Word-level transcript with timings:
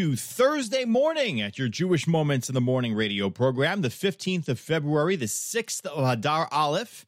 to 0.00 0.16
Thursday 0.16 0.86
morning 0.86 1.42
at 1.42 1.58
your 1.58 1.68
Jewish 1.68 2.06
Moments 2.06 2.48
in 2.48 2.54
the 2.54 2.60
Morning 2.62 2.94
radio 2.94 3.28
program, 3.28 3.82
the 3.82 3.90
15th 3.90 4.48
of 4.48 4.58
February, 4.58 5.14
the 5.14 5.26
6th 5.26 5.84
of 5.84 6.08
Adar 6.08 6.48
Aleph. 6.50 7.04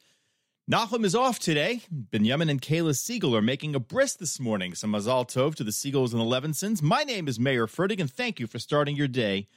Nahum 0.68 1.02
is 1.02 1.14
off 1.14 1.38
today. 1.38 1.80
Benjamin 1.90 2.50
and 2.50 2.60
Kayla 2.60 2.94
Siegel 2.94 3.34
are 3.34 3.40
making 3.40 3.74
a 3.74 3.80
bris 3.80 4.12
this 4.12 4.38
morning. 4.38 4.74
Some 4.74 4.92
mazal 4.92 5.26
tov 5.26 5.54
to 5.54 5.64
the 5.64 5.70
Siegels 5.70 6.12
and 6.12 6.20
the 6.20 6.26
Levinsons. 6.26 6.82
My 6.82 7.02
name 7.02 7.28
is 7.28 7.40
Mayer 7.40 7.66
Fertig, 7.66 7.98
and 7.98 8.12
thank 8.12 8.38
you 8.38 8.46
for 8.46 8.58
starting 8.58 8.94
your 8.94 9.08
day 9.08 9.48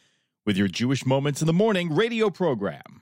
with 0.46 0.56
your 0.56 0.70
Jewish 0.70 1.06
Moments 1.06 1.42
in 1.42 1.48
the 1.48 1.52
Morning 1.52 1.94
radio 1.94 2.30
program. 2.30 3.02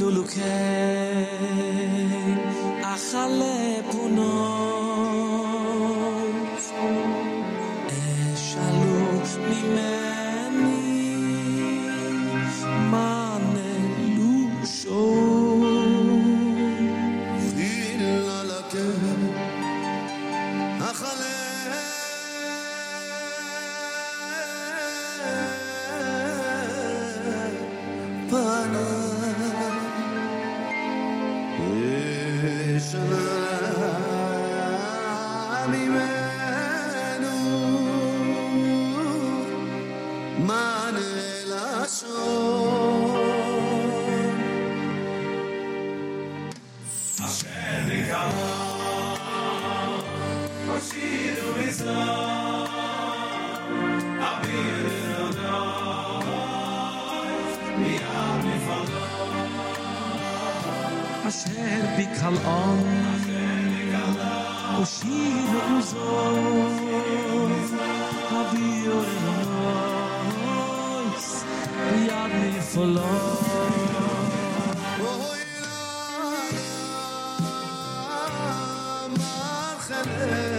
lulukhen 0.00 1.26
akhale 2.92 3.54
punon 3.90 4.61
شهر 62.02 62.14
کلان 62.14 62.78
و 64.80 64.84
شیر 64.84 65.52
اوزان 65.70 66.72
حبیر 68.30 68.92
نایس 70.34 71.44
بیاد 71.92 72.60
فلان 72.60 73.82
Oh, 80.04 80.51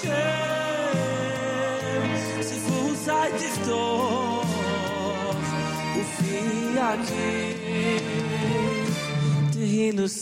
שיינס 0.00 0.08
סיפוס 2.42 3.08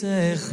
איך 0.04 0.52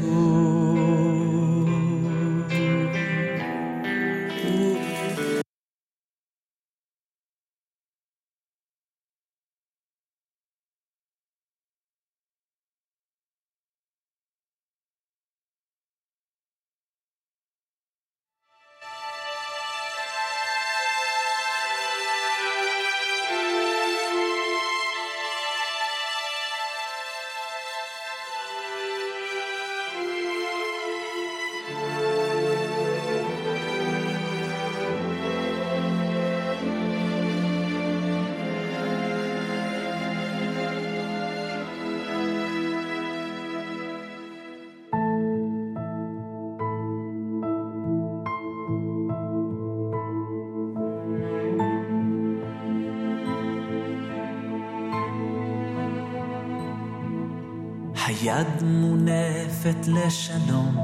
היד 58.35 58.63
מונפת 58.63 59.87
לשלום, 59.87 60.77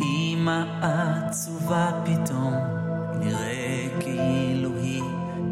אמא 0.00 0.64
עצובה 0.82 1.90
פתאום, 2.04 2.54
נראה 3.20 3.88
כאילו 4.00 4.70
היא 4.82 5.02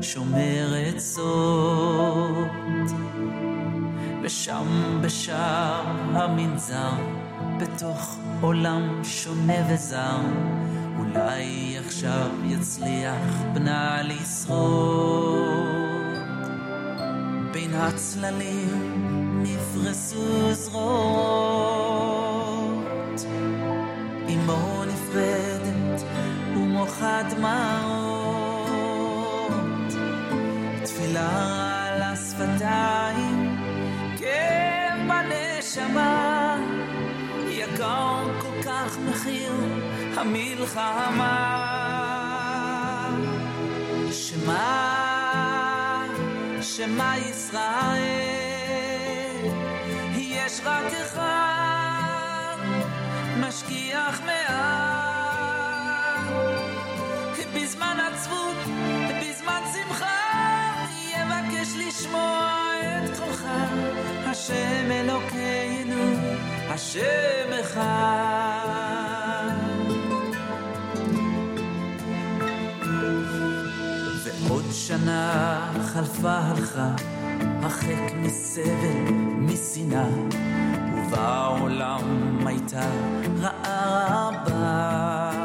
שומרת 0.03 0.99
סוד. 0.99 2.47
ושם 4.23 4.99
בשער 5.01 5.85
המנזר, 6.13 6.93
בתוך 7.61 8.19
עולם 8.41 9.01
שונה 9.05 9.75
וזר, 9.75 10.21
אולי 10.99 11.77
עכשיו 11.87 12.31
יצליח 12.45 13.43
בנה 13.55 14.03
לשרוד. 14.03 15.45
בין 17.53 17.75
הצללים 17.75 19.24
נפרסו 19.45 20.53
זרועות, 20.53 20.85
אמו 24.29 24.85
נפרדת 24.85 26.03
ומוחה 26.57 27.23
דמעות, 27.31 27.55
תפילה 30.85 31.29
על 31.87 32.03
השפתיים, 32.03 33.57
כאב 34.19 34.99
בנשמה, 35.09 36.57
יקר 37.49 38.25
כל 38.41 38.63
כך 38.63 38.99
מחיר 39.09 39.53
המלחמה. 40.17 41.61
שמה, 44.13 46.07
שמה 46.63 47.19
ישראל 47.19 48.34
יש 50.55 50.61
רק 50.65 50.93
אחד, 50.93 52.57
משגיח 53.41 54.21
מעט. 54.21 55.05
בזמן 57.55 57.97
עצבות, 58.13 58.57
בזמן 59.21 59.61
שמחה, 59.73 60.21
יבקש 61.13 61.69
לשמוע 61.77 62.51
את 62.81 63.19
קולך, 63.19 63.45
השם 64.27 64.91
אלוקינו, 64.91 66.15
השם 66.69 67.53
אחד. 67.61 67.85
ועוד 74.25 74.65
שנה 74.73 75.73
חלפה 75.93 76.39
הלכה 76.39 77.14
הרחק 77.65 78.13
מסבל, 78.17 79.13
משנאה, 79.39 80.09
ובעולם 80.95 82.01
הייתה 82.47 82.91
רעה 83.41 84.31
רבה. 84.31 85.45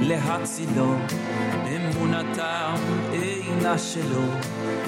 להצילו, 0.00 0.94
אמונתם 1.66 2.74
אינה 3.12 3.78
שלו, 3.78 4.22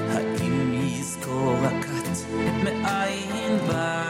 האם 0.09 0.73
יזכור 0.73 1.57
הכת 1.65 2.09
מאין 2.65 3.59
בא? 3.69 4.05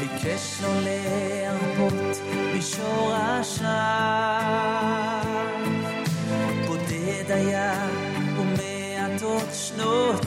ביקש 0.00 0.62
לו 0.62 0.68
להרפות 0.80 2.16
בשורשיו, 2.56 4.41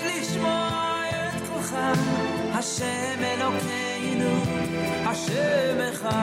מבקש 0.00 0.30
לשמוע 0.30 1.02
את 1.10 1.48
קולך. 1.48 1.76
השם 2.52 3.24
אלוקינו, 3.24 4.40
השם 5.06 5.78
אחד. 5.92 6.20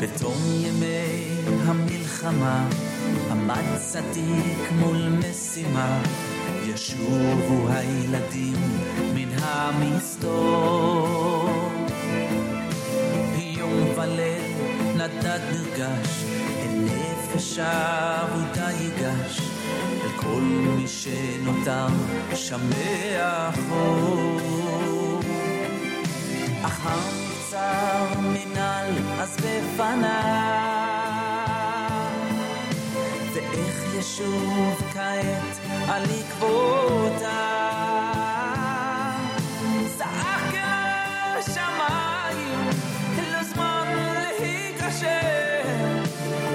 בתום 0.00 0.34
ימי 0.60 1.40
המלחמה 1.66 2.68
עמד 3.30 3.76
צדיק 3.76 4.70
מול 4.78 5.08
משימה 5.08 6.02
ישובו 6.74 7.68
הילדים 7.68 8.56
מן 9.14 9.28
המסתור 9.42 11.48
יום 13.36 13.88
וליל 13.96 14.42
נדד 14.96 15.40
נרגש 15.52 16.24
אל 16.58 16.84
נפש 16.84 17.58
אבודה 17.58 18.70
ייגש 18.70 19.40
אל 20.04 20.08
כל 20.16 20.40
מי 20.76 20.88
שנותר 20.88 21.86
שם 22.34 22.60
מאחור. 22.70 24.40
אך 26.62 26.86
המבצר 26.86 28.20
מנהל 28.20 28.94
אז 29.20 29.36
בפניו 29.36 30.63
ואיך 34.04 34.12
ישוב 34.12 34.82
כעת 34.92 35.58
על 35.88 36.02
עקבותיו. 36.02 37.28
זעק 39.96 40.54
אל 40.54 41.38
השמיים 41.38 42.68
לא 43.32 43.42
זמן 43.42 43.86
להיכשל 44.40 45.68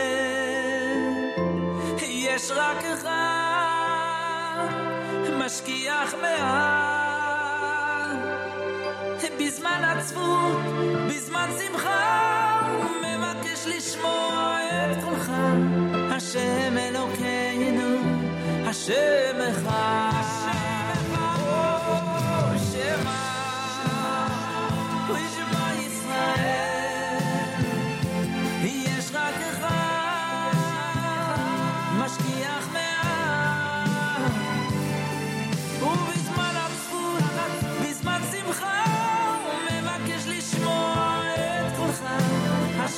יש 2.01 2.51
רק 2.51 2.83
אחד 2.83 3.34
משגיח 5.45 6.15
מעל. 6.21 7.35
בזמן 9.39 9.81
עצבות, 9.83 10.61
בזמן 11.09 11.49
שמחה, 11.59 12.61
מבקש 13.01 13.65
לשמוע 13.65 14.57
את 14.91 15.03
קולך. 15.03 15.31
השם 16.11 16.77
אלוקינו, 16.77 17.97
השם 18.65 19.37
אחד. 19.51 20.11
או, 21.17 22.59
שמע, 22.71 24.27
ושמע 25.09 25.73
ישראל. 25.79 26.74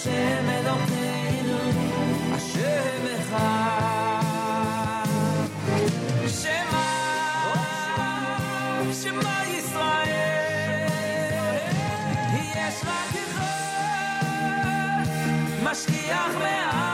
השם 0.07 0.49
אלוקינו, 0.49 1.59
השם 2.33 3.07
אחד 3.21 4.23
שמע, 6.29 6.85
שמע 9.03 9.43
ישראל 9.49 10.09
יש 12.33 12.85
רק 12.85 13.17
אחד 13.17 15.05
משגיח 15.63 16.31
מעל 16.39 16.86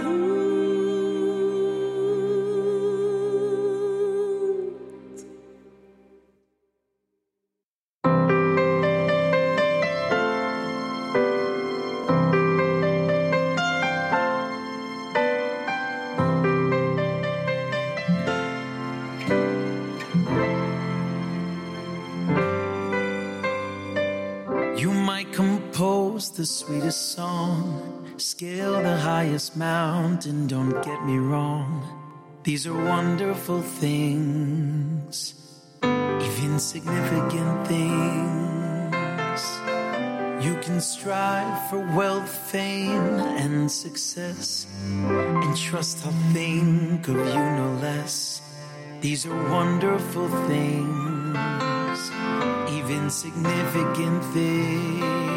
The 26.45 26.49
sweetest 26.49 27.13
song, 27.13 28.19
scale 28.19 28.75
the 28.83 28.99
highest 28.99 29.57
mountain, 29.57 30.47
don't 30.47 30.77
get 30.85 31.03
me 31.07 31.17
wrong. 31.17 31.83
These 32.43 32.67
are 32.67 32.85
wonderful 32.85 33.63
things, 33.63 35.17
even 35.83 36.59
significant 36.59 37.67
things. 37.67 39.43
You 40.45 40.55
can 40.61 40.83
strive 40.83 41.71
for 41.71 41.79
wealth, 41.97 42.29
fame, 42.29 43.21
and 43.43 43.73
success, 43.73 44.67
and 45.45 45.57
trust 45.57 46.05
I'll 46.05 46.13
think 46.35 47.09
of 47.09 47.17
you 47.17 47.45
no 47.63 47.79
less. 47.81 48.43
These 49.01 49.25
are 49.25 49.51
wonderful 49.51 50.29
things, 50.53 52.01
even 52.79 53.09
significant 53.09 54.23
things. 54.35 55.34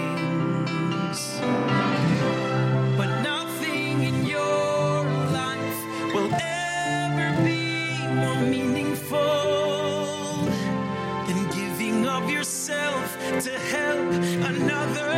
To 13.41 13.51
help 13.51 14.13
another. 14.50 15.13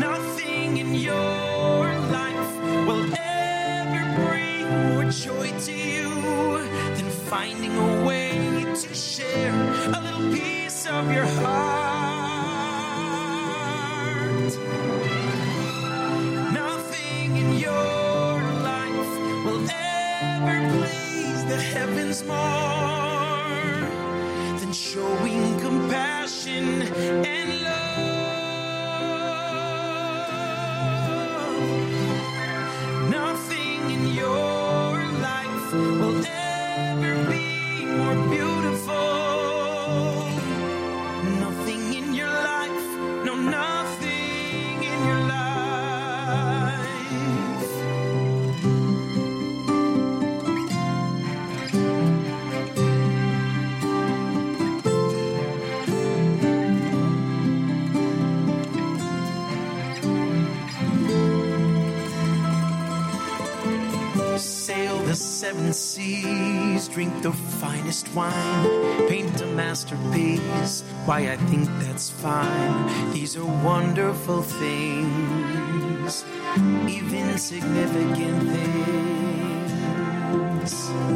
Nothing 0.00 0.78
in 0.78 0.94
your 0.94 1.84
life 2.10 2.56
will 2.88 3.06
ever 3.14 4.04
bring 4.20 4.68
more 4.88 5.04
joy 5.12 5.56
to 5.60 5.72
you 5.72 6.10
than 6.96 7.08
finding 7.30 7.76
a 7.76 8.04
way 8.04 8.64
to 8.64 8.94
share 8.94 9.54
a 9.94 10.00
little 10.00 10.32
piece 10.32 10.86
of 10.86 11.12
your 11.12 11.26
heart. 11.26 12.02
Nothing 16.52 17.36
in 17.36 17.58
your 17.58 18.42
life 18.70 19.12
will 19.44 19.64
ever 19.70 20.68
please 20.78 21.44
the 21.44 21.60
heavens 21.60 22.24
more 22.24 22.81
life, 35.20 35.72
will 35.72 36.22
ever 36.26 37.30
be 37.30 37.86
more 37.86 38.28
beautiful. 38.28 38.94
Nothing 41.40 41.94
in 41.94 42.14
your 42.14 42.28
life, 42.28 43.24
no, 43.24 43.34
drink 67.02 67.22
the 67.22 67.32
finest 67.32 68.06
wine, 68.14 69.08
paint 69.08 69.40
a 69.40 69.46
masterpiece. 69.46 70.84
Why, 71.04 71.32
I 71.32 71.36
think 71.50 71.68
that's 71.80 72.10
fine. 72.10 73.12
These 73.12 73.36
are 73.36 73.44
wonderful 73.44 74.42
things, 74.42 76.24
even 76.88 77.38
significant 77.38 78.42
things. 78.54 79.72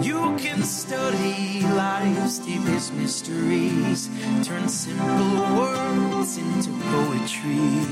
You 0.04 0.36
can 0.38 0.64
study 0.64 1.60
life's 1.60 2.38
deepest 2.40 2.92
mysteries, 2.94 4.10
turn 4.42 4.68
simple 4.68 5.36
words 5.56 6.36
into 6.36 6.70
poetry. 6.90 7.86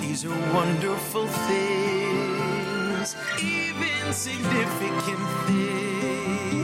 These 0.00 0.24
are 0.24 0.40
wonderful 0.52 1.26
things, 1.46 3.14
even 3.40 4.12
significant 4.12 5.28
things. 5.46 6.59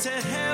To 0.00 0.10
help 0.10 0.45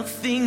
Nothing 0.00 0.39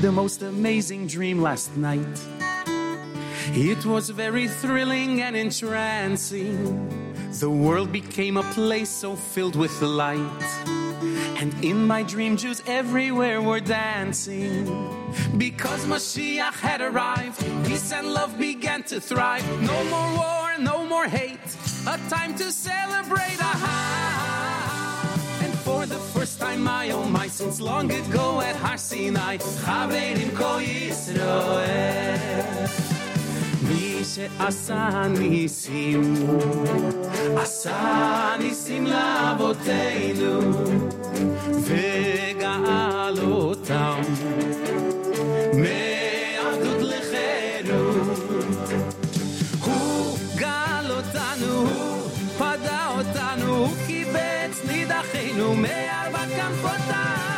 the 0.00 0.12
most 0.12 0.42
amazing 0.42 1.08
dream 1.08 1.42
last 1.42 1.76
night. 1.76 2.06
It 3.52 3.84
was 3.84 4.10
very 4.10 4.46
thrilling 4.46 5.22
and 5.22 5.36
entrancing. 5.36 6.88
The 7.40 7.50
world 7.50 7.90
became 7.90 8.36
a 8.36 8.44
place 8.54 8.90
so 8.90 9.16
filled 9.16 9.56
with 9.56 9.82
light. 9.82 10.42
And 11.40 11.52
in 11.64 11.84
my 11.86 12.04
dream, 12.04 12.36
Jews 12.36 12.62
everywhere 12.66 13.42
were 13.42 13.60
dancing. 13.60 14.66
Because 15.36 15.84
Mashiach 15.84 16.54
had 16.54 16.80
arrived, 16.80 17.38
peace 17.66 17.92
and 17.92 18.12
love 18.12 18.38
began 18.38 18.84
to 18.84 19.00
thrive. 19.00 19.44
No 19.62 19.84
more 19.84 20.16
war, 20.16 20.52
no 20.60 20.84
more 20.84 21.06
hate. 21.06 21.40
A 21.88 21.98
time 22.08 22.36
to 22.36 22.52
celebrate. 22.52 23.38
Aha! 23.40 25.40
And 25.42 25.54
for 25.60 25.86
the 25.86 25.98
first 25.98 26.38
time, 26.38 26.62
my 26.62 26.90
oh 26.90 27.08
my, 27.08 27.27
since 27.48 27.60
long 27.60 27.90
ago 27.90 28.40
at 28.42 28.56
Har 28.56 28.76
Sinai, 28.76 29.38
Chaverim 29.38 30.30
Kol 30.38 30.60
Yisroel. 30.60 32.18
מי 33.62 34.04
שעשה 34.14 35.02
ניסים, 35.18 36.14
עשה 37.36 38.36
ניסים 38.38 38.86
לאבותינו, 38.86 40.40
וגאל 41.64 43.18
אותם 43.30 44.00
מעבדות 45.54 46.82
לחירות. 46.82 48.68
הוא 49.64 50.18
גאל 50.36 50.90
אותנו, 50.90 51.54
הוא 51.54 52.10
פדה 52.38 52.90
אותנו, 52.98 53.56
הוא 53.56 53.68
קיבץ 53.86 54.64
נידחינו 54.68 55.54
מארבע 55.54 56.24
כנפותיו. 56.36 57.37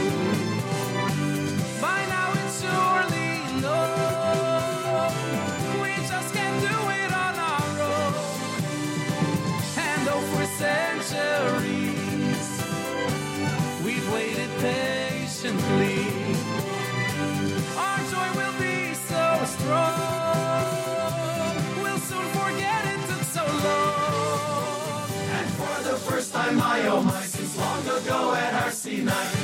time, 26.41 26.55
my 26.55 26.87
oh 26.87 27.01
my, 27.03 27.21
since 27.23 27.57
long 27.57 27.81
ago 27.81 28.33
at 28.33 28.53
Har 28.53 28.71
Sinai, 28.71 29.41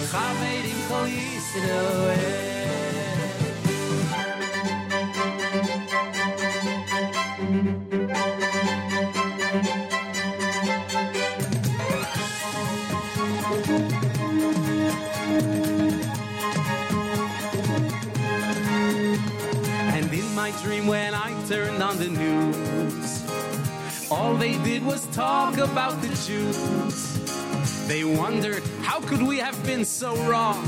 they 24.40 24.58
did 24.64 24.86
was 24.86 25.06
talk 25.08 25.58
about 25.58 26.02
the 26.02 26.10
Jews. 26.10 27.88
They 27.88 28.04
wondered, 28.04 28.64
how 28.82 29.00
could 29.02 29.22
we 29.22 29.38
have 29.40 29.58
been 29.66 29.84
so 29.86 30.16
wrong? 30.30 30.64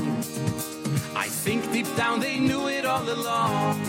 I 1.15 1.27
think 1.27 1.71
deep 1.71 1.87
down 1.95 2.19
they 2.19 2.39
knew 2.39 2.67
it 2.67 2.85
all 2.85 3.07
along. 3.07 3.79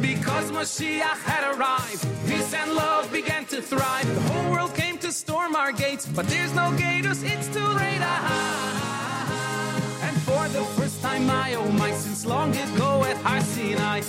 Because 0.00 0.50
Mashiach 0.50 1.20
had 1.30 1.44
arrived, 1.54 2.06
peace 2.26 2.52
and 2.54 2.72
love 2.72 3.12
began 3.12 3.44
to 3.46 3.60
thrive. 3.62 4.06
The 4.14 4.20
whole 4.32 4.52
world 4.52 4.74
came 4.74 4.98
to 4.98 5.12
storm 5.12 5.54
our 5.54 5.72
gates, 5.72 6.06
but 6.06 6.26
there's 6.26 6.54
no 6.54 6.72
gators, 6.76 7.22
it's 7.22 7.48
too 7.48 7.66
late. 7.82 8.00
Ah, 8.00 9.28
and 10.02 10.16
for 10.22 10.48
the 10.48 10.64
first 10.76 11.02
time, 11.02 11.26
my 11.26 11.54
oh 11.54 11.70
my, 11.72 11.92
since 11.92 12.24
long 12.24 12.56
ago 12.56 13.04
at 13.04 13.16
Har 13.18 13.40
Sinai, 13.42 14.00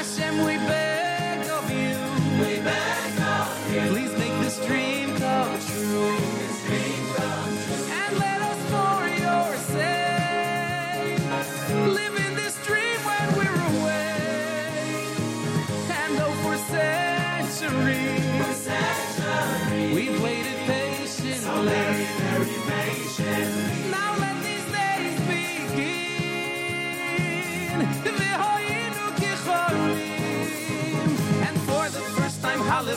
Hashem, 0.00 0.46
we 0.46 0.56
beg 0.56 1.46
of 1.50 1.70
you, 1.70 1.98
we 2.40 2.58
beg 2.64 3.20
of 3.20 3.74
you, 3.74 3.80
please 3.90 4.18
make 4.18 4.32
this 4.40 4.56
dream 4.64 5.14
come 5.16 5.60
true. 5.60 6.39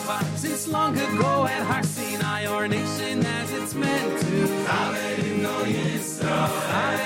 Time, 0.05 0.37
since 0.37 0.67
long 0.67 0.97
ago 0.97 1.45
at 1.45 1.63
Har 1.63 1.83
Sinai, 1.83 2.45
our 2.45 2.67
nation 2.67 3.25
as 3.25 3.51
it's 3.53 3.73
meant 3.73 4.21
to. 4.21 4.47
Chaverim 4.67 5.43
Kol 5.43 5.65
Yisroel. 5.65 7.03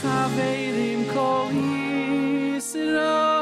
Chaverim 0.00 1.02
Kol 1.12 1.50
Yisroel. 1.50 3.33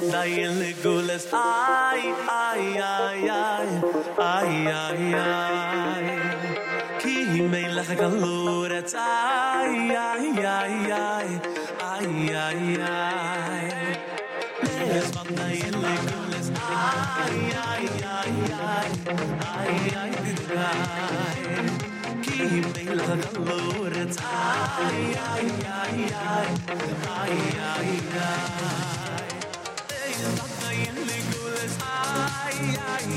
Vaday 0.00 0.44
in 0.46 0.58
the 0.58 0.72
gules 0.82 1.26
ay 1.32 2.02
ay 2.30 2.64
ay 2.78 3.20
ay. 3.36 3.68
Ay 4.18 4.52
ay 4.82 5.02
ay. 5.22 6.06
Ki 7.02 7.42
me 7.52 7.62
la 7.76 7.84
galur 8.00 8.70
et 8.78 8.94
ay 8.94 9.74
ay 10.08 10.26
ay 10.58 10.76
ay. 10.98 11.28
Ay 11.92 12.10
ay 12.46 12.62
ay. 12.90 13.66
Les 14.90 15.08
vaday 15.16 15.56
in 15.68 15.76
the 15.86 15.94
gules 16.10 16.48
ay 16.78 17.38
ay 17.70 17.86
ay 18.18 18.34
ay. 18.70 18.90
Ay 19.54 19.76
ay 20.02 20.14
ay. 20.68 21.40
Ki 22.22 22.38
me 22.72 22.84
la 23.00 23.16
galur 23.24 23.92
et 24.04 24.16
ay 24.36 25.02
ay 25.32 25.46
ay 25.82 25.98
ay. 26.30 26.48
Ay 27.18 27.36
ay 27.72 27.90
ay 28.28 28.97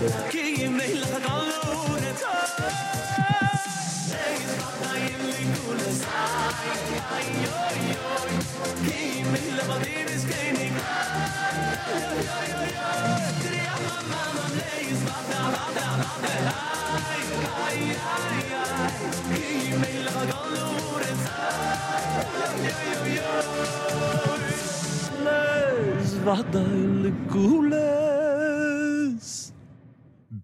hva 26.24 26.38
deilig 26.52 27.16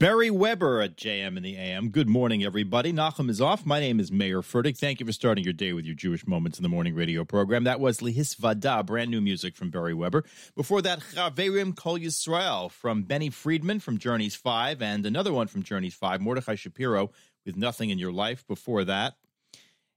Barry 0.01 0.31
Weber 0.31 0.81
at 0.81 0.97
JM 0.97 1.37
in 1.37 1.43
the 1.43 1.59
AM. 1.59 1.91
Good 1.91 2.09
morning, 2.09 2.43
everybody. 2.43 2.91
Nachum 2.91 3.29
is 3.29 3.39
off. 3.39 3.67
My 3.67 3.81
name 3.81 4.01
is 4.01 4.11
Mayer 4.11 4.41
Fertig. 4.41 4.79
Thank 4.79 4.99
you 4.99 5.05
for 5.05 5.13
starting 5.13 5.45
your 5.45 5.53
day 5.53 5.75
with 5.75 5.85
your 5.85 5.95
Jewish 5.95 6.27
Moments 6.27 6.59
in 6.59 6.63
the 6.63 6.71
Morning 6.71 6.95
radio 6.95 7.23
program. 7.23 7.65
That 7.65 7.81
was 7.81 7.99
Lihis 7.99 8.35
Vada, 8.39 8.83
brand 8.83 9.11
new 9.11 9.21
music 9.21 9.55
from 9.55 9.69
Barry 9.69 9.93
Weber. 9.93 10.25
Before 10.57 10.81
that, 10.81 11.01
Chaverim 11.01 11.77
Kol 11.77 11.99
Yisrael 11.99 12.71
from 12.71 13.03
Benny 13.03 13.29
Friedman 13.29 13.79
from 13.79 13.99
Journeys 13.99 14.35
5, 14.35 14.81
and 14.81 15.05
another 15.05 15.35
one 15.35 15.49
from 15.49 15.63
Journeys 15.63 15.93
5, 15.93 16.23
Mordechai 16.23 16.55
Shapiro 16.55 17.11
with 17.45 17.59
Nothing 17.59 17.91
in 17.91 17.99
Your 17.99 18.11
Life 18.11 18.47
before 18.47 18.85
that. 18.85 19.17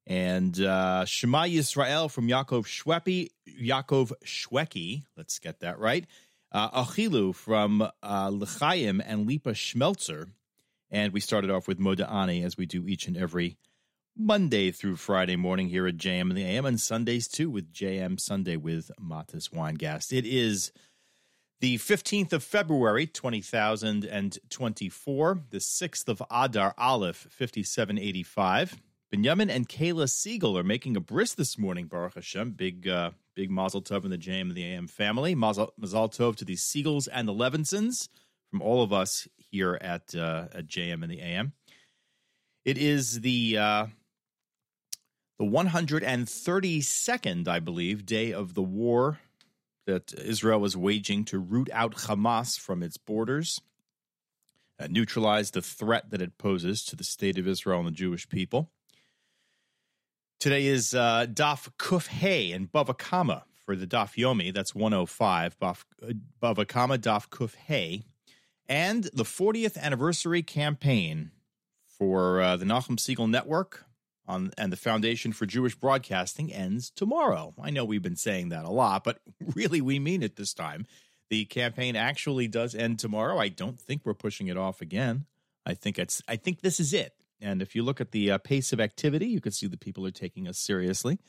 And 0.05 0.59
uh, 0.59 1.05
Shema 1.05 1.43
Yisrael 1.43 2.11
from 2.11 2.27
Yaakov 2.27 2.65
Shwepi, 2.65 3.29
Yaakov 3.47 4.11
Shweki, 4.25 5.03
let's 5.15 5.39
get 5.39 5.61
that 5.61 5.79
right. 5.79 6.05
Uh, 6.53 6.83
Achilu 6.83 7.33
from 7.33 7.81
uh, 7.81 8.29
L'chaim 8.31 9.01
and 9.01 9.25
Lipa 9.25 9.53
Schmelzer. 9.53 10.29
And 10.91 11.11
we 11.11 11.19
started 11.19 11.49
off 11.49 11.67
with 11.67 11.79
Moda'ani, 11.79 12.45
as 12.45 12.55
we 12.55 12.67
do 12.67 12.87
each 12.87 13.07
and 13.07 13.17
every 13.17 13.57
Monday 14.15 14.69
through 14.69 14.97
Friday 14.97 15.35
morning 15.35 15.69
here 15.69 15.87
at 15.87 15.97
JM 15.97 16.29
and 16.29 16.37
the 16.37 16.45
AM, 16.45 16.65
and 16.65 16.79
Sundays 16.79 17.27
too 17.27 17.49
with 17.49 17.73
JM 17.73 18.19
Sunday 18.19 18.57
with 18.57 18.91
Matis 19.01 19.49
Weingast. 19.49 20.15
It 20.15 20.27
is 20.27 20.71
the 21.61 21.79
15th 21.79 22.33
of 22.33 22.43
February, 22.43 23.07
2024, 23.07 25.39
the 25.49 25.57
6th 25.57 26.07
of 26.07 26.21
Adar 26.29 26.75
Aleph, 26.77 27.27
5785. 27.31 28.79
Benjamin 29.09 29.49
and 29.49 29.67
Kayla 29.67 30.07
Siegel 30.09 30.55
are 30.57 30.63
making 30.63 30.95
a 30.95 30.99
bris 30.99 31.33
this 31.33 31.57
morning, 31.57 31.87
Baruch 31.87 32.13
Hashem. 32.15 32.51
Big, 32.51 32.87
uh, 32.87 33.11
big 33.35 33.51
mazel 33.51 33.81
tov 33.81 34.05
in 34.05 34.11
the 34.11 34.17
JM 34.17 34.41
and 34.41 34.55
the 34.55 34.65
AM 34.65 34.87
family. 34.87 35.35
Mazel, 35.35 35.73
mazel 35.77 36.09
tov 36.09 36.35
to 36.37 36.45
the 36.45 36.55
Siegels 36.55 37.07
and 37.11 37.27
the 37.27 37.33
Levinsons 37.33 38.09
from 38.49 38.61
all 38.61 38.83
of 38.83 38.93
us 38.93 39.27
here 39.37 39.77
at, 39.81 40.15
uh, 40.15 40.47
at 40.53 40.67
JM 40.67 41.03
and 41.03 41.11
the 41.11 41.21
AM. 41.21 41.53
It 42.65 42.77
is 42.77 43.21
the 43.21 43.57
uh, 43.57 43.87
the 45.39 45.45
132nd, 45.45 47.47
I 47.47 47.59
believe, 47.59 48.05
day 48.05 48.31
of 48.31 48.53
the 48.53 48.61
war 48.61 49.19
that 49.85 50.13
Israel 50.13 50.59
was 50.59 50.77
waging 50.77 51.25
to 51.25 51.39
root 51.39 51.69
out 51.73 51.95
Hamas 51.95 52.57
from 52.57 52.83
its 52.83 52.97
borders, 52.97 53.59
uh, 54.79 54.87
neutralize 54.89 55.51
the 55.51 55.61
threat 55.61 56.11
that 56.11 56.21
it 56.21 56.37
poses 56.37 56.83
to 56.85 56.95
the 56.95 57.03
state 57.03 57.37
of 57.37 57.47
Israel 57.47 57.79
and 57.79 57.87
the 57.87 57.91
Jewish 57.91 58.29
people. 58.29 58.71
Today 60.43 60.65
is 60.65 60.93
uh, 60.93 61.25
Daf 61.31 61.69
Kuf 61.79 62.07
Hey 62.07 62.51
and 62.51 62.69
Bava 62.69 62.97
Kama 62.97 63.45
for 63.65 63.77
the 63.77 63.87
Daf 63.87 64.17
Yomi. 64.17 64.53
That's 64.53 64.75
105. 64.75 65.57
Baf- 65.57 65.85
uh, 66.05 66.11
Bava 66.41 66.67
Kama 66.67 66.97
Daf 66.97 67.29
Kuf 67.29 67.55
Hey. 67.55 68.03
And 68.67 69.05
the 69.13 69.23
40th 69.23 69.77
anniversary 69.77 70.43
campaign 70.43 71.31
for 71.97 72.41
uh, 72.41 72.57
the 72.57 72.65
Nachum 72.65 72.99
Siegel 72.99 73.27
Network 73.27 73.85
on, 74.27 74.51
and 74.57 74.69
the 74.69 74.75
Foundation 74.75 75.31
for 75.31 75.45
Jewish 75.45 75.75
Broadcasting 75.75 76.51
ends 76.51 76.89
tomorrow. 76.89 77.53
I 77.63 77.69
know 77.69 77.85
we've 77.85 78.03
been 78.03 78.17
saying 78.17 78.49
that 78.49 78.65
a 78.65 78.69
lot, 78.69 79.05
but 79.05 79.19
really 79.55 79.79
we 79.79 79.97
mean 79.97 80.21
it 80.21 80.35
this 80.35 80.53
time. 80.53 80.87
The 81.29 81.45
campaign 81.45 81.95
actually 81.95 82.49
does 82.49 82.75
end 82.75 82.99
tomorrow. 82.99 83.37
I 83.39 83.47
don't 83.47 83.79
think 83.79 84.01
we're 84.03 84.13
pushing 84.13 84.47
it 84.47 84.57
off 84.57 84.81
again. 84.81 85.25
I 85.65 85.73
think 85.73 85.97
it's. 85.97 86.21
I 86.27 86.35
think 86.35 86.59
this 86.59 86.81
is 86.81 86.93
it. 86.93 87.13
And 87.43 87.61
if 87.61 87.75
you 87.75 87.83
look 87.83 88.01
at 88.01 88.09
the 88.11 88.31
uh, 88.31 88.39
pace 88.39 88.73
of 88.73 88.79
activity, 88.79 89.27
you 89.27 89.41
can 89.41 89.51
see 89.51 89.67
that 89.67 89.81
people 89.81 90.07
are 90.07 90.11
taking 90.11 90.47
us 90.47 90.57
seriously. 90.57 91.19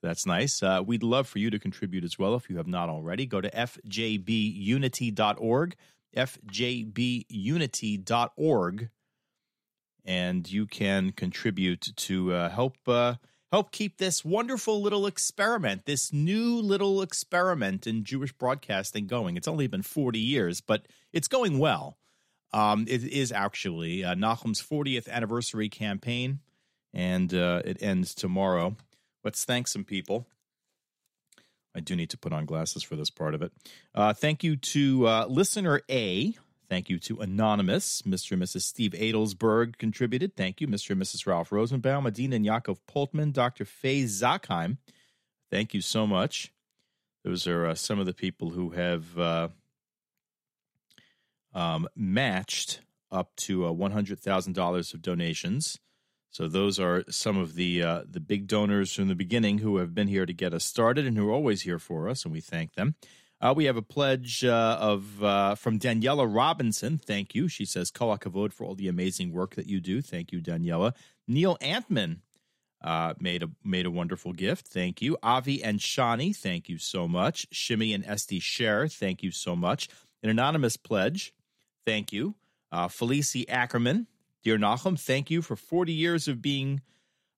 So 0.00 0.06
that's 0.06 0.24
nice. 0.26 0.62
Uh, 0.62 0.80
we'd 0.84 1.02
love 1.02 1.26
for 1.28 1.40
you 1.40 1.50
to 1.50 1.58
contribute 1.58 2.04
as 2.04 2.18
well 2.18 2.34
if 2.34 2.48
you 2.48 2.56
have 2.56 2.66
not 2.66 2.88
already. 2.88 3.26
Go 3.26 3.40
to 3.40 3.50
fjbunity.org, 3.50 5.76
fjbunity.org, 6.16 8.88
and 10.04 10.50
you 10.50 10.66
can 10.66 11.12
contribute 11.12 11.88
to 11.96 12.32
uh, 12.32 12.48
help 12.48 12.76
uh, 12.86 13.14
help 13.52 13.72
keep 13.72 13.98
this 13.98 14.24
wonderful 14.24 14.80
little 14.80 15.06
experiment, 15.06 15.84
this 15.84 16.12
new 16.12 16.60
little 16.60 17.02
experiment 17.02 17.86
in 17.86 18.04
Jewish 18.04 18.32
broadcasting 18.32 19.06
going. 19.06 19.36
It's 19.36 19.48
only 19.48 19.66
been 19.66 19.82
40 19.82 20.18
years, 20.18 20.60
but 20.60 20.86
it's 21.12 21.28
going 21.28 21.58
well. 21.58 21.97
Um, 22.52 22.86
it 22.88 23.04
is 23.04 23.30
actually 23.32 24.04
uh, 24.04 24.14
Nahum's 24.14 24.62
40th 24.62 25.08
anniversary 25.08 25.68
campaign, 25.68 26.40
and 26.94 27.32
uh, 27.34 27.62
it 27.64 27.82
ends 27.82 28.14
tomorrow. 28.14 28.76
Let's 29.24 29.44
thank 29.44 29.68
some 29.68 29.84
people. 29.84 30.26
I 31.74 31.80
do 31.80 31.94
need 31.94 32.10
to 32.10 32.18
put 32.18 32.32
on 32.32 32.46
glasses 32.46 32.82
for 32.82 32.96
this 32.96 33.10
part 33.10 33.34
of 33.34 33.42
it. 33.42 33.52
Uh, 33.94 34.12
thank 34.12 34.42
you 34.42 34.56
to 34.56 35.06
uh, 35.06 35.26
listener 35.28 35.82
A. 35.90 36.34
Thank 36.68 36.90
you 36.90 36.98
to 37.00 37.20
Anonymous. 37.20 38.02
Mr. 38.02 38.32
and 38.32 38.42
Mrs. 38.42 38.62
Steve 38.62 38.92
Adelsberg 38.92 39.78
contributed. 39.78 40.36
Thank 40.36 40.60
you. 40.60 40.66
Mr. 40.68 40.90
and 40.90 41.02
Mrs. 41.02 41.26
Ralph 41.26 41.50
Rosenbaum, 41.50 42.06
Adina 42.06 42.36
and 42.36 42.44
Yaakov 42.44 42.78
Poltman, 42.92 43.32
Dr. 43.32 43.64
Faye 43.64 44.04
Zakheim. 44.04 44.78
Thank 45.50 45.72
you 45.72 45.80
so 45.80 46.06
much. 46.06 46.52
Those 47.24 47.46
are 47.46 47.66
uh, 47.66 47.74
some 47.74 47.98
of 47.98 48.06
the 48.06 48.12
people 48.12 48.50
who 48.50 48.70
have 48.70 49.18
uh, 49.18 49.48
um, 51.54 51.88
matched 51.96 52.80
up 53.10 53.34
to 53.36 53.66
uh, 53.66 53.70
$100,000 53.70 54.94
of 54.94 55.02
donations. 55.02 55.78
So 56.30 56.46
those 56.46 56.78
are 56.78 57.04
some 57.08 57.36
of 57.36 57.54
the 57.54 57.82
uh, 57.82 58.02
the 58.08 58.20
big 58.20 58.46
donors 58.46 58.92
from 58.92 59.08
the 59.08 59.14
beginning 59.14 59.58
who 59.58 59.78
have 59.78 59.94
been 59.94 60.08
here 60.08 60.26
to 60.26 60.32
get 60.32 60.52
us 60.52 60.64
started 60.64 61.06
and 61.06 61.16
who 61.16 61.28
are 61.28 61.32
always 61.32 61.62
here 61.62 61.78
for 61.78 62.08
us, 62.08 62.24
and 62.24 62.32
we 62.32 62.40
thank 62.40 62.74
them. 62.74 62.96
Uh, 63.40 63.54
we 63.56 63.64
have 63.64 63.76
a 63.76 63.82
pledge 63.82 64.44
uh, 64.44 64.76
of 64.80 65.22
uh, 65.22 65.54
from 65.54 65.78
Daniela 65.78 66.32
Robinson. 66.32 66.98
Thank 66.98 67.34
you. 67.34 67.48
She 67.48 67.64
says, 67.64 67.90
"Kol 67.90 68.16
hakavod 68.16 68.52
for 68.52 68.64
all 68.64 68.74
the 68.74 68.88
amazing 68.88 69.32
work 69.32 69.54
that 69.54 69.66
you 69.66 69.80
do." 69.80 70.02
Thank 70.02 70.30
you, 70.30 70.40
Daniela. 70.40 70.94
Neil 71.26 71.56
Antman 71.60 72.22
uh, 72.82 73.14
made 73.18 73.42
a 73.42 73.50
made 73.64 73.86
a 73.86 73.90
wonderful 73.90 74.32
gift. 74.32 74.68
Thank 74.68 75.00
you, 75.00 75.16
Avi 75.22 75.62
and 75.62 75.80
Shani. 75.80 76.36
Thank 76.36 76.68
you 76.68 76.78
so 76.78 77.08
much. 77.08 77.46
Shimmy 77.52 77.94
and 77.94 78.04
Esty 78.04 78.38
Share. 78.38 78.86
Thank 78.86 79.22
you 79.22 79.30
so 79.30 79.56
much. 79.56 79.88
An 80.22 80.30
anonymous 80.30 80.76
pledge. 80.76 81.32
Thank 81.88 82.12
you, 82.12 82.34
uh, 82.70 82.88
Felicie 82.88 83.48
Ackerman. 83.48 84.08
Dear 84.44 84.58
Nachum, 84.58 85.00
thank 85.00 85.30
you 85.30 85.40
for 85.40 85.56
40 85.56 85.90
years 85.90 86.28
of 86.28 86.42
being, 86.42 86.82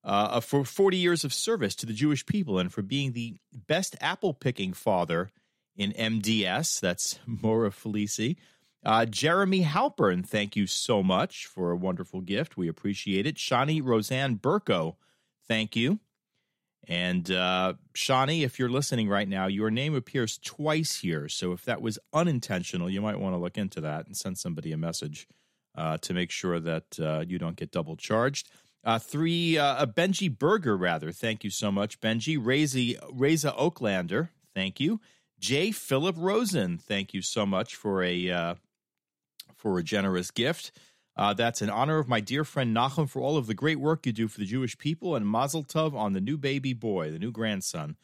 uh, 0.03 0.41
for 0.41 0.65
40 0.65 0.97
years 0.97 1.23
of 1.23 1.33
service 1.33 1.73
to 1.75 1.85
the 1.85 1.93
Jewish 1.93 2.25
people 2.25 2.59
and 2.59 2.69
for 2.69 2.81
being 2.81 3.13
the 3.13 3.37
best 3.53 3.95
apple 4.01 4.33
picking 4.33 4.73
father 4.73 5.31
in 5.77 5.93
MDS. 5.93 6.81
That's 6.81 7.17
more 7.25 7.63
of 7.63 7.73
Felicie. 7.73 8.35
Uh, 8.83 9.05
Jeremy 9.05 9.63
Halpern, 9.63 10.27
thank 10.27 10.57
you 10.57 10.67
so 10.67 11.01
much 11.01 11.45
for 11.45 11.71
a 11.71 11.77
wonderful 11.77 12.19
gift. 12.19 12.57
We 12.57 12.67
appreciate 12.67 13.25
it. 13.25 13.37
Shani 13.37 13.81
Roseanne 13.81 14.37
Burko, 14.37 14.97
thank 15.47 15.77
you. 15.77 16.01
And 16.87 17.29
uh, 17.29 17.73
Shani, 17.93 18.43
if 18.43 18.57
you're 18.57 18.69
listening 18.69 19.07
right 19.07 19.27
now, 19.27 19.47
your 19.47 19.69
name 19.69 19.95
appears 19.95 20.37
twice 20.37 20.97
here. 20.99 21.29
So 21.29 21.51
if 21.51 21.63
that 21.65 21.81
was 21.81 21.99
unintentional, 22.11 22.89
you 22.89 23.01
might 23.01 23.19
want 23.19 23.33
to 23.35 23.39
look 23.39 23.57
into 23.57 23.81
that 23.81 24.07
and 24.07 24.17
send 24.17 24.37
somebody 24.37 24.71
a 24.71 24.77
message 24.77 25.27
uh, 25.75 25.97
to 25.99 26.13
make 26.13 26.31
sure 26.31 26.59
that 26.59 26.99
uh, 26.99 27.23
you 27.27 27.37
don't 27.37 27.55
get 27.55 27.71
double 27.71 27.95
charged. 27.95 28.49
Uh, 28.83 28.97
three, 28.97 29.57
uh, 29.57 29.85
Benji 29.85 30.35
Berger, 30.35 30.75
rather. 30.75 31.11
Thank 31.11 31.43
you 31.43 31.51
so 31.51 31.71
much, 31.71 32.01
Benji. 32.01 32.37
Reza, 32.41 32.99
Reza 33.13 33.51
Oaklander, 33.51 34.29
thank 34.55 34.79
you. 34.79 34.99
J. 35.39 35.71
Philip 35.71 36.15
Rosen, 36.17 36.77
thank 36.77 37.13
you 37.13 37.21
so 37.21 37.45
much 37.45 37.75
for 37.75 38.03
a 38.03 38.29
uh, 38.29 38.55
for 39.55 39.77
a 39.77 39.83
generous 39.83 40.31
gift. 40.31 40.71
Uh, 41.15 41.33
that's 41.33 41.61
in 41.61 41.69
honor 41.69 41.99
of 41.99 42.07
my 42.07 42.19
dear 42.19 42.43
friend 42.43 42.75
Nachum 42.75 43.09
for 43.09 43.21
all 43.21 43.37
of 43.37 43.47
the 43.47 43.53
great 43.53 43.79
work 43.79 44.05
you 44.05 44.13
do 44.13 44.27
for 44.27 44.39
the 44.39 44.45
Jewish 44.45 44.77
people, 44.77 45.15
and 45.15 45.27
Mazel 45.27 45.63
Tov 45.63 45.93
on 45.93 46.13
the 46.13 46.21
new 46.21 46.37
baby 46.37 46.73
boy, 46.73 47.11
the 47.11 47.19
new 47.19 47.31
grandson, 47.31 47.97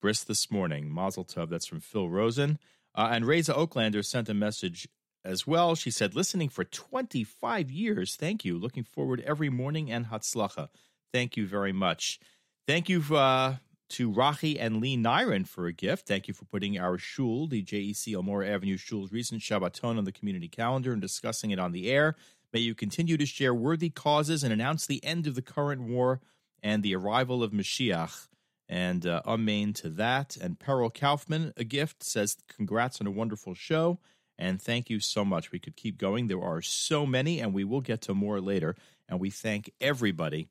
bris 0.00 0.24
this 0.24 0.50
morning. 0.50 0.90
Mazel 0.90 1.24
Tov. 1.24 1.50
That's 1.50 1.66
from 1.66 1.80
Phil 1.80 2.08
Rosen. 2.08 2.58
Uh, 2.94 3.10
and 3.12 3.26
Reza 3.26 3.54
Oaklander 3.54 4.04
sent 4.04 4.28
a 4.28 4.34
message 4.34 4.88
as 5.24 5.46
well. 5.46 5.74
She 5.74 5.90
said, 5.90 6.16
listening 6.16 6.48
for 6.48 6.64
25 6.64 7.70
years. 7.70 8.16
Thank 8.16 8.44
you. 8.44 8.58
Looking 8.58 8.84
forward 8.84 9.22
every 9.26 9.50
morning 9.50 9.90
and 9.90 10.06
Hatzlacha. 10.06 10.68
Thank 11.12 11.36
you 11.36 11.46
very 11.46 11.72
much. 11.72 12.18
Thank 12.66 12.88
you 12.88 13.02
uh, 13.14 13.56
to 13.90 14.10
Rachi 14.10 14.56
and 14.58 14.80
Lee 14.80 14.96
Nyron 14.96 15.46
for 15.46 15.66
a 15.66 15.72
gift. 15.72 16.06
Thank 16.06 16.28
you 16.28 16.34
for 16.34 16.44
putting 16.44 16.78
our 16.78 16.98
shul, 16.98 17.46
the 17.46 17.62
JEC 17.62 18.14
Elmora 18.14 18.48
Avenue 18.48 18.76
Shul's 18.76 19.12
recent 19.12 19.40
Shabbaton 19.40 19.96
on 19.96 20.04
the 20.04 20.12
community 20.12 20.48
calendar 20.48 20.92
and 20.92 21.00
discussing 21.00 21.50
it 21.50 21.58
on 21.58 21.72
the 21.72 21.90
air. 21.90 22.16
May 22.52 22.60
you 22.60 22.74
continue 22.74 23.16
to 23.16 23.26
share 23.26 23.54
worthy 23.54 23.90
causes 23.90 24.42
and 24.42 24.52
announce 24.52 24.86
the 24.86 25.04
end 25.04 25.26
of 25.26 25.34
the 25.34 25.42
current 25.42 25.82
war 25.82 26.20
and 26.62 26.82
the 26.82 26.94
arrival 26.94 27.42
of 27.42 27.52
Mashiach. 27.52 28.28
And 28.68 29.06
uh, 29.06 29.22
amen 29.26 29.72
to 29.74 29.88
that. 29.90 30.36
And 30.36 30.58
Peril 30.58 30.90
Kaufman, 30.90 31.52
a 31.56 31.64
gift, 31.64 32.02
says, 32.02 32.36
Congrats 32.48 33.00
on 33.00 33.06
a 33.06 33.10
wonderful 33.10 33.54
show. 33.54 33.98
And 34.38 34.60
thank 34.62 34.88
you 34.88 35.00
so 35.00 35.24
much. 35.24 35.50
We 35.50 35.58
could 35.58 35.76
keep 35.76 35.98
going. 35.98 36.28
There 36.28 36.42
are 36.42 36.62
so 36.62 37.04
many, 37.06 37.40
and 37.40 37.52
we 37.52 37.64
will 37.64 37.80
get 37.80 38.02
to 38.02 38.14
more 38.14 38.40
later. 38.40 38.76
And 39.08 39.18
we 39.18 39.30
thank 39.30 39.72
everybody 39.80 40.48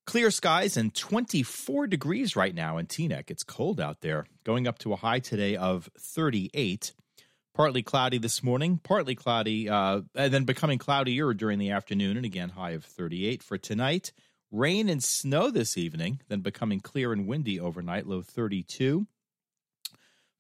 Clear 0.06 0.30
skies 0.30 0.78
and 0.78 0.94
24 0.94 1.88
degrees 1.88 2.36
right 2.36 2.54
now 2.54 2.78
in 2.78 2.86
Teaneck. 2.86 3.32
It's 3.32 3.44
cold 3.44 3.82
out 3.82 4.02
there, 4.02 4.28
going 4.44 4.68
up 4.68 4.78
to 4.80 4.94
a 4.94 4.98
high 4.98 5.20
today 5.20 5.56
of 5.56 5.90
38. 5.98 6.94
Partly 7.56 7.82
cloudy 7.82 8.20
this 8.20 8.44
morning, 8.44 8.80
partly 8.84 9.16
cloudy, 9.16 9.68
uh, 9.68 10.02
and 10.14 10.32
then 10.32 10.44
becoming 10.44 10.78
cloudier 10.78 11.34
during 11.34 11.58
the 11.58 11.72
afternoon, 11.72 12.18
and 12.18 12.26
again, 12.26 12.50
high 12.50 12.72
of 12.72 12.84
38 12.84 13.42
for 13.42 13.58
tonight. 13.58 14.12
Rain 14.52 14.90
and 14.90 15.04
snow 15.04 15.50
this 15.50 15.78
evening, 15.78 16.22
then 16.28 16.42
becoming 16.42 16.82
clear 16.82 17.12
and 17.12 17.28
windy 17.28 17.60
overnight, 17.60 18.06
low 18.06 18.22
32. 18.22 19.08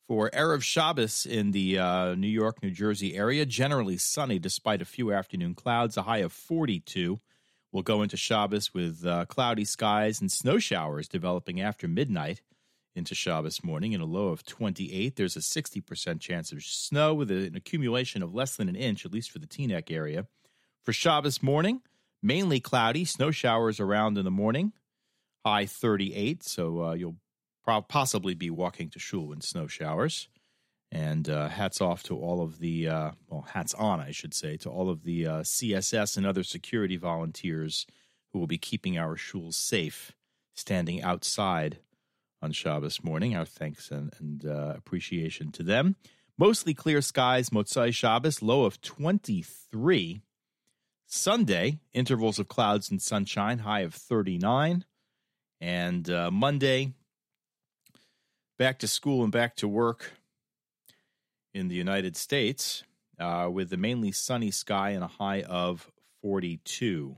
For 0.08 0.30
Erev 0.30 0.62
Shabbos 0.62 1.26
in 1.26 1.49
the 1.49 1.80
uh, 1.80 2.14
New 2.14 2.28
York, 2.28 2.62
New 2.62 2.70
Jersey 2.70 3.16
area, 3.16 3.43
generally 3.43 3.97
sunny 3.97 4.38
despite 4.38 4.80
a 4.80 4.86
few 4.86 5.12
afternoon 5.12 5.56
clouds, 5.56 5.97
a 5.97 6.03
high 6.03 6.20
of 6.20 6.32
42. 6.32 7.20
We'll 7.72 7.82
go 7.82 8.03
into 8.03 8.16
Shabbos 8.16 8.72
with 8.72 9.03
uh, 9.03 9.26
cloudy 9.26 9.66
skies 9.66 10.22
and 10.22 10.32
snow 10.32 10.60
showers 10.60 11.08
developing 11.08 11.60
after 11.60 11.88
midnight 11.88 12.43
into 12.95 13.16
Shabbos 13.16 13.64
morning 13.64 13.93
in 13.93 13.99
a 13.99 14.06
low 14.06 14.28
of 14.28 14.45
28. 14.45 15.16
There's 15.16 15.36
a 15.36 15.39
60% 15.39 16.20
chance 16.20 16.51
of 16.51 16.64
snow 16.64 17.16
with 17.16 17.32
an 17.32 17.56
accumulation 17.56 18.22
of 18.22 18.34
less 18.34 18.56
than 18.56 18.70
an 18.70 18.76
inch, 18.76 19.06
at 19.06 19.12
least 19.12 19.32
for 19.32 19.39
the 19.39 19.47
Teaneck 19.47 19.89
area. 19.89 20.28
For 20.84 20.93
Shabbos 20.93 21.41
morning, 21.41 21.82
mainly 22.22 22.60
cloudy, 22.60 23.06
snow 23.06 23.32
showers 23.32 23.80
around 23.80 24.20
in 24.20 24.24
the 24.24 24.32
morning, 24.32 24.72
high 25.43 25.66
38. 25.66 26.43
So 26.43 26.84
uh, 26.84 26.93
you'll 26.93 27.16
possibly 27.66 28.34
be 28.34 28.49
walking 28.49 28.89
to 28.91 28.99
shul 28.99 29.32
in 29.32 29.41
snow 29.41 29.68
showers. 29.68 30.28
And 30.91 31.28
uh, 31.28 31.49
hats 31.49 31.82
off 31.82 32.03
to 32.03 32.18
all 32.18 32.41
of 32.41 32.59
the, 32.59 32.88
uh, 32.88 33.11
well, 33.28 33.47
hats 33.53 33.74
on, 33.74 33.99
I 33.99 34.11
should 34.11 34.34
say, 34.34 34.55
to 34.57 34.70
all 34.70 34.89
of 34.89 35.03
the 35.03 35.28
uh, 35.28 35.39
CSS 35.41 36.16
and 36.16 36.26
other 36.26 36.43
security 36.43 36.95
volunteers 36.95 37.86
who 38.32 38.39
will 38.39 38.47
be 38.47 38.57
keeping 38.57 38.97
our 38.97 39.16
shuls 39.16 39.55
safe, 39.55 40.13
standing 40.53 41.01
outside 41.01 41.80
on 42.41 42.51
Shabbos 42.51 43.03
morning. 43.03 43.36
Our 43.36 43.45
thanks 43.45 43.91
and, 43.91 44.13
and 44.20 44.45
uh, 44.45 44.74
appreciation 44.78 45.51
to 45.53 45.63
them. 45.63 45.95
Mostly 46.38 46.74
clear 46.74 47.01
skies, 47.01 47.49
Motzai 47.49 47.93
Shabbos, 47.93 48.41
low 48.41 48.66
of 48.66 48.82
23. 48.82 50.22
Sunday, 51.07 51.80
intervals 51.93 52.39
of 52.39 52.47
clouds 52.47 52.89
and 52.89 53.01
sunshine, 53.01 53.59
high 53.59 53.82
of 53.82 53.93
39. 53.93 54.86
And 55.61 56.09
uh, 56.09 56.32
Monday, 56.32 56.93
back 58.58 58.80
to 58.80 58.88
school 58.88 59.24
and 59.24 59.32
back 59.32 59.56
to 59.58 59.68
work 59.68 60.12
in 61.53 61.68
the 61.68 61.76
United 61.76 62.16
States 62.16 62.84
uh, 63.20 63.49
with 63.51 63.70
the 63.70 63.78
mainly 63.78 64.12
sunny 64.12 64.51
sky 64.51 64.91
and 64.91 65.03
a 65.03 65.08
high 65.08 65.41
of 65.41 65.91
42. 66.22 67.18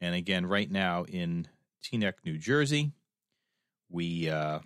And 0.00 0.14
again, 0.14 0.46
right 0.46 0.70
now 0.70 1.04
in 1.04 1.48
Teaneck, 1.82 2.14
New 2.24 2.38
Jersey, 2.38 2.92
we 3.90 4.28
uh, 4.28 4.60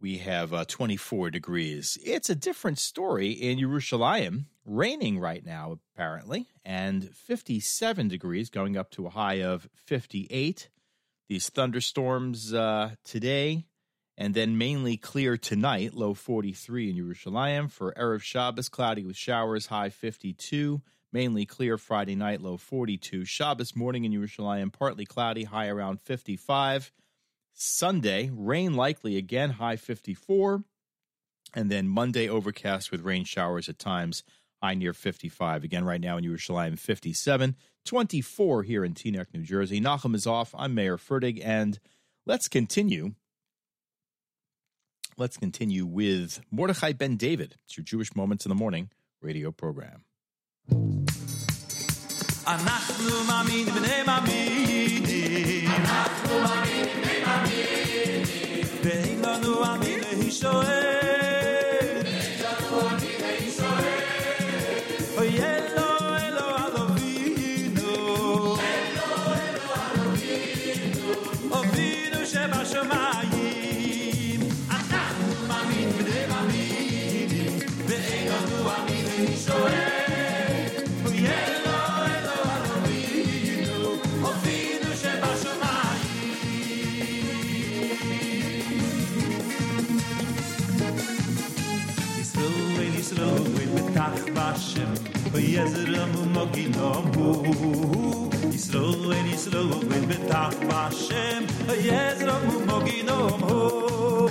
we 0.00 0.18
have 0.18 0.52
uh, 0.52 0.64
24 0.66 1.30
degrees. 1.30 1.96
It's 2.04 2.28
a 2.28 2.34
different 2.34 2.78
story 2.78 3.30
in 3.30 3.58
Yerushalayim. 3.58 4.44
Raining 4.66 5.18
right 5.18 5.44
now, 5.44 5.78
apparently, 5.94 6.48
and 6.64 7.10
57 7.14 8.08
degrees, 8.08 8.48
going 8.48 8.76
up 8.76 8.90
to 8.92 9.06
a 9.06 9.10
high 9.10 9.42
of 9.42 9.68
58. 9.74 10.68
These 11.28 11.48
thunderstorms 11.48 12.52
uh, 12.52 12.96
today, 13.04 13.64
and 14.16 14.34
then 14.34 14.58
mainly 14.58 14.96
clear 14.96 15.36
tonight, 15.36 15.94
low 15.94 16.14
43 16.14 16.90
in 16.90 16.96
Yerushalayim. 16.96 17.70
For 17.70 17.92
Erev 17.94 18.22
Shabbos, 18.22 18.68
cloudy 18.68 19.04
with 19.04 19.16
showers, 19.16 19.66
high 19.66 19.88
52. 19.88 20.82
Mainly 21.12 21.46
clear 21.46 21.78
Friday 21.78 22.14
night, 22.14 22.40
low 22.40 22.56
42. 22.56 23.24
Shabbos 23.24 23.74
morning 23.74 24.04
in 24.04 24.12
Yerushalayim, 24.12 24.72
partly 24.72 25.06
cloudy, 25.06 25.44
high 25.44 25.68
around 25.68 26.00
55. 26.00 26.92
Sunday, 27.54 28.30
rain 28.34 28.74
likely 28.74 29.16
again, 29.16 29.50
high 29.50 29.76
54. 29.76 30.64
And 31.54 31.70
then 31.70 31.88
Monday, 31.88 32.28
overcast 32.28 32.90
with 32.90 33.02
rain 33.02 33.24
showers 33.24 33.68
at 33.68 33.78
times, 33.78 34.24
high 34.64 34.74
near 34.74 34.94
55. 34.94 35.62
Again, 35.62 35.84
right 35.84 36.00
now 36.00 36.16
in 36.16 36.24
Yerushalayim, 36.24 36.78
57, 36.78 37.54
24 37.84 38.62
here 38.62 38.82
in 38.82 38.94
Teaneck, 38.94 39.26
New 39.34 39.42
Jersey. 39.42 39.78
Nachum 39.78 40.14
is 40.14 40.26
off. 40.26 40.54
I'm 40.56 40.74
Mayer 40.74 40.96
Fertig, 40.96 41.38
and 41.44 41.78
let's 42.24 42.48
continue. 42.48 43.12
Let's 45.18 45.36
continue 45.36 45.84
with 45.84 46.40
Mordechai 46.50 46.92
Ben 46.94 47.16
David. 47.16 47.56
It's 47.66 47.76
your 47.76 47.84
Jewish 47.84 48.16
Moments 48.16 48.46
in 48.46 48.48
the 48.48 48.54
Morning 48.54 48.88
radio 49.20 49.52
program. 49.52 50.04
ויזרם 95.53 96.15
ומוגינום 96.15 97.11
הוא 97.15 98.29
ישראל 98.53 99.25
ישראל 99.33 100.05
בתח 100.07 100.53
בשם 100.67 101.43
ויזרם 101.67 102.49
ומוגינום 102.49 103.41
הוא 103.43 104.29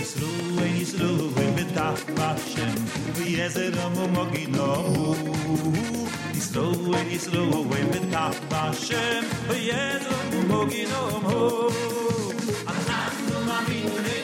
ישראל 0.00 0.76
ישראל 0.76 1.50
בתח 1.56 2.02
בשם 2.14 2.74
ויזרם 3.14 3.92
ומוגינום 3.96 4.94
הוא 4.94 6.08
ישראל 6.34 7.06
ישראל 7.10 7.86
בתח 7.92 8.36
בשם 8.48 9.22
ויזרם 9.48 10.28
ומוגינום 10.32 11.24
הוא 11.24 11.70
אנחנו 12.68 13.40
מאמינים 13.46 13.90
מאמינים 13.96 14.23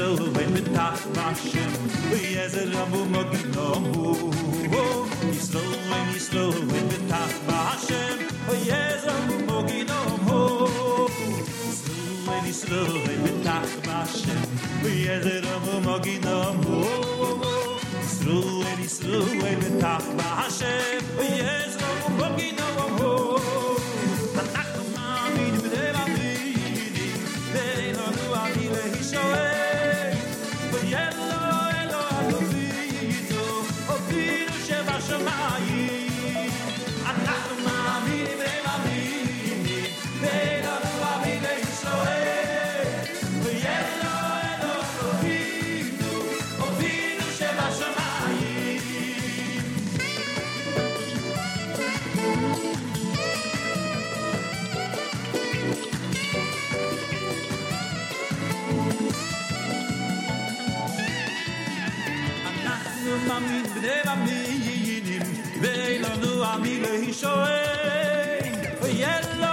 shel 0.00 0.32
wenn 0.34 0.52
mit 0.52 0.74
tag 0.74 0.98
machn 1.16 1.72
we 2.10 2.20
ez 2.44 2.54
a 2.60 2.64
rabu 2.74 3.00
mag 3.14 3.32
nombu 3.54 4.06
islo 5.32 5.62
wenn 5.90 6.08
islo 6.18 6.44
wenn 6.70 6.86
mit 6.92 7.04
tag 7.10 7.32
machn 7.48 8.18
we 8.48 8.58
ez 8.78 9.04
a 9.04 9.16
rabu 9.16 9.36
mag 9.50 9.70
nombu 9.90 10.40
islo 11.72 11.98
wenn 12.26 12.46
islo 12.52 12.80
wenn 13.06 13.22
mit 13.26 13.38
tag 13.48 13.68
machn 13.88 14.40
we 14.82 14.92
ez 15.16 15.26
a 15.34 15.36
rabu 15.48 15.74
mag 15.88 16.06
nombu 16.26 16.78
islo 18.06 18.38
wenn 18.62 18.84
islo 18.88 19.20
wenn 19.42 19.58
mit 19.64 19.80
tag 19.80 20.04
אנחנו 63.29 63.29
מאמין 63.29 63.63
בני 63.63 63.87
מאמינים 64.05 65.21
ואין 65.61 66.01
לנו 66.01 66.43
עמי 66.43 66.79
להישואל 66.81 68.51
ויאלו 68.81 69.48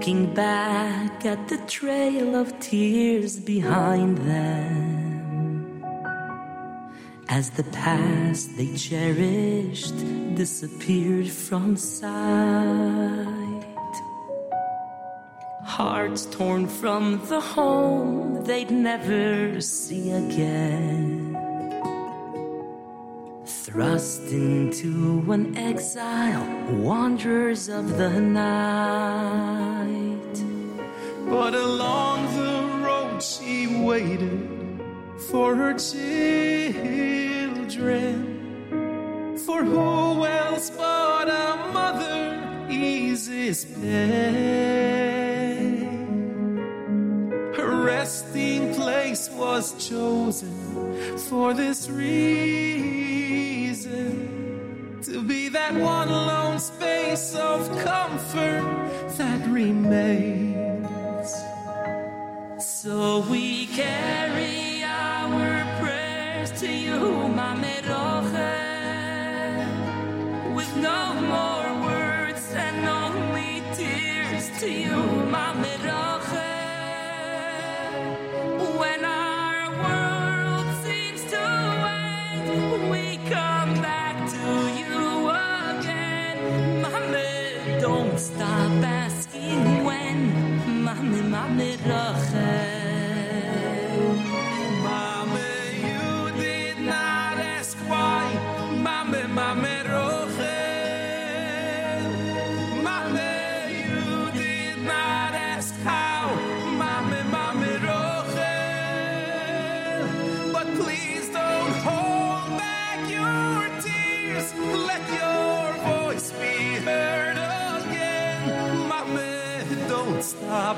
looking 0.00 0.32
back 0.32 1.26
at 1.26 1.48
the 1.48 1.58
trail 1.66 2.34
of 2.34 2.58
tears 2.58 3.38
behind 3.38 4.16
them. 4.16 5.84
As 7.28 7.50
the 7.50 7.64
past 7.64 8.56
they 8.56 8.74
cherished 8.76 9.94
disappeared 10.34 11.28
from 11.28 11.76
sight, 11.76 12.14
hearts 15.64 16.24
torn 16.30 16.66
from 16.66 17.20
the 17.28 17.40
home 17.40 18.42
they'd 18.44 18.70
never 18.70 19.60
see 19.60 20.12
again. 20.12 21.36
Thrust 23.44 24.22
into 24.32 25.30
an 25.30 25.58
exile, 25.58 26.46
wanderers 26.88 27.68
of 27.68 27.98
the 27.98 28.18
night. 28.18 29.69
But 31.30 31.54
along 31.54 32.26
the 32.36 32.84
road 32.84 33.22
she 33.22 33.68
waited 33.68 34.80
for 35.30 35.54
her 35.54 35.74
children. 35.74 36.58
For 39.46 39.62
who 39.62 40.26
else 40.26 40.70
but 40.70 41.28
a 41.28 41.56
mother 41.72 42.66
eases 42.68 43.64
pain? 43.64 44.90
Her 47.54 47.84
resting 47.84 48.74
place 48.74 49.30
was 49.30 49.74
chosen 49.88 51.16
for 51.28 51.54
this 51.54 51.88
reason 51.88 53.30
to 55.02 55.22
be 55.22 55.48
that 55.48 55.74
one 55.74 56.08
lone 56.10 56.58
space 56.58 57.36
of 57.36 57.70
comfort 57.84 58.64
that 59.16 59.46
remains. 59.48 60.49
So 62.82 63.20
we 63.28 63.66
carry 63.66 64.82
our 64.82 65.66
prayers 65.82 66.50
to 66.60 66.66
you, 66.66 67.28
my 67.28 67.54
Meroche, 67.54 68.54
with 70.54 70.74
no 70.78 71.12
more 71.12 71.82
words 71.84 72.54
and 72.54 72.86
only 72.88 73.62
tears 73.74 74.48
to 74.60 74.70
you, 74.70 74.96
my 75.28 75.52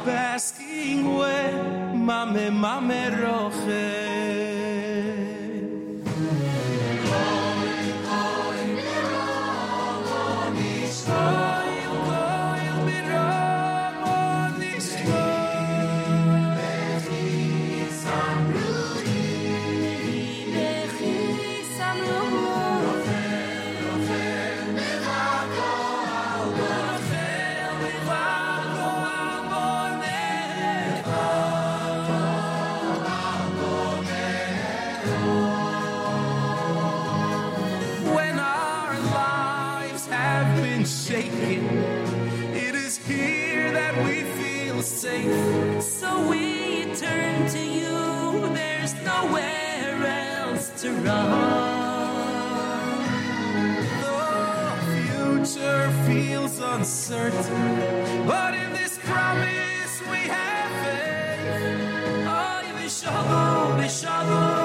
Asking 0.08 1.16
where 1.16 1.94
mame 1.94 2.50
mame 2.60 3.22
roche. 3.22 4.21
The 51.02 51.08
future 54.94 55.90
feels 56.06 56.60
uncertain, 56.60 58.26
but 58.26 58.54
in 58.54 58.72
this 58.72 58.98
promise 59.02 60.00
we 60.10 60.18
have 60.28 60.70
faith. 60.84 62.26
Oh, 62.28 62.88
Shalom, 62.88 63.88
Shalom. 63.88 64.61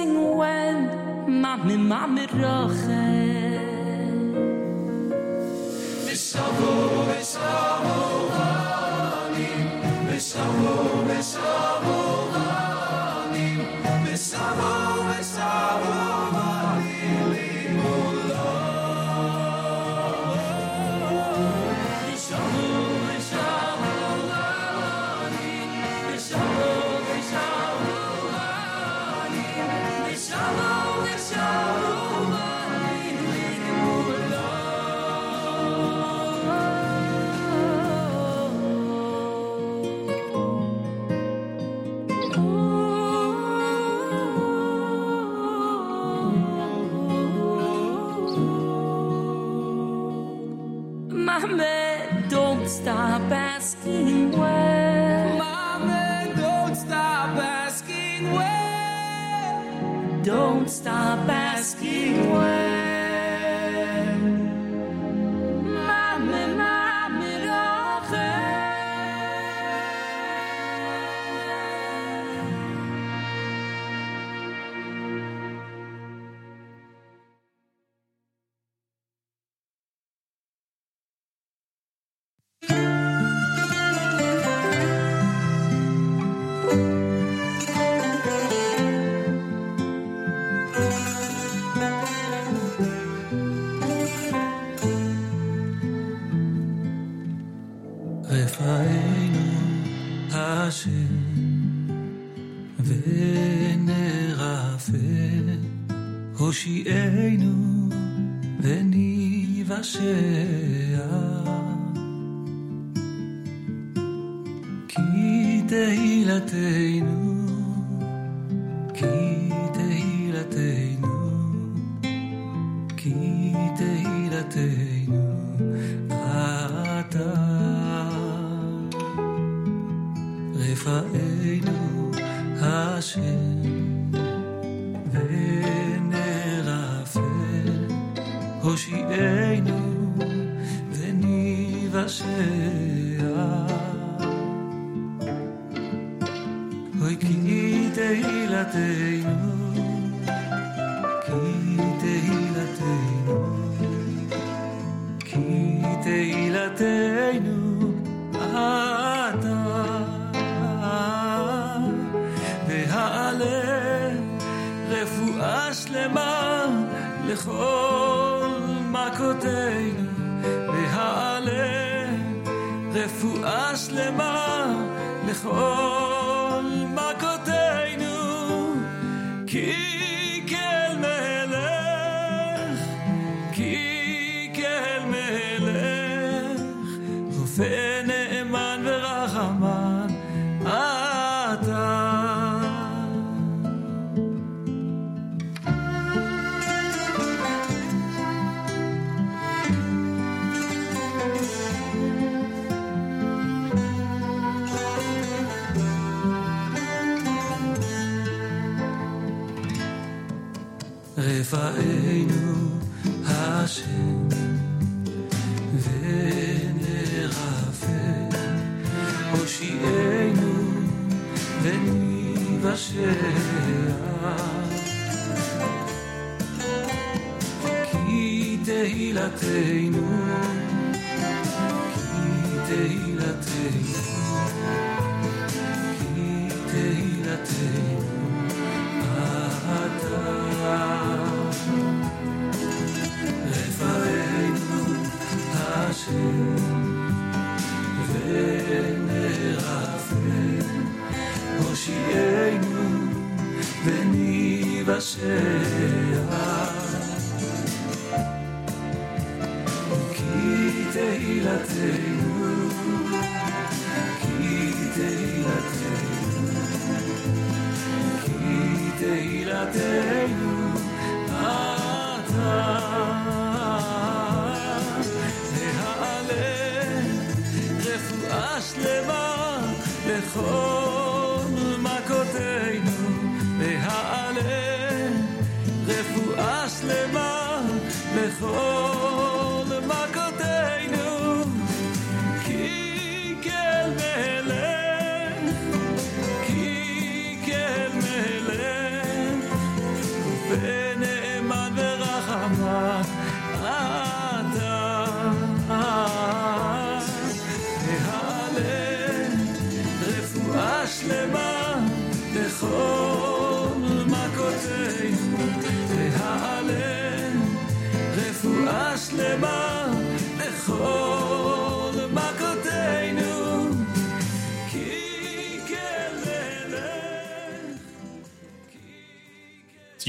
sing 0.00 0.36
when 0.36 0.76
Mami, 1.42 1.76
Mami 1.90 2.24
Roche. 2.40 3.06
Besavo, 6.06 6.72
besavo, 7.10 7.96
Mami, 8.36 9.48
besavo, 10.08 11.04
besavo. 11.08 11.69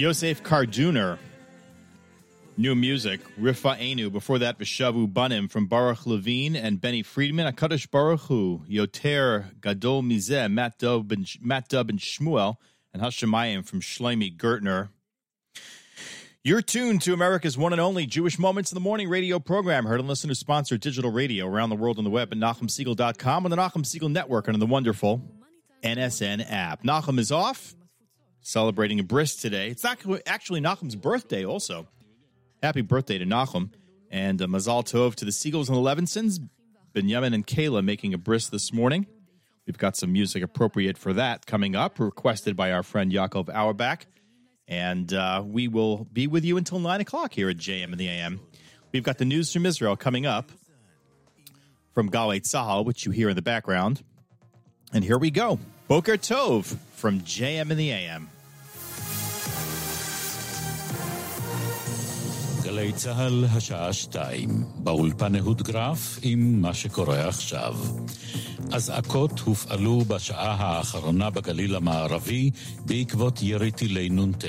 Yosef 0.01 0.41
Karduner. 0.41 1.19
New 2.57 2.73
music, 2.73 3.19
Rifa 3.39 3.79
Enu. 3.79 4.09
Before 4.09 4.39
that, 4.39 4.57
Vishavu 4.57 5.13
Banim 5.13 5.47
from 5.47 5.67
Baruch 5.67 6.07
Levine 6.07 6.55
and 6.55 6.81
Benny 6.81 7.03
Friedman. 7.03 7.45
Akadosh 7.45 7.87
Baruch 7.91 8.21
Hu, 8.21 8.63
Yoter 8.67 9.61
Gadol 9.61 10.01
Mizeh, 10.01 10.51
Matt 10.51 10.79
Dubb 10.79 11.11
and, 11.11 11.99
Shmuel, 11.99 12.55
and 12.91 13.03
Hashemayim 13.03 13.63
from 13.63 13.79
Shlomi 13.79 14.35
Gertner. 14.35 14.89
You're 16.43 16.63
tuned 16.63 17.03
to 17.03 17.13
America's 17.13 17.55
one 17.55 17.71
and 17.71 17.79
only 17.79 18.07
Jewish 18.07 18.39
Moments 18.39 18.71
in 18.71 18.75
the 18.75 18.81
Morning 18.81 19.07
radio 19.07 19.37
program, 19.37 19.85
heard 19.85 19.99
and 19.99 20.09
listeners 20.09 20.39
sponsored 20.39 20.81
digital 20.81 21.11
radio 21.11 21.45
around 21.45 21.69
the 21.69 21.75
world 21.75 21.99
on 21.99 22.05
the 22.05 22.09
web 22.09 22.29
at 22.31 22.39
NachumSiegel.com 22.39 23.45
and 23.45 23.51
the 23.51 23.55
Nachum 23.57 23.85
Siegel 23.85 24.09
Network 24.09 24.47
and 24.47 24.55
on 24.55 24.59
the 24.59 24.65
wonderful 24.65 25.21
NSN 25.83 26.43
app. 26.51 26.81
Nachum 26.81 27.19
is 27.19 27.31
off, 27.31 27.75
celebrating 28.41 28.99
a 28.99 29.03
bris 29.03 29.35
today. 29.35 29.69
It's 29.69 29.85
actually, 29.85 30.21
actually 30.25 30.61
Nachum's 30.61 30.95
birthday 30.95 31.45
also. 31.45 31.87
Happy 32.61 32.81
birthday 32.81 33.17
to 33.17 33.25
Nachum. 33.25 33.71
And 34.09 34.41
uh, 34.41 34.47
Mazal 34.47 34.83
Tov 34.83 35.15
to 35.15 35.25
the 35.25 35.31
Siegels 35.31 35.69
and 35.69 35.77
the 35.77 35.81
Levinsons. 35.81 36.39
Benjamin 36.93 37.33
and 37.33 37.47
Kayla 37.47 37.83
making 37.83 38.13
a 38.13 38.17
bris 38.17 38.49
this 38.49 38.73
morning. 38.73 39.07
We've 39.65 39.77
got 39.77 39.95
some 39.95 40.11
music 40.11 40.43
appropriate 40.43 40.97
for 40.97 41.13
that 41.13 41.45
coming 41.45 41.75
up, 41.75 41.99
requested 41.99 42.57
by 42.57 42.71
our 42.73 42.83
friend 42.83 43.11
Yaakov 43.11 43.49
Auerbach. 43.53 44.05
And 44.67 45.13
uh, 45.13 45.43
we 45.45 45.67
will 45.67 46.07
be 46.11 46.27
with 46.27 46.43
you 46.43 46.57
until 46.57 46.79
9 46.79 47.01
o'clock 47.01 47.33
here 47.33 47.49
at 47.49 47.57
JM 47.57 47.85
and 47.85 47.97
the 47.97 48.09
AM. 48.09 48.41
We've 48.91 49.03
got 49.03 49.17
the 49.17 49.25
news 49.25 49.53
from 49.53 49.65
Israel 49.65 49.95
coming 49.95 50.25
up 50.25 50.51
from 51.93 52.09
Galei 52.09 52.41
Tzahal, 52.41 52.85
which 52.85 53.05
you 53.05 53.11
hear 53.11 53.29
in 53.29 53.35
the 53.35 53.41
background. 53.41 54.03
And 54.93 55.03
here 55.03 55.17
we 55.17 55.31
go. 55.31 55.59
Boker 55.87 56.17
Tov 56.17 56.77
from 56.95 57.21
JM 57.21 57.69
and 57.69 57.79
the 57.79 57.91
AM. 57.91 58.29
גלי 62.71 62.91
צה"ל, 62.91 63.45
השעה 63.51 63.93
שתיים, 63.93 64.63
באולפן 64.77 65.35
אהוד 65.35 65.61
גרף 65.61 66.19
עם 66.21 66.61
מה 66.61 66.73
שקורה 66.73 67.27
עכשיו. 67.27 67.75
אזעקות 68.71 69.39
הופעלו 69.39 69.99
בשעה 70.07 70.55
האחרונה 70.59 71.29
בגליל 71.29 71.75
המערבי 71.75 72.51
בעקבות 72.85 73.41
ירי 73.41 73.71
טילי 73.71 74.09
נ"ט. 74.09 74.45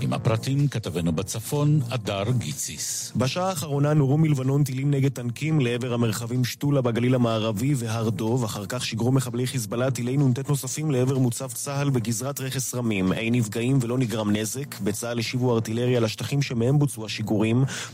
עם 0.00 0.12
הפרטים 0.12 0.68
כתבנו 0.68 1.12
בצפון, 1.12 1.80
אדר 1.90 2.24
גיציס. 2.38 3.12
בשעה 3.16 3.48
האחרונה 3.48 3.94
נורו 3.94 4.18
מלבנון 4.18 4.64
טילים 4.64 4.90
נגד 4.90 5.12
טנקים 5.12 5.60
לעבר 5.60 5.94
המרחבים 5.94 6.44
שתולה 6.44 6.80
בגליל 6.80 7.14
המערבי 7.14 7.74
והר 7.76 8.10
דוב, 8.10 8.44
אחר 8.44 8.66
כך 8.68 8.84
שיגרו 8.84 9.12
מחבלי 9.12 9.46
חיזבאללה 9.46 9.90
טילי 9.90 10.16
נ"ט 10.16 10.48
נוספים 10.48 10.90
לעבר 10.90 11.18
מוצב 11.18 11.52
צה"ל 11.52 11.90
בגזרת 11.90 12.40
רכס 12.40 12.74
רמים. 12.74 13.12
אין 13.12 13.34
נפגעים 13.34 13.78
ולא 13.80 13.98
נגרם 13.98 14.30
נזק. 14.30 14.80
בצה"ל 14.80 15.18
השיבו 15.18 15.54
ארטילריה 15.54 16.00
לשטחים 16.00 16.42
שמהם 16.42 16.78
בוצעו 16.78 17.04
השיגורים. 17.04 17.43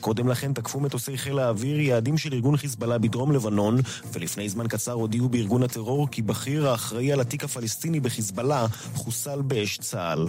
קודם 0.01 0.28
לכן 0.28 0.53
תקפו 0.53 0.80
מטוסי 0.80 1.18
חיל 1.18 1.38
האוויר 1.38 1.80
יעדים 1.80 2.18
של 2.18 2.32
ארגון 2.32 2.57
חיזבאללה 2.57 2.98
בדרום 2.98 3.32
לבנון, 3.32 3.80
ולפני 4.12 4.48
זמן 4.48 4.68
קצר 4.68 4.92
הודיעו 4.92 5.28
בארגון 5.28 5.62
הטרור 5.62 6.09
כי 6.11 6.22
בכיר 6.22 6.68
האחראי 6.68 7.12
על 7.12 7.20
התיק 7.20 7.44
הפלסטיני 7.44 8.01
בחיזבאללה 8.01 8.66
חוסל 8.94 9.42
באש 9.42 9.78
צה"ל. 9.78 10.26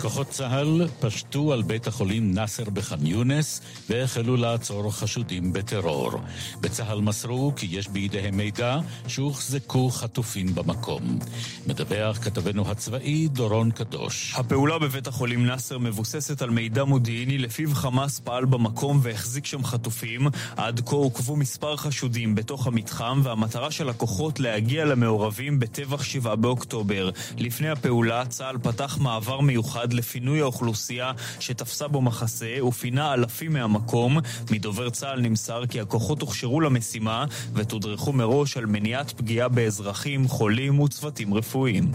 כוחות 0.00 0.28
צה"ל 0.28 0.86
פשטו 1.00 1.52
על 1.52 1.62
בית 1.62 1.86
החולים 1.86 2.34
נאסר 2.34 2.70
בח'אן 2.70 3.06
יונס 3.06 3.60
והחלו 3.90 4.36
לעצור 4.36 4.92
חשודים 4.92 5.52
בטרור. 5.52 6.12
בצה"ל 6.60 7.00
מסרו 7.00 7.52
כי 7.56 7.66
יש 7.70 7.88
בידיהם 7.88 8.36
מידע 8.36 8.78
שהוחזקו 9.06 9.90
חטופים 9.90 10.54
במקום. 10.54 11.18
מדווח 11.66 12.18
כתבנו 12.18 12.70
הצבאי 12.70 13.28
דורון 13.28 13.70
קדוש. 13.70 14.34
הפעולה 14.36 14.78
בבית 14.78 15.06
החולים 15.06 15.46
נאסר 15.46 15.78
מבוססת 15.78 16.42
על 16.42 16.50
מידע 16.50 16.84
מודיעיני 16.84 17.38
לפיו 17.38 17.74
חמאס 17.74 18.20
פעל 18.20 18.44
במקום 18.44 19.00
והחזיק 19.02 19.46
שם 19.46 19.64
חטופים. 19.64 20.26
עד 20.56 20.80
כה 20.86 20.96
עוכבו 20.96 21.36
מספר 21.36 21.76
חשודים 21.76 22.34
בתוך 22.34 22.66
המתחם 22.66 23.20
והמטרה 23.24 23.70
של 23.70 23.88
הכוחות 23.88 24.40
להגיע 24.40 24.84
למעורבים 24.84 25.58
בטבח 25.58 26.02
7 26.02 26.34
באוקטובר. 26.34 27.10
לפני 27.38 27.68
הפעולה 27.68 28.26
צה"ל 28.26 28.58
פתח 28.62 28.98
מעבר 29.00 29.40
מיוחד 29.40 29.87
עד 29.88 29.94
לפינוי 29.94 30.40
האוכלוסייה 30.40 31.12
שתפסה 31.40 31.88
בו 31.88 32.02
מחסה 32.02 32.64
ופינה 32.64 33.14
אלפים 33.14 33.52
מהמקום. 33.52 34.18
מדובר 34.50 34.90
צה"ל 34.90 35.20
נמסר 35.20 35.66
כי 35.66 35.80
הכוחות 35.80 36.20
הוכשרו 36.20 36.60
למשימה 36.60 37.24
ותודרכו 37.54 38.12
מראש 38.12 38.56
על 38.56 38.66
מניעת 38.66 39.12
פגיעה 39.12 39.48
באזרחים, 39.48 40.28
חולים 40.28 40.80
וצוותים 40.80 41.34
רפואיים. 41.34 41.92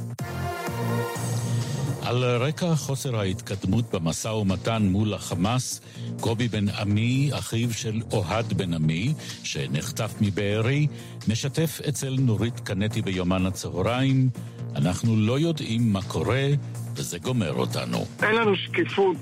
על 2.01 2.23
רקע 2.23 2.75
חוסר 2.75 3.19
ההתקדמות 3.19 3.85
במשא 3.93 4.27
ומתן 4.27 4.83
מול 4.83 5.13
החמאס, 5.13 5.81
קובי 6.19 6.47
בן 6.47 6.69
עמי, 6.69 7.29
אחיו 7.33 7.73
של 7.73 8.01
אוהד 8.11 8.53
בן 8.53 8.73
עמי, 8.73 9.13
שנחטף 9.43 10.13
מבארי, 10.21 10.87
משתף 11.27 11.81
אצל 11.89 12.15
נורית 12.19 12.59
קנטי 12.59 13.01
ביומן 13.01 13.45
הצהריים, 13.45 14.29
אנחנו 14.75 15.15
לא 15.15 15.39
יודעים 15.39 15.93
מה 15.93 16.01
קורה, 16.01 16.47
וזה 16.95 17.19
גומר 17.19 17.53
אותנו. 17.53 18.05
אין 18.23 18.35
לנו 18.35 18.55
שקיפות 18.55 19.17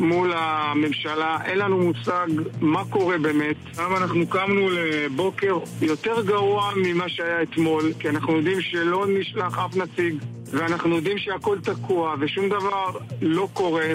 מול 0.00 0.32
הממשלה, 0.36 1.38
אין 1.44 1.58
לנו 1.58 1.78
מושג 1.78 2.26
מה 2.60 2.84
קורה 2.90 3.18
באמת. 3.18 3.56
היום 3.78 3.96
אנחנו 3.96 4.26
קמנו 4.26 4.70
לבוקר 4.70 5.58
יותר 5.82 6.22
גרוע 6.22 6.72
ממה 6.76 7.08
שהיה 7.08 7.42
אתמול, 7.42 7.92
כי 7.98 8.08
אנחנו 8.08 8.36
יודעים 8.36 8.60
שלא 8.60 9.06
נשלח 9.08 9.58
אף 9.58 9.76
נציג, 9.76 10.14
ואנחנו 10.50 10.96
יודעים 10.96 11.18
שהכל 11.18 11.58
תקוע 11.60 12.14
ושום 12.20 12.48
דבר 12.48 12.98
לא 13.22 13.48
קורה. 13.52 13.86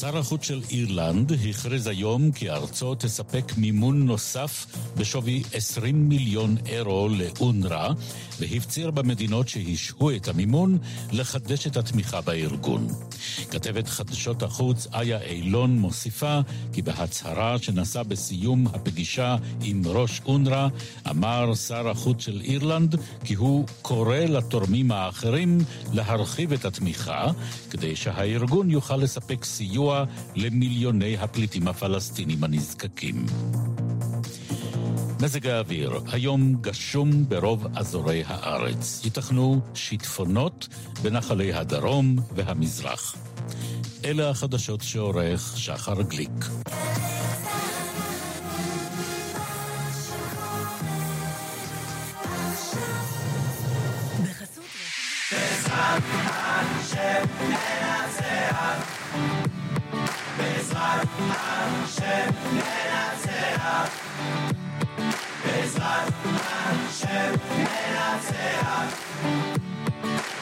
שר 0.00 0.18
החוץ 0.18 0.44
של 0.44 0.60
אירלנד 0.70 1.32
הכריז 1.50 1.86
היום 1.86 2.32
כי 2.32 2.50
ארצו 2.50 2.94
תספק 2.94 3.52
מימון 3.56 4.06
נוסף 4.06 4.66
בשווי 4.96 5.42
20 5.52 6.08
מיליון 6.08 6.56
אירו 6.66 7.08
לאונר"א, 7.08 7.88
והפציר 8.40 8.90
במדינות 8.90 9.48
שהשהו 9.48 10.10
את 10.10 10.28
המימון 10.28 10.78
לחדש 11.12 11.66
את 11.66 11.76
התמיכה 11.76 12.20
בארגון. 12.20 12.88
כתבת 13.50 13.88
חדשות 13.88 14.42
החוץ 14.42 14.86
איה 14.94 15.22
אילון 15.22 15.78
מוסיפה 15.78 16.40
כי 16.72 16.82
בהצהרה 16.82 17.58
שנשא 17.58 18.02
בסיום 18.02 18.66
הפגישה 18.66 19.36
עם 19.62 19.82
ראש 19.86 20.20
אונר"א, 20.26 20.68
אמר 21.10 21.54
שר 21.54 21.88
החוץ 21.88 22.22
של 22.22 22.40
אירלנד 22.44 22.96
כי 23.24 23.34
הוא 23.34 23.66
קורא 23.82 24.18
לתורמים 24.18 24.92
האחרים 24.92 25.58
להרחיב 25.92 26.52
את 26.52 26.64
התמיכה, 26.64 27.26
כדי 27.70 27.96
שהארגון 27.96 28.70
יוכל 28.70 28.96
לספק 28.96 29.44
סיוע 29.44 29.87
למיליוני 30.36 31.16
הפליטים 31.18 31.68
הפלסטינים 31.68 32.44
הנזקקים. 32.44 33.26
מזג 35.22 35.46
האוויר, 35.46 36.00
היום 36.12 36.54
גשום 36.60 37.28
ברוב 37.28 37.66
אזורי 37.76 38.22
הארץ. 38.26 39.00
ייתכנו 39.04 39.60
שיטפונות 39.74 40.68
בנחלי 41.02 41.52
הדרום 41.52 42.16
והמזרח. 42.34 43.16
אלה 44.04 44.30
החדשות 44.30 44.80
שעורך 44.80 45.52
שחר 45.56 46.02
גליק. 46.02 46.44
בעזרת 60.38 61.08
השם 61.18 62.30
ננצח. 62.52 63.88
בעזרת 65.44 66.12
השם 66.24 67.34
ננצח. 67.58 68.98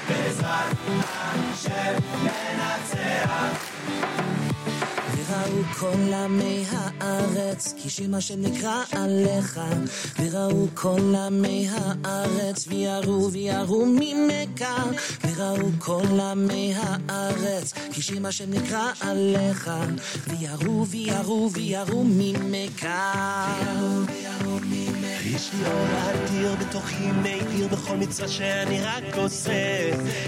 בעזרת 0.09 0.77
השם 1.15 1.95
ננצח. 2.23 4.26
וראו 5.29 5.63
כל 5.79 6.15
עמי 6.15 6.65
הארץ, 6.71 7.75
כי 7.83 7.91
שם 7.91 8.15
השם 8.15 8.43
נקרא 8.43 8.83
עליך. 8.93 9.61
וראו 10.19 10.67
כל 10.75 11.15
עמי 11.27 11.69
הארץ, 11.71 12.65
ויראו 12.69 13.33
ויראו 13.33 13.87
ממך. 13.87 14.65
וראו 15.25 15.69
כל 15.79 16.21
עמי 16.21 16.75
הארץ, 16.77 17.73
כי 17.93 18.03
שם 18.03 18.27
השם 18.27 18.51
נקרא 18.51 18.93
עליך. 19.01 19.71
ויראו 20.27 20.87
ויראו 20.87 21.51
ויראו 21.53 22.05
ממך. 22.05 22.87
יש 25.35 25.51
לי 25.55 25.67
אור 25.67 25.87
אדיר 26.11 26.55
בתוכי 26.55 27.11
מאיר 27.23 27.69
בכל 27.69 27.97
מצווה 27.97 28.29
שאני 28.29 28.81
רק 28.81 29.17
עושה. 29.17 29.53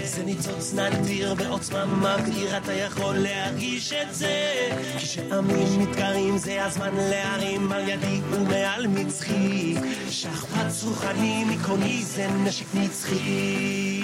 זה 0.03 0.23
ניצוץ 0.23 0.73
נדיר 0.73 1.33
בעוצמה 1.33 1.85
מבעיר 1.85 2.57
אתה 2.57 2.73
יכול 2.73 3.17
להרגיש 3.17 3.93
את 3.93 4.15
זה. 4.15 4.69
כשעמים 4.97 5.79
מתקרים 5.79 6.37
זה 6.37 6.65
הזמן 6.65 6.95
להרים 6.95 7.71
על 7.71 7.89
ידי 7.89 8.21
ומעל 8.31 8.87
מצחי. 8.87 9.75
שכפ"ץ 10.09 10.83
רוחני 10.83 11.43
מקוני 11.45 12.03
זה 12.03 12.27
נשק 12.27 12.65
נצחי. 12.73 14.01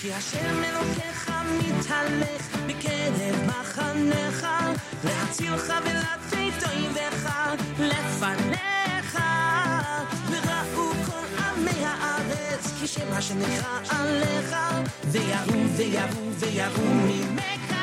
כי 0.00 0.12
השם 0.12 0.64
אלוקיך 0.64 1.32
מתהלך 1.58 2.56
בקרב 2.66 3.46
מחניך, 3.46 4.46
להצילך 5.04 5.72
ולתת 5.84 6.68
אויביך 6.68 7.28
לפניך. 7.78 8.91
הארץ, 12.98 12.98
כי 12.98 13.00
שם 13.00 13.12
השם 13.12 13.38
נקרא 13.38 13.78
עליך, 13.88 14.56
ויראו 15.04 15.68
ויראו 15.76 16.32
ויראו 16.38 16.84
ממך. 16.84 17.74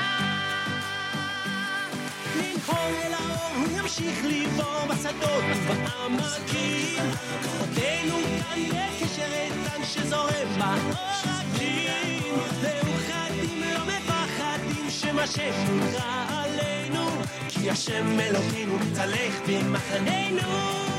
לנהור 2.36 2.89
אל 3.03 3.14
האור 3.14 3.55
הוא 3.55 3.80
ימשיך 3.80 4.26
לבוא 4.26 4.86
בשדות 4.89 5.43
ובעמקים. 5.68 7.03
כוחותינו 7.43 8.16
כאן 8.39 8.64
בקשר 8.70 9.34
איתן 9.34 9.84
שזורם 9.84 10.60
בעורקים 10.60 12.36
מאוחדים 12.62 13.64
לא 13.74 13.86
מפחדים 13.86 14.89
שם 14.89 15.20
השם 15.20 15.80
נקרא 15.80 16.26
עלינו. 16.30 17.10
כי 17.47 17.70
השם 17.70 18.20
אלוקינו 18.20 18.78
מתהלך 18.80 19.41
במחננו 19.47 20.99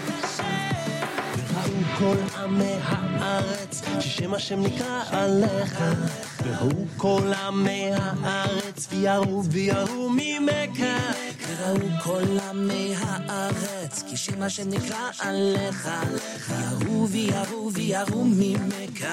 כל 1.97 2.15
עמי 2.43 2.75
הארץ, 2.83 3.81
ששם 3.99 4.33
השם 4.33 4.61
נקרא 4.61 5.03
עליך. 5.07 5.83
וראו 6.43 6.85
כל 6.97 7.31
עמי 7.47 7.91
הארץ, 7.95 8.87
ויראו 8.89 9.43
ויראו 9.43 10.09
ממך. 10.09 10.85
וראו 11.47 11.87
כל 12.03 12.39
עמי 12.49 12.93
הארץ, 12.97 14.03
כי 14.09 14.17
שם 14.17 14.41
השם 14.41 14.69
נקרא 14.69 15.09
עליך, 15.19 15.89
ויראו 16.49 17.07
ויראו 17.09 17.71
ויראו 17.73 18.23
ממך. 18.23 19.05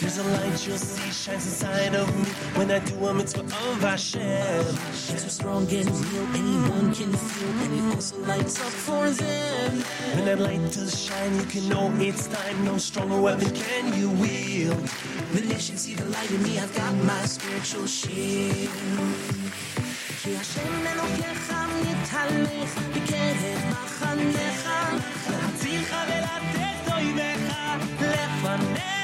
There's 0.00 0.18
a 0.18 0.24
light 0.24 0.66
you'll 0.66 0.78
see 0.78 1.10
shines 1.10 1.46
inside 1.46 1.94
of 1.94 2.08
me 2.16 2.30
when 2.56 2.70
I 2.70 2.78
do 2.78 3.06
a 3.06 3.14
mitzvah 3.14 3.40
of 3.42 3.80
Hashem. 3.80 4.64
So 4.92 5.28
strong 5.28 5.62
and 5.72 5.90
real, 5.90 6.26
anyone 6.40 6.94
can 6.94 7.12
feel, 7.12 7.50
and 7.64 7.72
it 7.78 7.94
also 7.94 8.18
lights 8.30 8.60
up 8.60 8.74
for 8.86 9.10
them. 9.10 9.72
When 10.14 10.24
that 10.26 10.40
light 10.40 10.64
does 10.72 10.92
shine, 11.06 11.34
you 11.36 11.46
can 11.46 11.68
know 11.68 11.92
it's 11.98 12.26
time. 12.26 12.64
No 12.64 12.78
stronger 12.78 13.20
weapon 13.20 13.50
can 13.54 13.94
you 13.98 14.10
wield. 14.10 14.88
When 15.32 15.48
they 15.48 15.58
should 15.58 15.78
see 15.78 15.94
the 15.94 16.06
light 16.06 16.30
in 16.30 16.42
me, 16.42 16.58
I've 16.58 16.74
got 16.74 16.94
my 17.10 17.24
spiritual 17.26 17.86
shield. 17.86 18.70
כי 20.22 20.36
השם 20.36 20.86
אלוקיך 20.86 21.52
מתהלך 21.82 22.78
בקרב 22.94 23.60
מחניך, 23.70 24.68
להצילך 25.30 25.94
ולתת 26.08 26.92
אויביך 26.92 27.54
לפניך. 28.00 28.97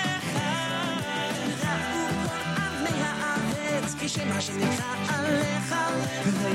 ידעתי 4.06 4.20
שמה 4.20 4.42
שנמצא 4.42 4.84
עליך 5.08 5.76
וזה 6.26 6.50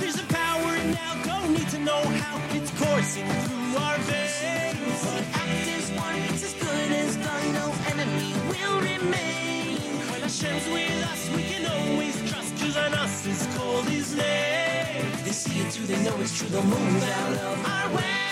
There's 0.00 0.18
a 0.24 0.26
power 0.40 0.74
now, 1.00 1.12
don't 1.30 1.50
need 1.56 1.70
to 1.74 1.80
know 1.88 2.02
how 2.22 2.36
it's 2.56 2.70
coursing 2.80 3.28
through 3.44 3.70
our 3.86 3.98
veins. 4.08 5.00
Act 5.42 5.66
is 5.78 5.88
it's 6.30 6.44
as 6.48 6.54
good 6.64 6.90
as 7.02 7.12
done, 7.26 7.46
no 7.60 7.66
enemy 7.90 8.30
will 8.50 8.78
remain. 8.90 9.78
Hashem's 10.22 10.66
with 10.74 11.10
us, 11.12 11.22
we 11.36 11.42
can 11.50 11.64
always 11.76 12.16
called 13.54 13.86
his 13.96 14.08
name. 14.24 15.04
They 15.24 15.34
see 15.42 15.56
it 15.62 15.68
too, 15.74 15.84
they 15.90 16.00
know 16.04 16.16
it's 16.24 16.34
true, 16.38 16.50
they'll 16.54 16.70
of 17.50 17.60
our 17.76 17.88
way. 17.96 18.31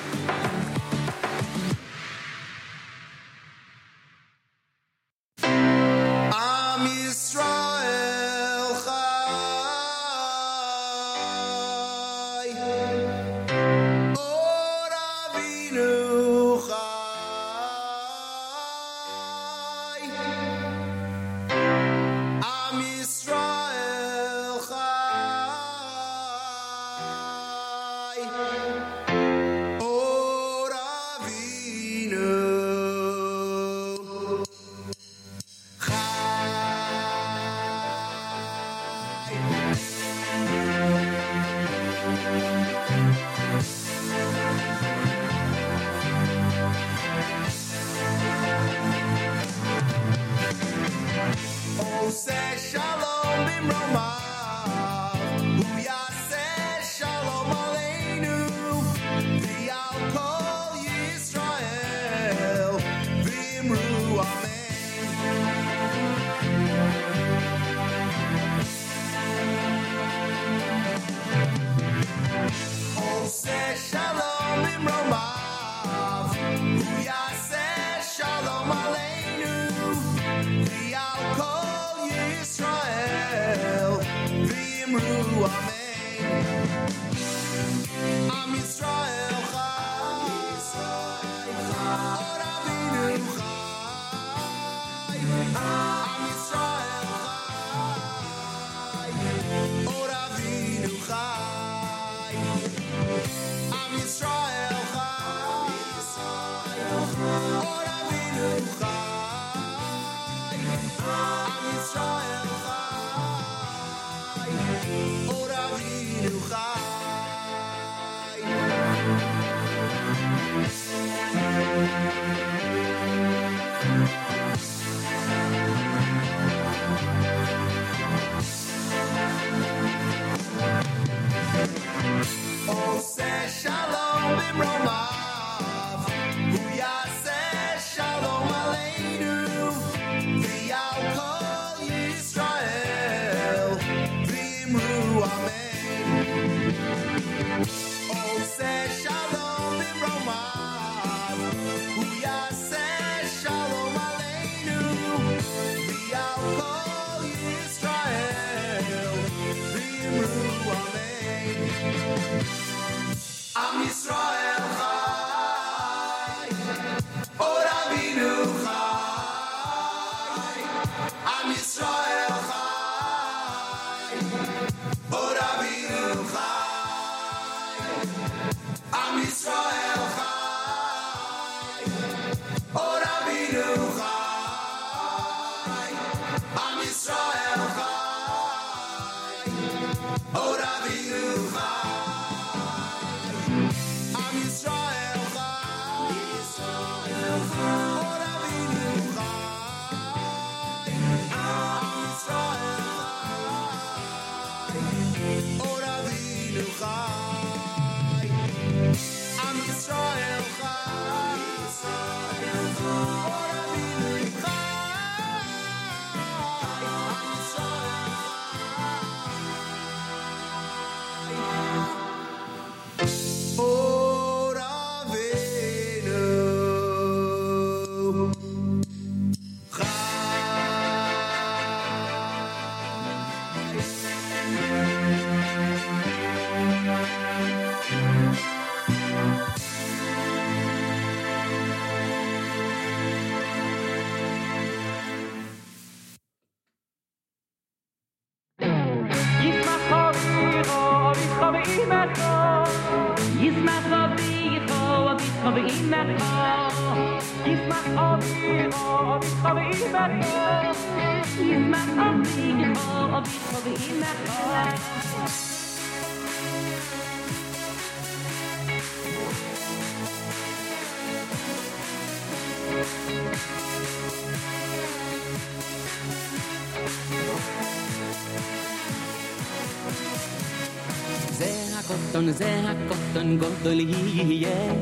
הקוטון 283.21 283.37
גודל 283.37 283.79
יהיה. 283.79 284.73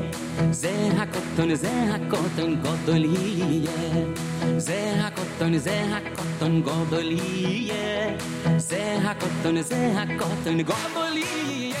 זה 0.50 0.88
הקוטון, 0.96 1.54
זה 1.54 1.70
הקוטון 1.94 2.56
גודל 2.62 3.04
יהיה. 3.04 4.04
זה 4.56 4.94
הקוטון, 4.98 5.58
זה 5.58 5.84
הקוטון 5.92 6.62
גודל 6.62 7.10
יהיה. 7.10 8.16
זה 8.56 8.98
הקוטון, 9.04 9.62
זה 9.62 9.92
הקוטון 9.96 10.62
גודל 10.62 11.16
יהיה. 11.16 11.76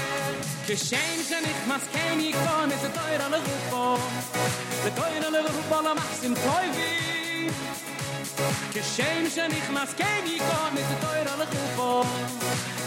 כשם 0.66 1.22
שנכנס 1.28 1.88
כן 1.92 2.18
ייכון 2.20 2.68
את 2.68 2.84
התויר 2.84 3.22
על 3.22 3.34
הגופו. 3.34 3.96
לתויר 4.86 5.26
על 5.26 5.36
הגופו 5.36 5.88
למחסים 5.90 6.34
טויבים. 6.34 7.52
כשם 8.72 9.30
שנכנס 9.34 9.94
כן 9.96 10.24
ייכון 10.26 10.72
את 10.74 10.98
התויר 10.98 11.32
על 11.32 11.42
הגופו. 11.42 12.02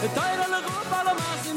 לתויר 0.04 0.42
על 0.42 0.54
הגופו 0.54 0.96
למחסים 1.10 1.56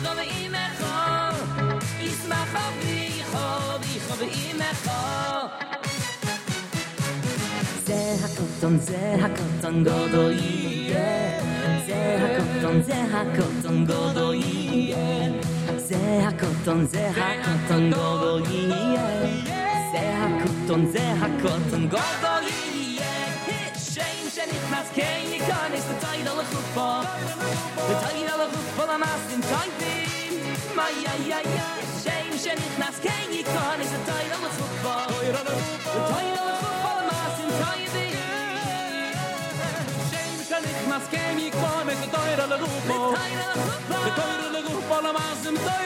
זה 7.86 8.14
הקוטון, 8.24 8.78
זה 8.78 9.16
הקוטון 9.22 9.84
גודו 9.84 10.30
יהיה. 10.30 11.40
זה 11.86 12.18
הקוטון, 12.20 12.82
זה 12.82 13.02
הקוטון 13.12 13.86
גודו 13.86 14.32
יהיה. 14.34 15.32
זה 15.76 16.28
הקוטון, 16.28 16.86
זה 16.86 17.10
הקוטון 17.16 17.90
גודו 17.90 18.38
יהיה. 18.50 19.06
זה 19.92 20.14
הקוטון, 20.18 20.86
זה 20.86 21.12
הקוטון 21.22 21.88
גודו 21.88 22.36
יהיה. 22.42 23.26
שם 23.94 24.30
שנכנס 24.34 24.88
כן 24.94 25.20
ייכנס 25.24 25.84
לטייד 25.90 26.28
על 26.28 26.40
החופו. 26.40 27.08
לטייד 27.90 28.28
על 28.34 28.40
החופו 28.40 28.82
למעשים 28.92 29.40
טייבים. 29.40 30.29
my 30.75 30.91
ja 31.03 31.13
ja. 31.27 31.39
Ja 31.55 31.71
shame 32.03 32.37
she 32.37 32.53
nit 32.55 32.77
nas 32.79 32.97
kein 32.99 33.31
is 33.31 33.45
a 33.47 33.51
toy 33.53 33.81
the 33.81 34.49
toy 34.51 35.27
on 35.31 35.45
the 35.47 35.53
football 36.61 37.01
mas 37.09 37.37
in 37.43 37.49
toy 37.61 37.81
the 37.93 38.05
shame 40.09 40.39
she 40.47 40.57
nit 40.65 40.79
nas 40.91 41.05
kein 41.11 41.37
ikon 41.45 41.89
is 41.93 42.01
a 42.01 42.07
toy 42.15 42.31
on 42.43 42.49
the 42.49 42.57
football 42.57 43.11
the 43.11 44.11
toy 44.19 44.35
on 44.45 44.51
the 44.53 44.61
football 44.69 45.05
mas 45.17 45.45
in 45.49 45.55
toy 45.65 45.85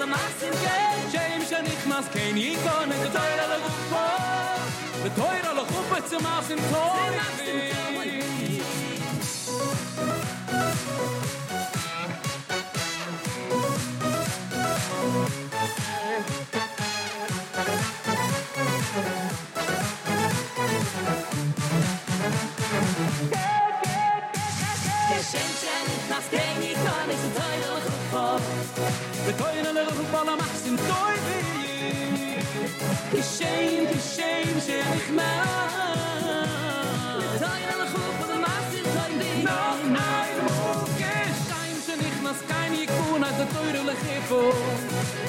the 0.00 0.06
mas 0.06 0.42
in 0.46 0.54
kein 0.64 1.00
shame 1.12 1.42
she 1.48 1.58
nit 1.68 1.82
nas 1.92 2.06
kein 2.14 2.36
ikon 2.36 2.88
is 2.94 3.02
a 3.08 3.10
toy 3.16 3.32
on 3.44 3.50
the 3.52 3.58
football 3.66 4.60
the 5.04 5.10
toy 5.20 5.36
on 5.48 5.54
the 5.56 5.64
football 5.72 6.02
zum 6.10 6.22
mas 6.22 6.50
in 6.50 6.60
toy 6.72 7.16
בטוין 29.28 29.66
אלה 29.66 29.82
רחוק 29.82 30.06
בעל 30.12 30.28
המחסים 30.28 30.76
טוי 30.76 31.14
ויהי 31.26 32.36
כשם 33.12 33.84
כשם 33.92 34.60
שנחמד 34.66 35.22
בטוין 37.34 37.68
אלה 37.74 37.84
רחוק 37.84 38.14
בעל 38.20 38.30
המחסים 38.30 38.84
טוי 38.84 39.18
ויהי 39.18 39.44
נו 39.44 39.90
נאי 39.92 40.30
מוקש 40.42 41.36
שיים 41.48 41.76
שנכנס 41.86 42.42
קיים 42.46 42.74
יקון 42.74 43.24
אז 43.24 43.40
הטוירו 43.40 43.90
לחיפו 43.90 44.50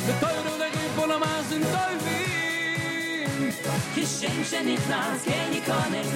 בטוירו 0.07 0.57
לחיפו 0.57 1.05
למחסים 1.05 1.61
טוי 1.63 2.13
כשם 3.95 4.43
שנכנס 4.43 5.23
קיים 5.23 5.53
יקון 5.53 5.95
אז 5.95 6.07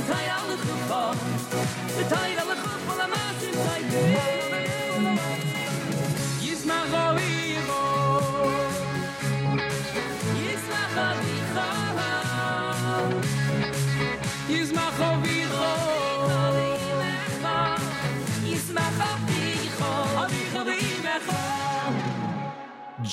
הטוי 1.99 2.33
אלה 2.33 2.43
רחוק 2.43 2.81
בעל 2.87 3.01
המחסים 3.01 3.53
טוי 3.53 3.83
ויהי 3.89 4.61
רואי 6.91 7.40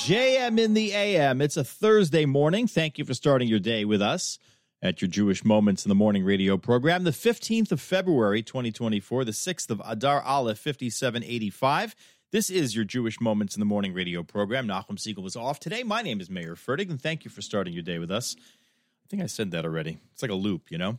JM 0.08 0.58
in 0.58 0.74
the 0.74 0.94
AM. 0.94 1.42
It's 1.42 1.56
a 1.56 1.64
Thursday 1.64 2.24
morning. 2.24 2.66
Thank 2.66 2.96
you 2.96 3.04
for 3.04 3.12
starting 3.12 3.46
your 3.46 3.58
day 3.58 3.84
with 3.84 4.00
us 4.00 4.38
at 4.80 5.02
your 5.02 5.08
Jewish 5.08 5.44
Moments 5.44 5.84
in 5.84 5.90
the 5.90 5.94
Morning 5.94 6.24
radio 6.24 6.56
program. 6.56 7.04
The 7.04 7.10
15th 7.10 7.72
of 7.72 7.80
February, 7.80 8.42
2024, 8.42 9.24
the 9.24 9.32
6th 9.32 9.70
of 9.70 9.82
Adar 9.84 10.22
Aleph, 10.22 10.58
5785. 10.58 11.94
This 12.32 12.48
is 12.48 12.74
your 12.74 12.84
Jewish 12.84 13.20
Moments 13.20 13.54
in 13.54 13.60
the 13.60 13.66
Morning 13.66 13.92
radio 13.92 14.22
program. 14.22 14.66
Nachum 14.66 14.98
Siegel 14.98 15.22
was 15.22 15.36
off 15.36 15.60
today. 15.60 15.82
My 15.82 16.00
name 16.00 16.20
is 16.20 16.30
Mayer 16.30 16.54
Fertig, 16.54 16.90
and 16.90 17.00
thank 17.00 17.24
you 17.24 17.30
for 17.30 17.42
starting 17.42 17.74
your 17.74 17.82
day 17.82 17.98
with 17.98 18.10
us. 18.10 18.34
I 18.38 19.06
think 19.10 19.22
I 19.22 19.26
said 19.26 19.50
that 19.50 19.64
already. 19.64 19.98
It's 20.12 20.22
like 20.22 20.30
a 20.30 20.34
loop, 20.34 20.70
you 20.70 20.78
know? 20.78 20.98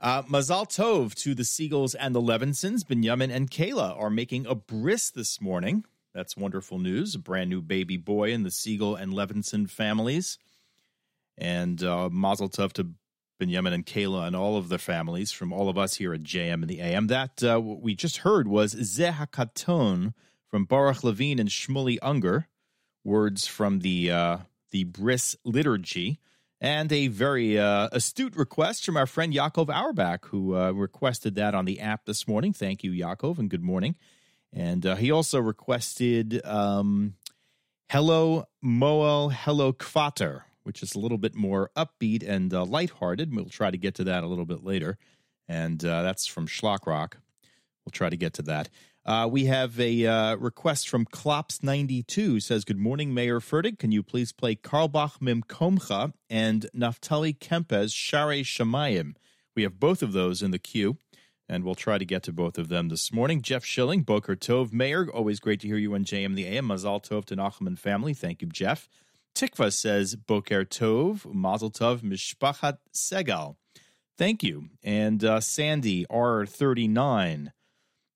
Uh, 0.00 0.22
Mazal 0.22 0.66
Tov 0.66 1.14
to 1.16 1.34
the 1.34 1.42
Siegels 1.42 1.94
and 1.98 2.14
the 2.14 2.22
Levinsons. 2.22 2.86
Benjamin 2.88 3.30
and 3.30 3.50
Kayla 3.50 4.00
are 4.00 4.08
making 4.08 4.46
a 4.46 4.54
bris 4.54 5.10
this 5.10 5.42
morning. 5.42 5.84
That's 6.14 6.38
wonderful 6.38 6.78
news. 6.78 7.14
A 7.14 7.18
brand 7.18 7.50
new 7.50 7.60
baby 7.60 7.98
boy 7.98 8.32
in 8.32 8.42
the 8.42 8.50
Siegel 8.50 8.96
and 8.96 9.12
Levinson 9.12 9.68
families. 9.68 10.38
And 11.36 11.82
uh, 11.84 12.08
Mazel 12.10 12.48
Tov 12.48 12.72
to 12.74 12.88
Benjamin 13.38 13.74
and 13.74 13.84
Kayla 13.84 14.26
and 14.26 14.34
all 14.34 14.56
of 14.56 14.70
their 14.70 14.78
families 14.78 15.32
from 15.32 15.52
all 15.52 15.68
of 15.68 15.76
us 15.76 15.94
here 15.94 16.14
at 16.14 16.22
JM 16.22 16.54
and 16.54 16.68
the 16.68 16.80
AM. 16.80 17.08
That 17.08 17.42
uh, 17.42 17.60
what 17.60 17.82
we 17.82 17.94
just 17.94 18.18
heard 18.18 18.48
was 18.48 18.74
Zehakaton 18.74 20.14
from 20.48 20.64
Baruch 20.64 21.04
Levine 21.04 21.38
and 21.38 21.48
Shmuley 21.48 21.98
Unger, 22.00 22.48
words 23.04 23.46
from 23.46 23.80
the 23.80 24.10
uh, 24.10 24.38
the 24.70 24.84
Bris 24.84 25.36
liturgy, 25.44 26.20
and 26.60 26.92
a 26.92 27.08
very 27.08 27.58
uh, 27.58 27.88
astute 27.92 28.36
request 28.36 28.84
from 28.84 28.96
our 28.96 29.06
friend 29.06 29.32
Yaakov 29.32 29.70
Auerbach, 29.70 30.26
who 30.26 30.54
uh, 30.54 30.72
requested 30.72 31.34
that 31.36 31.54
on 31.54 31.64
the 31.64 31.80
app 31.80 32.04
this 32.04 32.28
morning. 32.28 32.52
Thank 32.52 32.84
you, 32.84 32.92
Yaakov, 32.92 33.38
and 33.38 33.48
good 33.48 33.62
morning. 33.62 33.96
And 34.52 34.84
uh, 34.84 34.96
he 34.96 35.10
also 35.10 35.38
requested 35.38 36.44
um, 36.44 37.14
Hello 37.88 38.44
Moel, 38.62 39.32
Hello 39.32 39.72
Kvater, 39.72 40.42
which 40.64 40.82
is 40.82 40.94
a 40.94 40.98
little 40.98 41.18
bit 41.18 41.34
more 41.34 41.70
upbeat 41.76 42.28
and 42.28 42.52
uh, 42.52 42.64
lighthearted. 42.64 43.34
We'll 43.34 43.46
try 43.46 43.70
to 43.70 43.78
get 43.78 43.94
to 43.96 44.04
that 44.04 44.22
a 44.22 44.26
little 44.26 44.46
bit 44.46 44.62
later. 44.62 44.98
And 45.48 45.82
uh, 45.84 46.02
that's 46.02 46.26
from 46.26 46.46
Shlock 46.46 46.86
Rock. 46.86 47.18
We'll 47.84 47.92
try 47.92 48.10
to 48.10 48.16
get 48.16 48.34
to 48.34 48.42
that. 48.42 48.68
Uh, 49.04 49.26
we 49.30 49.46
have 49.46 49.80
a 49.80 50.06
uh, 50.06 50.36
request 50.36 50.88
from 50.88 51.06
Klops92 51.06 52.42
says, 52.42 52.64
Good 52.64 52.78
morning, 52.78 53.14
Mayer 53.14 53.40
Fertig. 53.40 53.78
Can 53.78 53.92
you 53.92 54.02
please 54.02 54.30
play 54.30 54.54
Carlebach 54.54 55.18
Mimkomcha 55.20 56.12
and 56.28 56.66
Naftali 56.76 57.36
Kempeh's 57.38 57.92
Share 57.94 58.42
Shemayim? 58.44 59.14
We 59.56 59.62
have 59.62 59.80
both 59.80 60.02
of 60.02 60.12
those 60.12 60.42
in 60.42 60.50
the 60.50 60.58
queue, 60.58 60.98
and 61.48 61.64
we'll 61.64 61.74
try 61.74 61.96
to 61.96 62.04
get 62.04 62.22
to 62.24 62.32
both 62.32 62.58
of 62.58 62.68
them 62.68 62.88
this 62.88 63.12
morning. 63.12 63.40
Jeff 63.40 63.64
Schilling, 63.64 64.02
Boker 64.02 64.36
Tov, 64.36 64.72
Mayer, 64.72 65.10
always 65.10 65.40
great 65.40 65.60
to 65.60 65.66
hear 65.66 65.78
you 65.78 65.94
on 65.94 66.04
JM 66.04 66.34
the 66.34 66.46
AM. 66.46 66.68
Mazal 66.68 67.02
Tov 67.02 67.24
to 67.26 67.36
Nachum 67.36 67.66
and 67.66 67.78
family. 67.78 68.12
Thank 68.12 68.42
you, 68.42 68.48
Jeff. 68.48 68.88
Tikva 69.34 69.72
says, 69.72 70.14
Boker 70.14 70.64
Tov, 70.64 71.32
Mazel 71.32 71.70
Tov, 71.70 72.00
Mishpachat 72.00 72.78
Segal. 72.94 73.56
Thank 74.18 74.42
you. 74.42 74.68
And 74.82 75.24
uh, 75.24 75.40
Sandy, 75.40 76.04
R39, 76.10 77.52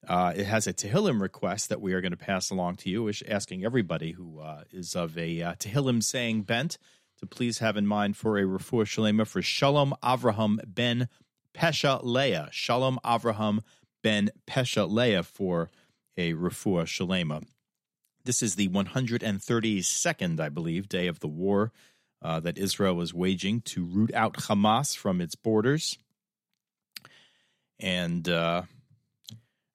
uh, 0.09 0.33
it 0.37 0.47
has 0.47 0.67
a 0.67 0.73
Tehillim 0.73 1.21
request 1.21 1.69
that 1.69 1.81
we 1.81 1.93
are 1.93 2.01
going 2.01 2.13
to 2.13 2.17
pass 2.17 2.51
along 2.51 2.77
to 2.77 2.91
you, 2.91 3.11
asking 3.29 3.65
everybody 3.65 4.13
who 4.13 4.41
uh, 4.41 4.65
is 4.71 4.95
of 4.95 5.17
a 5.19 5.43
uh, 5.43 5.55
Tehillim 5.55 6.03
saying 6.03 6.43
bent 6.43 6.79
to 7.19 7.27
please 7.27 7.59
have 7.59 7.77
in 7.77 7.87
mind 7.87 8.17
for 8.17 8.39
a 8.39 8.43
refuah 8.43 8.85
shalema 8.85 9.27
for 9.27 9.43
Shalom 9.43 9.95
Avraham 10.03 10.59
ben 10.67 11.09
Pesha 11.55 12.01
Leah. 12.03 12.49
Shalom 12.51 12.99
Avraham 13.05 13.61
ben 14.03 14.31
Pesha 14.47 14.91
Leah 14.91 15.23
for 15.23 15.71
a 16.17 16.33
refuah 16.35 16.85
shalema. 16.85 17.45
This 18.25 18.43
is 18.43 18.55
the 18.55 18.69
132nd, 18.69 20.41
I 20.41 20.49
believe, 20.49 20.89
day 20.89 21.07
of 21.09 21.21
the 21.21 21.29
war 21.29 21.73
uh, 22.23 22.41
that 22.41 22.59
Israel 22.59 23.01
is 23.03 23.13
waging 23.13 23.61
to 23.63 23.85
root 23.85 24.13
out 24.15 24.35
Hamas 24.35 24.97
from 24.97 25.21
its 25.21 25.35
borders. 25.35 25.99
And 27.79 28.27
uh, 28.29 28.63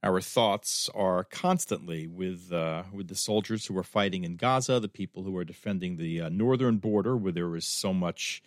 our 0.01 0.21
thoughts 0.21 0.89
are 0.95 1.23
constantly 1.25 2.07
with 2.07 2.53
uh, 2.53 2.83
with 2.93 3.09
the 3.09 3.15
soldiers 3.15 3.65
who 3.65 3.77
are 3.77 3.83
fighting 3.83 4.23
in 4.23 4.37
Gaza, 4.37 4.79
the 4.79 4.87
people 4.87 5.23
who 5.23 5.35
are 5.37 5.43
defending 5.43 5.97
the 5.97 6.21
uh, 6.21 6.29
northern 6.29 6.77
border, 6.77 7.17
where 7.17 7.33
there 7.33 7.55
is 7.55 7.65
so 7.65 7.93
much 7.93 8.41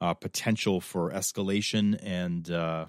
uh, 0.00 0.14
potential 0.14 0.80
for 0.80 1.10
escalation 1.10 1.98
and 2.02 2.50
uh, 2.50 2.86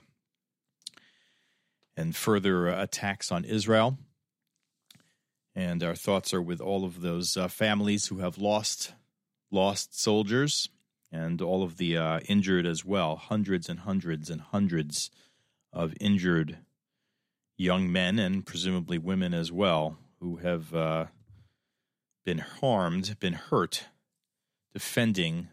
and 1.97 2.15
further 2.15 2.67
attacks 2.67 3.31
on 3.31 3.43
Israel. 3.43 3.97
And 5.53 5.83
our 5.83 5.95
thoughts 5.95 6.33
are 6.33 6.41
with 6.41 6.59
all 6.59 6.83
of 6.83 7.01
those 7.01 7.37
uh, 7.37 7.47
families 7.47 8.07
who 8.07 8.19
have 8.19 8.37
lost 8.37 8.93
lost 9.51 9.99
soldiers 9.99 10.69
and 11.11 11.41
all 11.41 11.63
of 11.63 11.77
the 11.77 11.97
uh, 11.97 12.19
injured 12.27 12.65
as 12.65 12.85
well. 12.85 13.17
Hundreds 13.17 13.67
and 13.67 13.79
hundreds 13.81 14.29
and 14.29 14.41
hundreds 14.41 15.11
of 15.71 15.93
injured 15.99 16.59
young 17.57 17.91
men 17.91 18.19
and 18.19 18.45
presumably 18.45 18.97
women 18.97 19.33
as 19.33 19.51
well 19.51 19.97
who 20.19 20.37
have 20.37 20.73
uh, 20.73 21.07
been 22.25 22.39
harmed, 22.39 23.19
been 23.19 23.33
hurt, 23.33 23.85
defending 24.73 25.49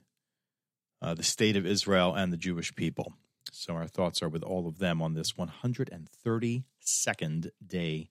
uh, 1.00 1.14
the 1.14 1.22
state 1.22 1.56
of 1.56 1.64
Israel 1.66 2.14
and 2.14 2.32
the 2.32 2.36
Jewish 2.36 2.74
people. 2.74 3.12
So 3.52 3.74
our 3.74 3.86
thoughts 3.86 4.22
are 4.22 4.28
with 4.28 4.42
all 4.42 4.66
of 4.66 4.78
them 4.78 5.00
on 5.02 5.14
this 5.14 5.32
132nd 5.32 7.50
day 7.64 8.08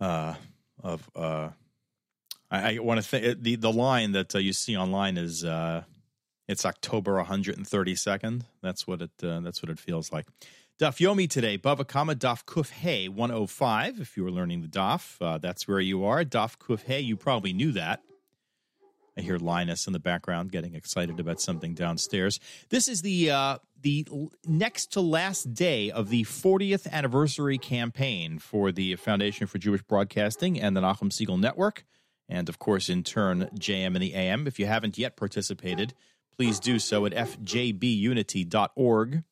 uh, 0.00 0.34
of. 0.82 1.10
Uh, 1.14 1.50
I, 2.50 2.76
I 2.76 2.78
want 2.78 3.02
to 3.02 3.06
think 3.06 3.42
the 3.42 3.56
the 3.56 3.72
line 3.72 4.12
that 4.12 4.34
uh, 4.34 4.38
you 4.38 4.52
see 4.52 4.76
online 4.76 5.16
is 5.16 5.44
uh, 5.44 5.82
it's 6.46 6.64
October 6.64 7.22
132nd. 7.22 8.42
That's 8.62 8.86
what 8.86 9.02
it 9.02 9.10
uh, 9.22 9.40
that's 9.40 9.62
what 9.62 9.70
it 9.70 9.80
feels 9.80 10.12
like. 10.12 10.26
Daf 10.78 10.98
Yomi 10.98 11.26
today, 11.26 11.56
Bava 11.56 11.88
Kama 11.88 12.14
Daf 12.14 12.44
Kuf 12.44 12.68
Hey 12.68 13.08
105. 13.08 13.98
If 13.98 14.14
you 14.14 14.24
were 14.24 14.30
learning 14.30 14.60
the 14.60 14.68
Daf, 14.68 15.16
uh, 15.22 15.38
that's 15.38 15.66
where 15.66 15.80
you 15.80 16.04
are. 16.04 16.22
Daf 16.22 16.58
Kuf 16.58 16.82
Hey, 16.82 17.00
you 17.00 17.16
probably 17.16 17.54
knew 17.54 17.72
that. 17.72 18.02
I 19.16 19.22
hear 19.22 19.38
Linus 19.38 19.86
in 19.86 19.94
the 19.94 19.98
background 19.98 20.52
getting 20.52 20.74
excited 20.74 21.18
about 21.18 21.40
something 21.40 21.72
downstairs. 21.72 22.38
This 22.68 22.88
is 22.88 23.00
the 23.00 23.30
uh, 23.30 23.56
the 23.80 24.06
next 24.46 24.92
to 24.92 25.00
last 25.00 25.54
day 25.54 25.90
of 25.90 26.10
the 26.10 26.24
40th 26.24 26.86
anniversary 26.92 27.56
campaign 27.56 28.38
for 28.38 28.70
the 28.70 28.96
Foundation 28.96 29.46
for 29.46 29.56
Jewish 29.56 29.80
Broadcasting 29.80 30.60
and 30.60 30.76
the 30.76 30.82
Nachum 30.82 31.10
Siegel 31.10 31.38
Network, 31.38 31.86
and 32.28 32.50
of 32.50 32.58
course, 32.58 32.90
in 32.90 33.02
turn, 33.02 33.48
JM 33.58 33.94
and 33.94 34.02
the 34.02 34.12
AM. 34.12 34.46
If 34.46 34.58
you 34.58 34.66
haven't 34.66 34.98
yet 34.98 35.16
participated, 35.16 35.94
please 36.36 36.60
do 36.60 36.78
so 36.78 37.06
at 37.06 37.12
fjbunity.org. 37.12 39.22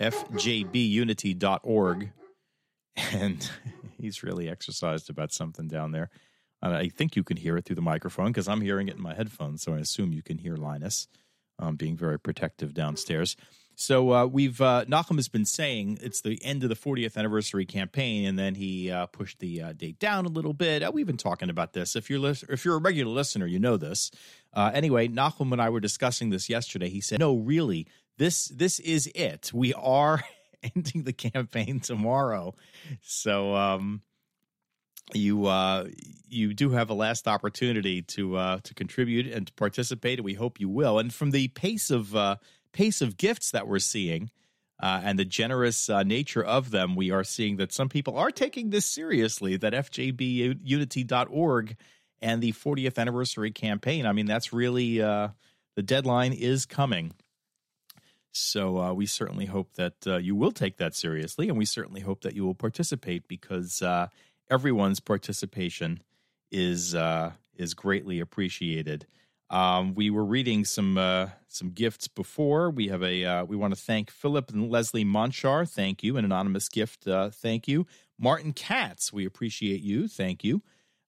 fjbunity.org. 0.00 2.12
And 3.12 3.50
he's 4.00 4.22
really 4.22 4.48
exercised 4.48 5.10
about 5.10 5.32
something 5.32 5.68
down 5.68 5.92
there. 5.92 6.10
And 6.62 6.74
I 6.74 6.88
think 6.88 7.16
you 7.16 7.22
can 7.22 7.36
hear 7.36 7.56
it 7.56 7.64
through 7.64 7.76
the 7.76 7.82
microphone 7.82 8.28
because 8.28 8.48
I'm 8.48 8.62
hearing 8.62 8.88
it 8.88 8.96
in 8.96 9.02
my 9.02 9.14
headphones. 9.14 9.62
So 9.62 9.74
I 9.74 9.78
assume 9.78 10.12
you 10.12 10.22
can 10.22 10.38
hear 10.38 10.56
Linus 10.56 11.06
um, 11.58 11.76
being 11.76 11.96
very 11.96 12.18
protective 12.18 12.74
downstairs. 12.74 13.36
So 13.78 14.14
uh, 14.14 14.26
we've 14.26 14.58
uh, 14.58 14.86
Nachum 14.86 15.16
has 15.16 15.28
been 15.28 15.44
saying 15.44 15.98
it's 16.00 16.22
the 16.22 16.42
end 16.42 16.62
of 16.62 16.70
the 16.70 16.74
40th 16.74 17.18
anniversary 17.18 17.66
campaign, 17.66 18.24
and 18.24 18.38
then 18.38 18.54
he 18.54 18.90
uh, 18.90 19.04
pushed 19.04 19.38
the 19.38 19.60
uh, 19.60 19.72
date 19.74 19.98
down 19.98 20.24
a 20.24 20.30
little 20.30 20.54
bit. 20.54 20.82
Uh, 20.82 20.90
we've 20.92 21.06
been 21.06 21.18
talking 21.18 21.50
about 21.50 21.74
this. 21.74 21.94
If 21.94 22.08
you're 22.08 22.18
lis- 22.18 22.44
if 22.48 22.64
you're 22.64 22.76
a 22.76 22.80
regular 22.80 23.12
listener, 23.12 23.46
you 23.46 23.58
know 23.58 23.76
this. 23.76 24.10
Uh, 24.54 24.70
anyway, 24.72 25.08
Nachum 25.08 25.52
and 25.52 25.60
I 25.60 25.68
were 25.68 25.80
discussing 25.80 26.30
this 26.30 26.48
yesterday. 26.48 26.88
He 26.88 27.02
said, 27.02 27.20
"No, 27.20 27.36
really, 27.36 27.86
this 28.18 28.48
this 28.48 28.78
is 28.78 29.10
it. 29.14 29.50
We 29.52 29.74
are 29.74 30.22
ending 30.74 31.04
the 31.04 31.12
campaign 31.12 31.80
tomorrow." 31.80 32.54
So 33.02 33.54
um, 33.54 34.02
you 35.14 35.46
uh, 35.46 35.88
you 36.28 36.54
do 36.54 36.70
have 36.70 36.90
a 36.90 36.94
last 36.94 37.28
opportunity 37.28 38.02
to 38.02 38.36
uh, 38.36 38.58
to 38.64 38.74
contribute 38.74 39.26
and 39.26 39.46
to 39.46 39.52
participate, 39.54 40.18
and 40.18 40.24
we 40.24 40.34
hope 40.34 40.60
you 40.60 40.68
will. 40.68 40.98
And 40.98 41.12
from 41.12 41.30
the 41.30 41.48
pace 41.48 41.90
of 41.90 42.14
uh, 42.14 42.36
pace 42.72 43.00
of 43.00 43.16
gifts 43.16 43.50
that 43.52 43.66
we're 43.66 43.78
seeing. 43.78 44.30
Uh, 44.78 45.00
and 45.04 45.18
the 45.18 45.24
generous 45.24 45.88
uh, 45.88 46.02
nature 46.02 46.44
of 46.44 46.70
them, 46.70 46.94
we 46.94 47.10
are 47.10 47.24
seeing 47.24 47.56
that 47.56 47.72
some 47.72 47.88
people 47.88 48.18
are 48.18 48.30
taking 48.30 48.68
this 48.68 48.84
seriously. 48.84 49.56
That 49.56 49.72
FJBUnity.org 49.72 51.76
and 52.20 52.42
the 52.42 52.52
40th 52.52 52.98
anniversary 52.98 53.50
campaign. 53.50 54.04
I 54.04 54.12
mean, 54.12 54.26
that's 54.26 54.52
really 54.52 55.00
uh, 55.00 55.28
the 55.76 55.82
deadline 55.82 56.34
is 56.34 56.66
coming. 56.66 57.14
So 58.36 58.78
uh, 58.78 58.92
we 58.92 59.06
certainly 59.06 59.46
hope 59.46 59.74
that 59.74 60.06
uh, 60.06 60.16
you 60.16 60.34
will 60.34 60.52
take 60.52 60.76
that 60.76 60.94
seriously, 60.94 61.48
and 61.48 61.56
we 61.56 61.64
certainly 61.64 62.00
hope 62.00 62.22
that 62.22 62.34
you 62.34 62.44
will 62.44 62.54
participate 62.54 63.26
because 63.28 63.82
uh, 63.82 64.08
everyone's 64.50 65.00
participation 65.00 66.02
is 66.50 66.94
uh, 66.94 67.32
is 67.56 67.74
greatly 67.74 68.20
appreciated. 68.20 69.06
Um, 69.48 69.94
we 69.94 70.10
were 70.10 70.24
reading 70.24 70.64
some 70.64 70.98
uh, 70.98 71.28
some 71.48 71.70
gifts 71.70 72.08
before. 72.08 72.70
We 72.70 72.88
have 72.88 73.02
a 73.02 73.24
uh, 73.24 73.44
we 73.44 73.56
want 73.56 73.74
to 73.74 73.80
thank 73.80 74.10
Philip 74.10 74.50
and 74.50 74.70
Leslie 74.70 75.04
Monchar. 75.04 75.68
Thank 75.68 76.02
you, 76.02 76.16
an 76.16 76.24
anonymous 76.24 76.68
gift. 76.68 77.06
Uh, 77.06 77.30
thank 77.30 77.68
you, 77.68 77.86
Martin 78.18 78.52
Katz. 78.52 79.12
We 79.12 79.24
appreciate 79.24 79.82
you. 79.82 80.08
Thank 80.08 80.44
you, 80.44 80.62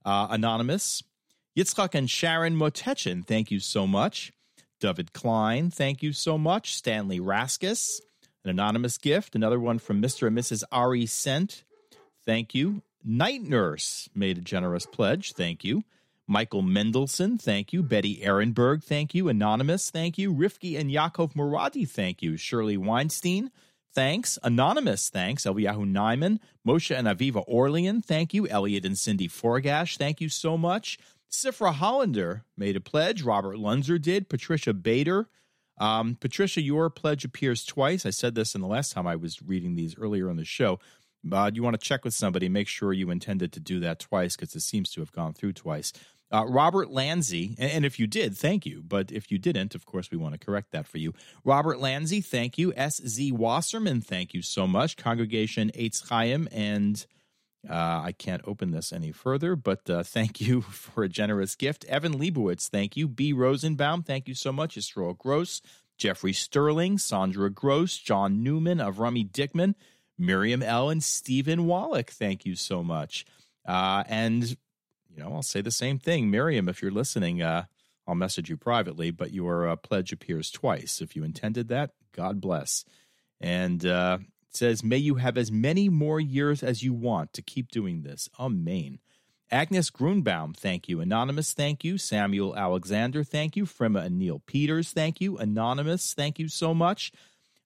uh, 0.05 0.29
anonymous. 0.31 1.03
Yitzchak 1.57 1.95
and 1.95 2.09
Sharon 2.09 2.57
Motechin. 2.57 3.27
Thank 3.27 3.51
you 3.51 3.59
so 3.59 3.87
much. 3.87 4.33
David 4.81 5.13
Klein. 5.13 5.71
Thank 5.71 6.03
you 6.03 6.13
so 6.13 6.39
much. 6.39 6.77
Stanley 6.77 7.21
Raskus, 7.21 8.01
an 8.45 8.51
anonymous 8.51 8.99
gift. 8.99 9.35
Another 9.35 9.61
one 9.61 9.79
from 9.79 10.01
Mr. 10.01 10.27
and 10.27 10.37
Mrs. 10.37 10.63
Ari 10.73 11.07
Sent. 11.07 11.65
Thank 12.25 12.55
you. 12.55 12.83
Night 13.05 13.43
Nurse 13.43 14.09
made 14.15 14.39
a 14.39 14.43
generous 14.43 14.87
pledge. 14.87 15.33
Thank 15.33 15.65
you. 15.65 15.83
Michael 16.31 16.63
Mendelson, 16.63 17.41
thank 17.41 17.73
you. 17.73 17.83
Betty 17.83 18.21
Ehrenberg, 18.23 18.85
thank 18.85 19.15
you. 19.15 19.29
Anonymous, 19.31 19.91
thank 19.91 20.19
you. 20.19 20.33
Rifki 20.33 20.79
and 20.79 20.91
Yaakov 20.91 21.33
Muradi, 21.33 21.89
thank 21.89 22.21
you. 22.21 22.37
Shirley 22.37 22.77
Weinstein, 22.77 23.51
thanks. 23.95 24.39
Anonymous, 24.43 25.09
thanks. 25.09 25.45
Eliyahu 25.45 25.91
Nyman, 25.91 26.39
Moshe 26.67 26.95
and 26.95 27.09
Aviva 27.09 27.43
Orlean, 27.49 28.03
thank 28.03 28.35
you. 28.35 28.47
Elliot 28.47 28.85
and 28.85 28.99
Cindy 28.99 29.27
Forgash, 29.27 29.97
thank 29.97 30.21
you 30.21 30.29
so 30.29 30.59
much. 30.59 30.99
Sifra 31.31 31.73
Hollander 31.75 32.45
made 32.57 32.77
a 32.77 32.81
pledge. 32.81 33.23
Robert 33.23 33.57
Lunzer 33.57 34.01
did. 34.01 34.29
Patricia 34.29 34.73
Bader. 34.73 35.29
Um, 35.79 36.17
Patricia, 36.17 36.61
your 36.61 36.91
pledge 36.91 37.25
appears 37.25 37.65
twice. 37.65 38.05
I 38.05 38.11
said 38.11 38.35
this 38.35 38.55
in 38.55 38.61
the 38.61 38.67
last 38.67 38.93
time 38.93 39.07
I 39.07 39.17
was 39.17 39.43
reading 39.43 39.77
these 39.77 39.97
earlier 39.97 40.29
on 40.29 40.37
the 40.37 40.45
show. 40.45 40.81
Uh, 41.31 41.51
you 41.53 41.63
want 41.63 41.79
to 41.79 41.85
check 41.85 42.05
with 42.05 42.15
somebody, 42.15 42.49
make 42.49 42.69
sure 42.69 42.93
you 42.93 43.11
intended 43.11 43.53
to 43.53 43.61
do 43.61 43.81
that 43.81 43.99
twice 43.99 44.37
because 44.37 44.55
it 44.55 44.61
seems 44.61 44.91
to 44.91 45.01
have 45.01 45.13
gone 45.13 45.35
through 45.35 45.53
twice. 45.53 45.93
Uh, 46.31 46.45
Robert 46.47 46.89
Lanzi, 46.89 47.55
and, 47.59 47.71
and 47.71 47.85
if 47.87 47.99
you 47.99 48.07
did, 48.07 48.37
thank 48.37 48.67
you. 48.67 48.83
But 48.87 49.11
if 49.11 49.31
you 49.31 49.39
didn't, 49.39 49.75
of 49.75 49.87
course, 49.87 50.11
we 50.11 50.19
want 50.19 50.39
to 50.39 50.45
correct 50.45 50.73
that 50.73 50.87
for 50.87 50.99
you. 50.99 51.15
Robert 51.45 51.79
Lanzi, 51.79 52.25
thank 52.25 52.59
you. 52.59 52.73
S.Z. 52.77 53.33
Wasserman, 53.33 54.01
thank 54.01 54.35
you 54.35 54.43
so 54.43 54.67
much. 54.67 54.97
Congregation 54.97 55.71
Eitz 55.75 56.09
Chaim, 56.09 56.49
and 56.53 57.07
uh, 57.69 58.03
I 58.05 58.13
can't 58.17 58.43
open 58.45 58.71
this 58.71 58.93
any 58.93 59.13
further, 59.13 59.57
but 59.57 59.89
uh, 59.89 60.03
thank 60.03 60.41
you 60.41 60.61
for 60.63 61.03
a 61.03 61.09
generous 61.09 61.55
gift. 61.55 61.85
Evan 61.87 62.19
Liebowitz, 62.19 62.69
thank 62.69 62.97
you. 62.97 63.09
B. 63.09 63.33
Rosenbaum, 63.33 64.03
thank 64.03 64.29
you 64.29 64.35
so 64.35 64.53
much. 64.53 64.77
Yisroel 64.77 65.17
Gross, 65.17 65.61
Jeffrey 65.97 66.33
Sterling, 66.33 66.99
Sandra 66.99 67.51
Gross, 67.51 67.97
John 67.97 68.43
Newman, 68.43 68.81
of 68.81 68.99
Rummy 68.99 69.25
Dickman, 69.25 69.75
Miriam 70.17 70.63
L., 70.63 70.91
and 70.91 71.03
Stephen 71.03 71.67
Wallach, 71.67 72.11
thank 72.11 72.45
you 72.45 72.55
so 72.55 72.83
much. 72.83 73.25
Uh, 73.67 74.05
and 74.09 74.57
you 75.19 75.25
know, 75.25 75.33
I'll 75.35 75.43
say 75.43 75.61
the 75.61 75.71
same 75.71 75.99
thing. 75.99 76.31
Miriam, 76.31 76.69
if 76.69 76.81
you're 76.81 76.91
listening, 76.91 77.43
uh, 77.43 77.65
I'll 78.07 78.15
message 78.15 78.49
you 78.49 78.57
privately, 78.57 79.11
but 79.11 79.33
your 79.33 79.69
uh, 79.69 79.77
pledge 79.77 80.13
appears 80.13 80.51
twice. 80.51 81.01
If 81.01 81.17
you 81.17 81.25
intended 81.25 81.69
that, 81.69 81.91
God 82.13 82.41
bless. 82.41 82.85
And 83.41 83.85
uh, 83.85 84.19
says, 84.59 84.83
May 84.83 84.99
you 84.99 85.17
have 85.17 85.39
as 85.39 85.51
many 85.51 85.89
more 85.89 86.21
years 86.21 86.63
as 86.63 86.83
you 86.83 86.93
want 86.93 87.33
to 87.35 87.43
keep 87.43 87.71
doing 87.71 88.03
this. 88.03 88.29
Amen. 88.39 88.99
Agnes 89.51 89.91
Grunbaum, 89.91 90.55
thank 90.55 90.89
you. 90.89 91.01
Anonymous, 91.01 91.55
thank 91.55 91.83
you. 91.83 91.97
Samuel 91.97 92.55
Alexander, 92.55 93.25
thank 93.25 93.57
you. 93.57 93.65
Frima 93.65 94.05
and 94.05 94.19
Neil 94.19 94.43
Peters, 94.47 94.93
thank 94.93 95.21
you. 95.23 95.39
Anonymous, 95.39 96.13
thank 96.13 96.39
you 96.39 96.49
so 96.49 96.75
much. 96.75 97.13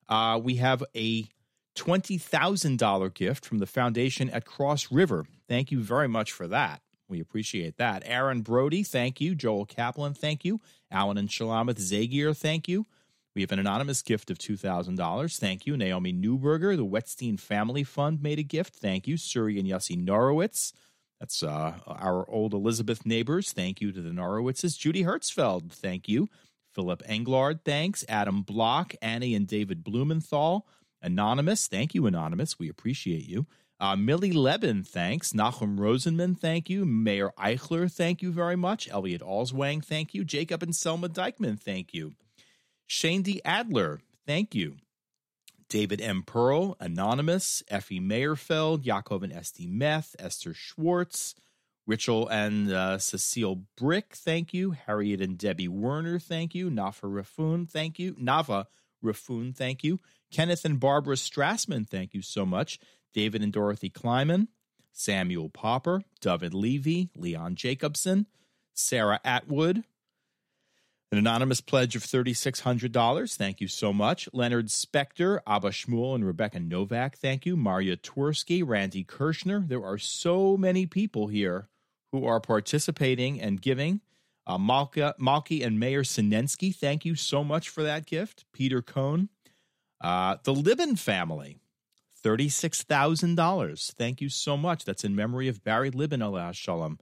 Uh, 0.09 0.39
we 0.43 0.57
have 0.57 0.85
a 0.95 1.27
$20,000 1.75 3.15
gift 3.15 3.45
from 3.45 3.59
the 3.59 3.67
foundation 3.67 4.31
at 4.31 4.45
Cross 4.45 4.93
River. 4.93 5.27
Thank 5.49 5.73
you 5.73 5.83
very 5.83 6.09
much 6.09 6.31
for 6.31 6.47
that. 6.49 6.83
We 7.09 7.21
appreciate 7.21 7.77
that. 7.79 8.03
Aaron 8.07 8.43
Brody, 8.43 8.85
thank 8.85 9.21
you. 9.21 9.35
Joel 9.35 9.67
Kaplan, 9.67 10.15
thank 10.15 10.45
you. 10.45 10.61
Alan 10.91 11.19
and 11.19 11.29
Shalamith 11.29 11.81
Zagier, 11.81 12.37
thank 12.37 12.69
you. 12.69 12.87
We 13.35 13.43
have 13.43 13.53
an 13.53 13.59
anonymous 13.59 14.03
gift 14.03 14.31
of 14.31 14.39
$2,000. 14.39 15.39
Thank 15.39 15.67
you. 15.67 15.77
Naomi 15.77 16.13
Newberger, 16.13 16.77
the 16.77 16.85
Wetstein 16.85 17.41
Family 17.41 17.83
Fund 17.83 18.23
made 18.23 18.39
a 18.39 18.43
gift. 18.43 18.75
Thank 18.75 19.07
you. 19.07 19.17
Suri 19.17 19.59
and 19.59 19.67
Yossi 19.67 19.97
Norowitz, 19.97 20.73
That's 21.19 21.43
uh, 21.43 21.75
our 21.87 22.29
old 22.29 22.53
Elizabeth 22.53 23.07
neighbors. 23.07 23.53
Thank 23.53 23.81
you 23.81 23.91
to 23.93 24.03
the 24.03 24.11
Norowitzes. 24.11 24.79
Judy 24.79 25.05
Hertzfeld, 25.05 25.73
thank 25.73 26.09
you. 26.09 26.29
Philip 26.73 27.03
Englard, 27.09 27.61
thanks. 27.65 28.05
Adam 28.09 28.43
Block, 28.43 28.95
Annie 29.01 29.35
and 29.35 29.47
David 29.47 29.83
Blumenthal. 29.85 30.67
Anonymous, 31.01 31.69
thank 31.69 31.95
you, 31.95 32.07
Anonymous. 32.07 32.59
We 32.59 32.69
appreciate 32.69 33.27
you. 33.27 33.47
Uh, 33.81 33.97
Millie 33.97 34.33
Leben, 34.33 34.85
thanks. 34.85 35.33
Nachum 35.33 35.77
Rosenman, 35.77 36.39
thank 36.39 36.71
you. 36.71 36.85
Mayor 36.85 37.33
Eichler, 37.39 37.91
thank 37.93 38.23
you 38.23 38.31
very 38.31 38.57
much. 38.57 38.89
Elliot 38.91 39.23
Alswang, 39.23 39.85
thank 39.85 40.15
you. 40.15 40.25
Jacob 40.25 40.63
and 40.63 40.77
Selma 40.77 41.09
Dykman, 41.09 41.59
thank 41.59 41.93
you. 41.93 42.13
Shane 42.93 43.23
D. 43.23 43.41
Adler, 43.43 44.03
thank 44.27 44.55
you. 44.55 44.77
David 45.71 46.03
M. 46.03 46.25
Pearl, 46.25 46.77
Anonymous, 46.79 47.63
Effie 47.69 48.01
Mayerfeld, 48.01 48.85
Yaakov 48.85 49.23
and 49.23 49.33
Esty 49.33 49.67
Meth, 49.67 50.15
Esther 50.19 50.53
Schwartz, 50.53 51.35
Richel 51.89 52.29
and 52.31 52.71
uh, 52.71 52.99
Cecile 52.99 53.63
Brick, 53.79 54.15
thank 54.15 54.53
you. 54.53 54.73
Harriet 54.73 55.23
and 55.23 55.39
Debbie 55.39 55.69
Werner, 55.69 56.19
thank 56.19 56.55
you. 56.55 56.71
Nafa 56.71 57.05
Rafun, 57.05 57.67
thank 57.67 57.99
you. 57.99 58.13
Nava 58.17 58.67
Rafun, 59.03 59.57
thank 59.57 59.83
you. 59.83 59.99
Kenneth 60.31 60.67
and 60.67 60.79
Barbara 60.79 61.17
Strassman, 61.17 61.89
thank 61.89 62.13
you 62.13 62.21
so 62.21 62.45
much. 62.45 62.79
David 63.15 63.43
and 63.43 63.55
Dorothy 63.55 63.89
Kleiman, 63.89 64.49
Samuel 64.93 65.49
Popper, 65.49 66.03
David 66.21 66.53
Levy, 66.53 67.09
Leon 67.17 67.55
Jacobson, 67.55 68.27
Sarah 68.75 69.21
Atwood, 69.25 69.83
an 71.13 71.19
anonymous 71.19 71.61
pledge 71.61 71.95
of 71.95 72.03
$3,600. 72.03 73.37
Thank 73.37 73.61
you 73.61 73.69
so 73.69 73.93
much. 73.93 74.31
Leonard 74.33 74.69
Spector, 74.69 75.41
Abba 75.47 75.69
Shmuel, 75.69 76.15
and 76.15 76.25
Rebecca 76.25 76.59
Novak. 76.59 77.19
Thank 77.19 77.45
you. 77.45 77.55
Maria 77.55 77.99
Twersky, 77.99 78.67
Randy 78.67 79.05
Kirschner. 79.05 79.63
There 79.69 79.85
are 79.85 79.99
so 79.99 80.57
many 80.57 80.87
people 80.87 81.27
here 81.27 81.69
who 82.13 82.25
are 82.25 82.41
participating 82.41 83.39
and 83.43 83.61
giving. 83.61 84.01
Uh, 84.47 84.57
Malka, 84.57 85.15
Malky 85.21 85.65
and 85.65 85.79
Mayor 85.79 86.03
Sinensky, 86.03 86.75
thank 86.75 87.05
you 87.05 87.15
so 87.15 87.45
much 87.45 87.69
for 87.69 87.83
that 87.83 88.07
gift. 88.07 88.47
Peter 88.55 88.81
Cohn. 88.81 89.29
Uh, 90.01 90.37
the 90.43 90.55
Libin 90.55 90.97
family, 90.97 91.61
$36,000. 92.25 93.93
Thank 93.93 94.21
you 94.23 94.31
so 94.31 94.57
much. 94.57 94.85
That's 94.87 95.05
in 95.05 95.15
memory 95.15 95.47
of 95.49 95.63
Barry 95.63 95.91
Libin, 95.91 96.23
Allah 96.23 96.53
Shalom. 96.55 96.99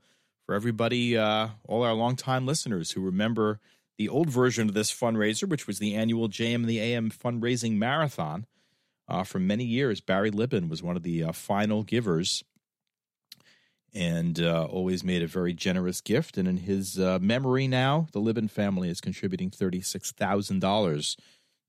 For 0.47 0.55
everybody, 0.57 1.17
uh, 1.17 1.51
all 1.65 1.85
our 1.85 1.95
longtime 1.95 2.45
listeners 2.45 2.91
who 2.91 3.01
remember 3.01 3.61
the 4.01 4.09
old 4.09 4.31
version 4.31 4.67
of 4.67 4.73
this 4.73 4.91
fundraiser, 4.91 5.47
which 5.47 5.67
was 5.67 5.79
the 5.79 5.95
annual 5.95 6.27
JM 6.27 6.55
and 6.55 6.65
the 6.65 6.81
AM 6.81 7.11
fundraising 7.11 7.77
marathon. 7.77 8.47
Uh, 9.07 9.25
for 9.25 9.39
many 9.39 9.63
years, 9.63 10.01
Barry 10.01 10.31
Libin 10.31 10.71
was 10.71 10.83
one 10.83 10.97
of 10.97 11.03
the 11.03 11.23
uh, 11.23 11.33
final 11.33 11.83
givers 11.83 12.43
and 13.93 14.41
uh, 14.41 14.65
always 14.65 15.05
made 15.05 15.23
a 15.23 15.27
very 15.27 15.53
generous 15.53 16.01
gift. 16.01 16.39
And 16.39 16.49
in 16.49 16.57
his 16.57 16.99
uh, 16.99 17.19
memory 17.21 17.69
now, 17.69 18.07
the 18.13 18.21
Libin 18.21 18.49
family 18.49 18.89
is 18.89 19.03
contributing 19.03 19.51
$36,000 19.51 21.17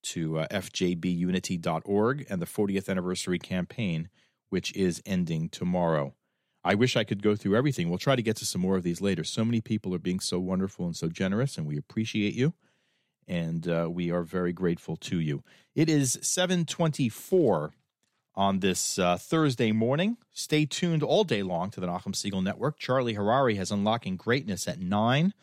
to 0.03 0.39
uh, 0.39 0.47
fjbunity.org 0.49 2.25
and 2.29 2.41
the 2.41 2.45
40th 2.45 2.87
anniversary 2.87 3.39
campaign, 3.39 4.07
which 4.49 4.73
is 4.73 5.03
ending 5.05 5.49
tomorrow. 5.49 6.13
I 6.63 6.75
wish 6.75 6.95
I 6.95 7.03
could 7.03 7.23
go 7.23 7.35
through 7.35 7.55
everything. 7.55 7.89
We'll 7.89 7.97
try 7.97 8.15
to 8.15 8.21
get 8.21 8.37
to 8.37 8.45
some 8.45 8.61
more 8.61 8.77
of 8.77 8.83
these 8.83 9.01
later. 9.01 9.23
So 9.23 9.43
many 9.43 9.61
people 9.61 9.95
are 9.95 9.99
being 9.99 10.19
so 10.19 10.39
wonderful 10.39 10.85
and 10.85 10.95
so 10.95 11.07
generous, 11.07 11.57
and 11.57 11.65
we 11.65 11.77
appreciate 11.77 12.33
you. 12.33 12.53
And 13.27 13.67
uh, 13.67 13.87
we 13.89 14.11
are 14.11 14.23
very 14.23 14.53
grateful 14.53 14.95
to 14.97 15.19
you. 15.19 15.43
It 15.73 15.89
is 15.89 16.19
724 16.21 17.73
on 18.35 18.59
this 18.59 18.99
uh, 18.99 19.17
Thursday 19.17 19.71
morning. 19.71 20.17
Stay 20.31 20.65
tuned 20.65 21.03
all 21.03 21.23
day 21.23 21.43
long 21.43 21.69
to 21.71 21.79
the 21.79 21.87
Nachum 21.87 22.15
Siegel 22.15 22.41
Network. 22.41 22.77
Charlie 22.77 23.13
Harari 23.13 23.55
has 23.55 23.71
Unlocking 23.71 24.15
Greatness 24.15 24.67
at 24.67 24.79
9. 24.79 25.33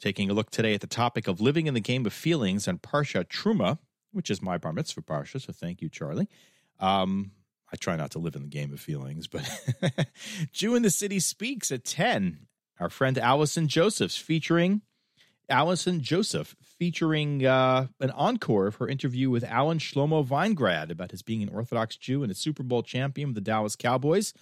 Taking 0.00 0.30
a 0.30 0.34
look 0.34 0.50
today 0.50 0.74
at 0.74 0.80
the 0.80 0.86
topic 0.86 1.28
of 1.28 1.40
living 1.40 1.66
in 1.66 1.74
the 1.74 1.80
game 1.80 2.04
of 2.04 2.12
feelings 2.12 2.68
and 2.68 2.82
Parsha 2.82 3.24
Terumah, 3.24 3.78
which 4.12 4.30
is 4.30 4.42
my 4.42 4.58
bar 4.58 4.72
mitzvah 4.72 5.02
Parsha, 5.02 5.40
so 5.40 5.52
thank 5.52 5.80
you, 5.80 5.88
Charlie. 5.88 6.28
Um, 6.80 7.32
I 7.74 7.76
try 7.76 7.96
not 7.96 8.12
to 8.12 8.20
live 8.20 8.36
in 8.36 8.42
the 8.42 8.48
game 8.48 8.72
of 8.72 8.78
feelings, 8.78 9.26
but 9.26 9.50
Jew 10.52 10.76
in 10.76 10.82
the 10.82 10.90
City 10.90 11.18
speaks 11.18 11.72
at 11.72 11.84
10. 11.84 12.46
Our 12.78 12.88
friend 12.88 13.18
Allison 13.18 13.66
Josephs 13.66 14.16
featuring 14.16 14.82
Allison 15.48 16.00
Joseph 16.00 16.54
featuring 16.62 17.44
uh, 17.44 17.88
an 17.98 18.12
encore 18.12 18.68
of 18.68 18.76
her 18.76 18.86
interview 18.86 19.28
with 19.28 19.42
Alan 19.42 19.78
Shlomo 19.78 20.24
Veingrad 20.24 20.92
about 20.92 21.10
his 21.10 21.22
being 21.22 21.42
an 21.42 21.48
Orthodox 21.48 21.96
Jew 21.96 22.22
and 22.22 22.30
a 22.30 22.34
Super 22.36 22.62
Bowl 22.62 22.84
champion 22.84 23.30
of 23.30 23.34
the 23.34 23.40
Dallas 23.40 23.74
Cowboys. 23.74 24.34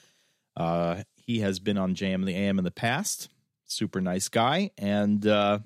Uh, 0.55 1.03
he 1.17 1.41
has 1.41 1.59
been 1.59 1.79
on 1.79 1.95
JM 1.95 2.17
and 2.17 2.29
the 2.29 2.37
AM 2.37 2.59
in 2.59 2.65
the 2.65 2.71
past. 2.71 3.31
Super 3.65 4.03
nice 4.03 4.29
guy. 4.29 4.73
And 4.77 5.27
uh, 5.27 5.61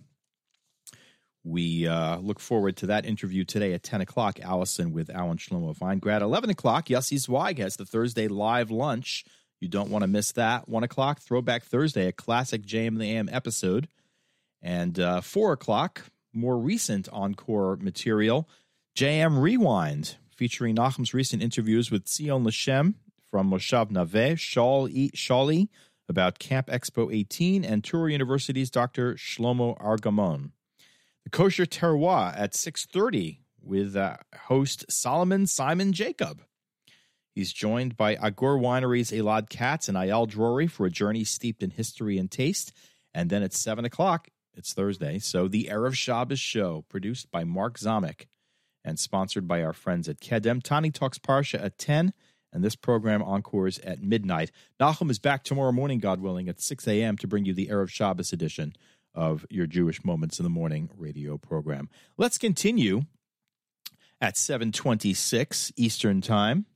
we 1.47 1.86
uh, 1.86 2.18
look 2.18 2.40
forward 2.40 2.77
to 2.78 2.86
that 2.86 3.06
interview 3.06 3.44
today 3.44 3.73
at 3.73 3.85
10 3.85 4.01
o'clock. 4.01 4.40
Allison 4.40 4.93
with 4.93 5.09
Alan 5.10 5.39
Shlomo 5.39 5.78
Veingrad. 5.78 6.20
11 6.20 6.51
o'clock, 6.51 6.86
Yossi 6.86 7.18
Zweig 7.20 7.59
has 7.59 7.77
the 7.77 7.86
Thursday 7.86 8.27
live 8.27 8.73
lunch. 8.73 9.24
You 9.60 9.68
don't 9.68 9.90
want 9.90 10.02
to 10.02 10.09
miss 10.09 10.32
that. 10.32 10.68
1 10.68 10.82
o'clock, 10.82 11.20
Throwback 11.20 11.62
Thursday, 11.62 12.09
a 12.09 12.12
classic 12.12 12.62
JM 12.62 12.98
the 12.98 13.12
AM 13.12 13.28
episode. 13.31 13.86
And 14.60 14.98
uh, 14.98 15.20
4 15.20 15.52
o'clock, 15.52 16.06
more 16.32 16.59
recent 16.59 17.09
encore 17.12 17.77
material, 17.77 18.48
JM 18.97 19.40
Rewind, 19.40 20.16
featuring 20.35 20.74
Nachum's 20.74 21.14
recent 21.14 21.44
interviews 21.44 21.93
with 21.93 22.09
Zion 22.09 22.44
Lashem 22.44 22.94
from 23.31 23.52
Moshav 23.52 23.93
Naveh, 23.93 24.35
Shali, 24.35 25.68
about 26.09 26.40
Camp 26.40 26.66
Expo 26.66 27.14
18, 27.14 27.64
and 27.64 27.85
Touro 27.85 28.10
University's 28.10 28.70
Dr. 28.70 29.14
Shlomo 29.14 29.78
Argamon. 29.81 30.51
The 31.27 31.31
Kosher 31.31 31.66
Terroir 31.66 32.39
at 32.39 32.53
6.30 32.53 33.39
with 33.61 33.97
uh, 33.97 34.19
host 34.43 34.85
Solomon 34.89 35.48
Simon 35.48 35.93
Jacob. 35.93 36.44
He's 37.35 37.53
joined 37.53 37.97
by 37.97 38.15
Agor 38.15 38.61
Winery's 38.61 39.11
Elad 39.11 39.48
Katz 39.48 39.89
and 39.89 39.98
Ayal 39.98 40.28
Drury 40.28 40.69
for 40.69 40.86
a 40.86 40.90
journey 40.90 41.24
steeped 41.24 41.65
in 41.65 41.70
history 41.70 42.16
and 42.16 42.31
taste. 42.31 42.73
And 43.12 43.28
then 43.28 43.43
at 43.43 43.53
7 43.53 43.85
o'clock, 43.85 44.28
it's 44.55 44.73
Thursday, 44.73 45.19
so 45.19 45.48
the 45.48 45.65
Erev 45.65 45.94
Shabbos 45.94 46.39
show, 46.39 46.85
produced 46.89 47.32
by 47.32 47.43
Mark 47.43 47.77
Zamek 47.77 48.27
and 48.85 48.97
sponsored 48.97 49.48
by 49.48 49.65
our 49.65 49.73
friends 49.73 50.09
at 50.09 50.20
Kedem. 50.20 50.62
Tani 50.62 50.93
Talks 50.93 51.19
Parsha 51.19 51.61
at 51.61 51.77
10, 51.77 52.12
and 52.53 52.62
this 52.62 52.77
program 52.77 53.20
encores 53.20 53.81
at 53.81 54.01
midnight. 54.01 54.53
Nachum 54.81 55.11
is 55.11 55.19
back 55.19 55.43
tomorrow 55.43 55.73
morning, 55.73 55.98
God 55.98 56.20
willing, 56.20 56.48
at 56.48 56.61
6 56.61 56.86
a.m. 56.86 57.16
to 57.16 57.27
bring 57.27 57.44
you 57.44 57.53
the 57.53 57.66
Erev 57.66 57.89
Shabbos 57.89 58.32
edition 58.32 58.77
of 59.16 59.44
your 59.51 59.66
Jewish 59.66 60.05
Moments 60.05 60.38
in 60.38 60.44
the 60.44 60.51
Morning 60.51 60.90
radio 60.97 61.36
program. 61.38 61.88
Let's 62.16 62.38
continue 62.38 63.02
at 64.20 64.36
726 64.36 65.72
Eastern 65.76 66.20
Time 66.20 66.66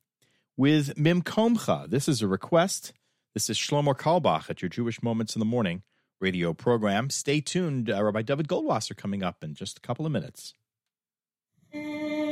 with 0.57 0.97
Mimkomcha. 0.97 1.89
This 1.89 2.09
is 2.09 2.23
a 2.23 2.27
request. 2.27 2.93
This 3.35 3.49
is 3.49 3.57
Shlomo 3.57 3.95
Carlebach 3.95 4.51
at 4.51 4.63
your 4.63 4.69
Jewish 4.69 5.03
Moments 5.03 5.37
in 5.37 5.41
the 5.41 5.47
Morning 5.47 5.83
radio 6.21 6.53
program. 6.53 7.11
Stay 7.11 7.41
tuned. 7.41 7.91
Uh, 7.91 8.03
Rabbi 8.03 8.23
David 8.23 8.49
Goldwasser 8.49 8.97
coming 8.97 9.23
up 9.23 9.45
in 9.45 9.55
just 9.55 9.79
a 9.79 9.81
couple 9.81 10.05
of 10.05 10.13
minutes. 10.13 10.55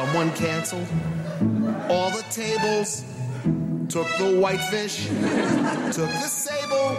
Someone 0.00 0.32
canceled 0.32 0.88
all 1.90 2.10
the 2.10 2.24
tables, 2.30 3.04
took 3.90 4.08
the 4.16 4.40
whitefish, 4.40 5.08
took 5.94 6.08
the 6.08 6.26
sable, 6.26 6.96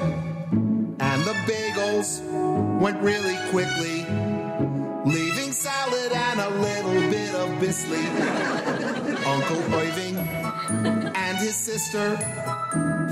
and 0.99 1.23
the 1.23 1.33
bagels 1.49 2.21
went 2.79 3.01
really 3.01 3.37
quickly, 3.49 4.05
leaving 5.03 5.51
salad 5.51 6.11
and 6.11 6.41
a 6.41 6.49
little 6.59 7.09
bit 7.09 7.33
of 7.33 7.59
Bisley. 7.59 8.05
Uncle 9.25 9.57
Irving 9.73 10.17
and 11.15 11.37
his 11.39 11.55
sister 11.55 12.17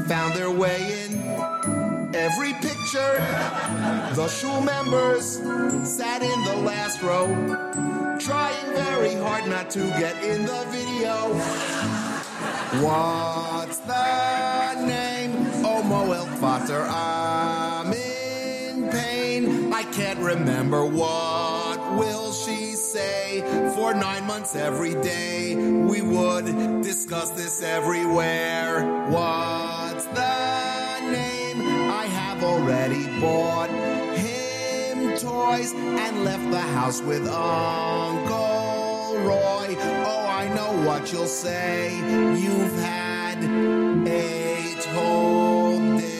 found 0.07 0.36
their 0.36 0.52
way 0.52 1.03
in 1.03 2.14
every 2.14 2.53
picture. 2.53 3.16
The 4.14 4.28
shul 4.28 4.61
members 4.61 5.38
sat 5.84 6.22
in 6.22 6.44
the 6.44 6.57
last 6.57 7.02
row, 7.02 7.26
trying 8.30 8.73
very 8.76 9.15
hard 9.15 9.49
not 9.49 9.72
to 9.72 9.80
get 9.97 10.23
in 10.23 10.45
the 10.45 10.64
video. 10.69 11.15
What's 12.85 13.80
the 13.80 14.85
name? 14.85 15.31
Oh, 15.65 15.81
Moel 15.81 16.27
Vater, 16.38 16.85
I'm 16.88 17.91
in 17.91 18.88
pain. 18.91 19.73
I 19.73 19.81
can't 19.81 20.19
remember 20.19 20.85
what 20.85 21.80
will 21.97 22.31
she 22.31 22.73
say. 22.73 23.41
For 23.76 23.95
nine 23.95 24.27
months 24.27 24.56
every 24.56 24.93
day, 24.93 25.56
we 25.56 26.03
would 26.03 26.84
discuss 26.84 27.31
this 27.31 27.64
everywhere. 27.64 29.07
What's 29.10 30.06
the 30.06 30.28
toys 35.49 35.73
and 35.73 36.23
left 36.23 36.49
the 36.51 36.59
house 36.59 37.01
with 37.01 37.27
Uncle 37.27 39.17
Roy. 39.30 39.76
Oh, 40.05 40.26
I 40.27 40.47
know 40.53 40.71
what 40.88 41.11
you'll 41.11 41.26
say. 41.26 41.95
You've 42.43 42.80
had 42.80 43.39
eight 44.07 44.84
whole 44.95 45.80
days. 45.97 46.19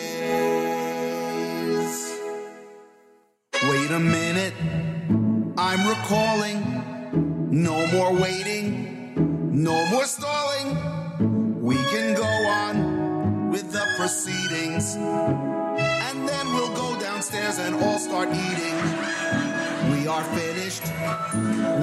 Wait 3.70 3.92
a 3.92 4.00
minute. 4.00 4.54
I'm 5.58 5.88
recalling. 5.88 6.60
No 7.52 7.88
more 7.88 8.14
waiting. 8.14 8.68
No 9.52 9.86
more 9.92 10.06
stalling. 10.06 10.68
We 11.62 11.76
can 11.94 12.16
go 12.16 12.32
on 12.64 13.52
with 13.52 13.72
the 13.72 13.86
proceedings. 13.98 14.96
And 14.96 16.28
then 16.28 16.46
we'll 16.54 16.76
go 16.76 16.89
downstairs 17.20 17.60
and 17.60 17.76
all 17.76 18.00
start 18.00 18.30
eating. 18.30 18.76
We 19.92 20.08
are 20.08 20.24
finished 20.24 20.84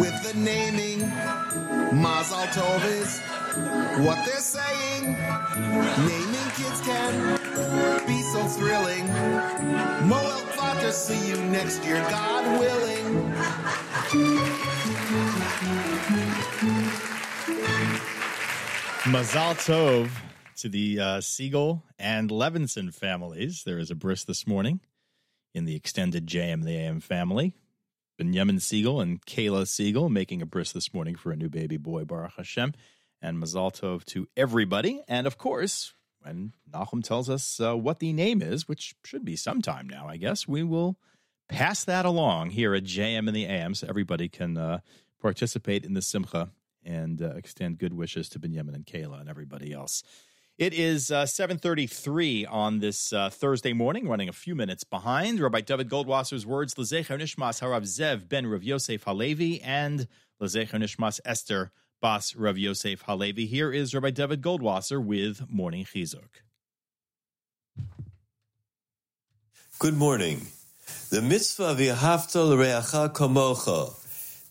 with 0.01 0.17
the 0.23 0.33
naming. 0.35 1.01
Mazal 1.93 2.47
Tov 2.57 2.83
is 2.87 3.21
what 4.03 4.25
they're 4.25 4.41
saying. 4.41 5.13
Naming 6.09 6.51
kids 6.57 6.81
can 6.81 8.07
be 8.07 8.23
so 8.33 8.45
thrilling. 8.45 9.07
Moel 10.09 10.93
see 10.93 11.29
you 11.29 11.37
next 11.37 11.85
year, 11.85 12.01
God 12.09 12.59
willing. 12.59 13.35
Mazal 19.13 19.55
Tov 19.67 20.09
to 20.57 20.71
the 20.71 20.99
uh, 20.99 21.21
Siegel 21.21 21.83
and 21.99 22.31
Levinson 22.31 22.95
families. 22.95 23.65
There 23.65 23.79
is 23.79 23.91
a 23.91 23.95
bris 23.95 24.25
this 24.25 24.47
morning 24.47 24.81
in 25.57 25.65
the 25.65 25.74
extended 25.74 26.27
JM 26.27 26.65
the 26.65 26.77
AM 26.77 27.01
family. 27.01 27.55
Benjamin 28.19 28.61
Siegel 28.61 29.01
and 29.01 29.24
Kayla 29.24 29.66
Siegel 29.66 30.11
making 30.11 30.43
a 30.43 30.47
bris 30.47 30.70
this 30.70 30.93
morning 30.93 31.16
for 31.16 31.33
a 31.33 31.37
new 31.37 31.49
baby 31.49 31.78
boy, 31.78 32.05
Baruch 32.05 32.35
Hashem. 32.37 32.74
And 33.23 33.43
Mazal 33.43 33.73
Tov 33.74 34.05
to 34.07 34.28
everybody. 34.37 35.03
And 35.09 35.27
of 35.27 35.39
course, 35.39 35.95
when 36.20 36.53
Nahum 36.70 37.01
tells 37.01 37.31
us 37.31 37.59
uh, 37.59 37.74
what 37.74 38.01
the 38.01 38.12
name 38.12 38.43
is, 38.43 38.69
which 38.69 38.95
should 39.03 39.24
be 39.24 39.35
sometime 39.35 39.89
now, 39.89 40.07
I 40.07 40.19
guess, 40.19 40.47
we 40.47 40.62
will 40.62 40.99
pass 41.49 41.85
that 41.85 42.05
along 42.05 42.51
here 42.51 42.74
at 42.74 42.85
JM 42.85 43.27
and 43.27 43.35
the 43.35 43.47
AM 43.47 43.74
so 43.74 43.87
everybody 43.89 44.28
can 44.28 44.59
uh, 44.59 44.81
participate 45.23 45.87
in 45.87 45.95
the 45.95 46.03
Simcha 46.03 46.51
and 46.85 47.23
uh, 47.23 47.31
extend 47.31 47.78
good 47.78 47.95
wishes 47.95 48.28
to 48.28 48.39
Benjamin 48.39 48.74
and 48.74 48.85
Kayla 48.85 49.20
and 49.20 49.31
everybody 49.31 49.73
else. 49.73 50.03
It 50.59 50.73
is 50.73 51.11
uh, 51.11 51.24
7.33 51.24 52.51
on 52.51 52.78
this 52.78 53.12
uh, 53.12 53.28
Thursday 53.28 53.74
morning, 53.74 54.09
running 54.09 54.31
a 54.31 54.33
few 54.33 54.55
minutes 54.55 54.85
behind. 54.85 55.39
Rabbi 55.39 55.61
David 55.61 55.91
Goldwasser's 55.91 56.47
words, 56.47 56.74
Lezecher 56.77 57.20
Nishmas 57.20 57.61
Harav 57.61 57.83
Zev 57.83 58.27
ben 58.27 58.47
Rav 58.47 58.62
Yosef 58.62 59.03
Halevi 59.05 59.61
and 59.61 60.09
Lezecher 60.41 60.81
Nishmas 60.81 61.20
Esther 61.27 61.73
Bas 62.01 62.35
Rav 62.35 62.57
Yosef 62.57 63.03
Halevi. 63.03 63.45
Here 63.45 63.70
is 63.70 63.95
Rabbi 63.95 64.09
David 64.09 64.41
Goldwasser 64.41 65.05
with 65.05 65.43
Morning 65.51 65.85
Chizuk. 65.85 66.41
Good 69.78 69.95
morning. 69.95 70.47
The 71.11 71.20
mitzvah 71.20 71.65
of 71.65 71.77
Yahavta 71.77 72.49
l'reacha 72.49 73.12
kamocha, 73.12 73.93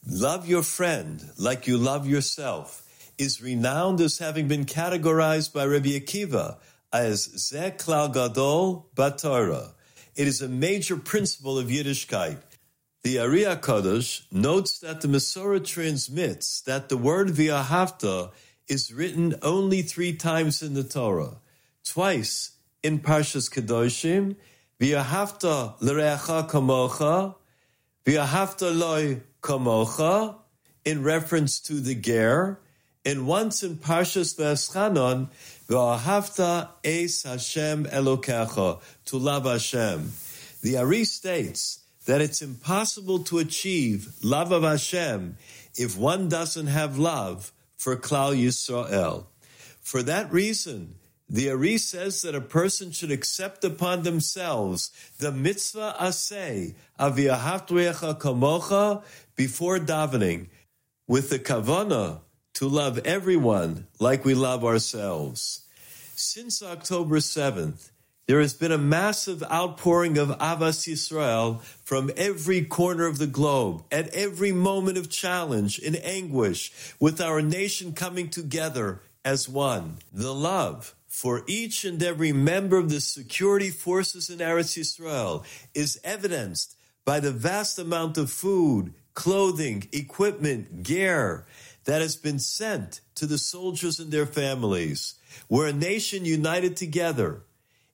love 0.08 0.48
your 0.48 0.62
friend 0.62 1.32
like 1.40 1.66
you 1.66 1.80
love 1.80 2.06
yourself, 2.06 2.85
is 3.18 3.42
renowned 3.42 4.02
as 4.02 4.18
having 4.18 4.48
been 4.48 4.66
categorized 4.66 5.54
by 5.54 5.66
Rabbi 5.66 5.90
Akiva 5.90 6.58
as 6.92 7.28
Zeklal 7.28 8.14
Gadol 8.14 8.90
Batorah. 8.96 9.74
It 10.16 10.28
is 10.28 10.42
a 10.42 10.48
major 10.48 10.96
principle 10.96 11.58
of 11.58 11.68
Yiddishkeit. 11.68 12.38
The 13.04 13.20
Ari 13.20 13.44
Kadosh 13.44 14.24
notes 14.32 14.80
that 14.80 15.02
the 15.02 15.08
Masorah 15.08 15.64
transmits 15.64 16.62
that 16.62 16.90
the 16.90 16.98
word 16.98 17.28
V'ahavta 17.28 18.32
is 18.68 18.92
written 18.92 19.36
only 19.42 19.82
three 19.82 20.14
times 20.14 20.64
in 20.64 20.74
the 20.74 20.84
Torah, 20.84 21.38
twice 21.84 22.52
in 22.82 23.00
Parshas 23.00 23.52
Kedoshim, 23.52 24.36
V'ahavta 24.80 25.76
l'reacha 25.82 26.50
kamocha, 26.50 27.36
V'ahavta 28.06 28.76
loy 28.76 29.22
kamocha, 29.42 30.38
in 30.84 31.04
reference 31.04 31.60
to 31.60 31.74
the 31.80 31.96
ger, 31.96 32.60
and 33.06 33.28
once 33.28 33.62
in 33.62 33.76
Parshas 33.76 34.36
Veschanon, 34.36 35.30
V'ahavta 35.68 36.70
es 36.84 37.24
Hashem 37.24 37.86
Elokecha, 37.86 38.82
to 39.06 39.18
love 39.18 39.46
Hashem. 39.46 40.12
The 40.64 40.78
Ari 40.78 41.06
states 41.06 41.82
that 42.06 42.22
it's 42.22 42.42
impossible 42.42 43.20
to 43.26 43.38
achieve 43.38 44.10
love 44.24 44.52
of 44.52 44.64
Hashem 44.64 45.38
if 45.76 45.96
one 45.96 46.30
doesn't 46.30 46.68
have 46.68 46.98
love 46.98 47.52
for 47.78 47.96
Klal 47.96 48.36
Yisrael. 48.36 49.26
For 49.82 50.02
that 50.02 50.32
reason, 50.34 50.96
the 51.30 51.52
Ari 51.52 51.78
says 51.78 52.24
that 52.24 52.34
a 52.34 52.42
person 52.42 52.92
should 52.92 53.12
accept 53.12 53.64
upon 53.64 54.02
themselves 54.02 54.92
the 55.20 55.32
mitzvah 55.32 55.96
aseh 56.00 56.74
of 56.98 57.18
Yahavtuecha 57.18 58.20
kamocha 58.20 59.04
before 59.36 59.80
davening, 59.80 60.48
with 61.08 61.30
the 61.30 61.38
kavana 61.38 62.22
to 62.56 62.70
love 62.70 62.98
everyone 63.00 63.86
like 64.00 64.24
we 64.24 64.34
love 64.34 64.64
ourselves. 64.64 65.66
Since 66.16 66.64
October 66.64 67.18
7th, 67.18 67.90
there 68.28 68.40
has 68.40 68.54
been 68.54 68.72
a 68.72 68.78
massive 68.78 69.44
outpouring 69.44 70.18
of 70.18 70.30
Avas 70.40 70.88
Yisrael 70.88 71.62
from 71.84 72.10
every 72.16 72.64
corner 72.64 73.06
of 73.06 73.18
the 73.18 73.28
globe, 73.28 73.84
at 73.92 74.08
every 74.16 74.54
moment 74.54 74.98
of 74.98 75.10
challenge 75.10 75.80
and 75.80 75.98
anguish, 75.98 76.72
with 77.00 77.20
our 77.20 77.42
nation 77.42 77.92
coming 77.92 78.30
together 78.30 79.02
as 79.26 79.50
one. 79.50 79.98
The 80.14 80.34
love 80.34 80.96
for 81.08 81.44
each 81.48 81.84
and 81.84 82.02
every 82.02 82.32
member 82.32 82.78
of 82.78 82.90
the 82.90 83.02
security 83.02 83.70
forces 83.70 84.30
in 84.30 84.40
Eretz 84.40 84.78
Yisrael 84.78 85.44
is 85.74 86.00
evidenced 86.06 86.78
by 87.04 87.20
the 87.20 87.32
vast 87.32 87.78
amount 87.78 88.18
of 88.18 88.32
food, 88.32 88.94
clothing, 89.14 89.88
equipment, 89.92 90.84
gear 90.84 91.46
that 91.86 92.02
has 92.02 92.16
been 92.16 92.40
sent 92.40 93.02
to 93.16 93.26
the 93.26 93.38
soldiers 93.38 94.00
and 94.00 94.12
their 94.12 94.26
families. 94.26 95.16
We're 95.50 95.68
a 95.68 95.74
nation 95.74 96.26
united 96.26 96.76
together 96.76 97.44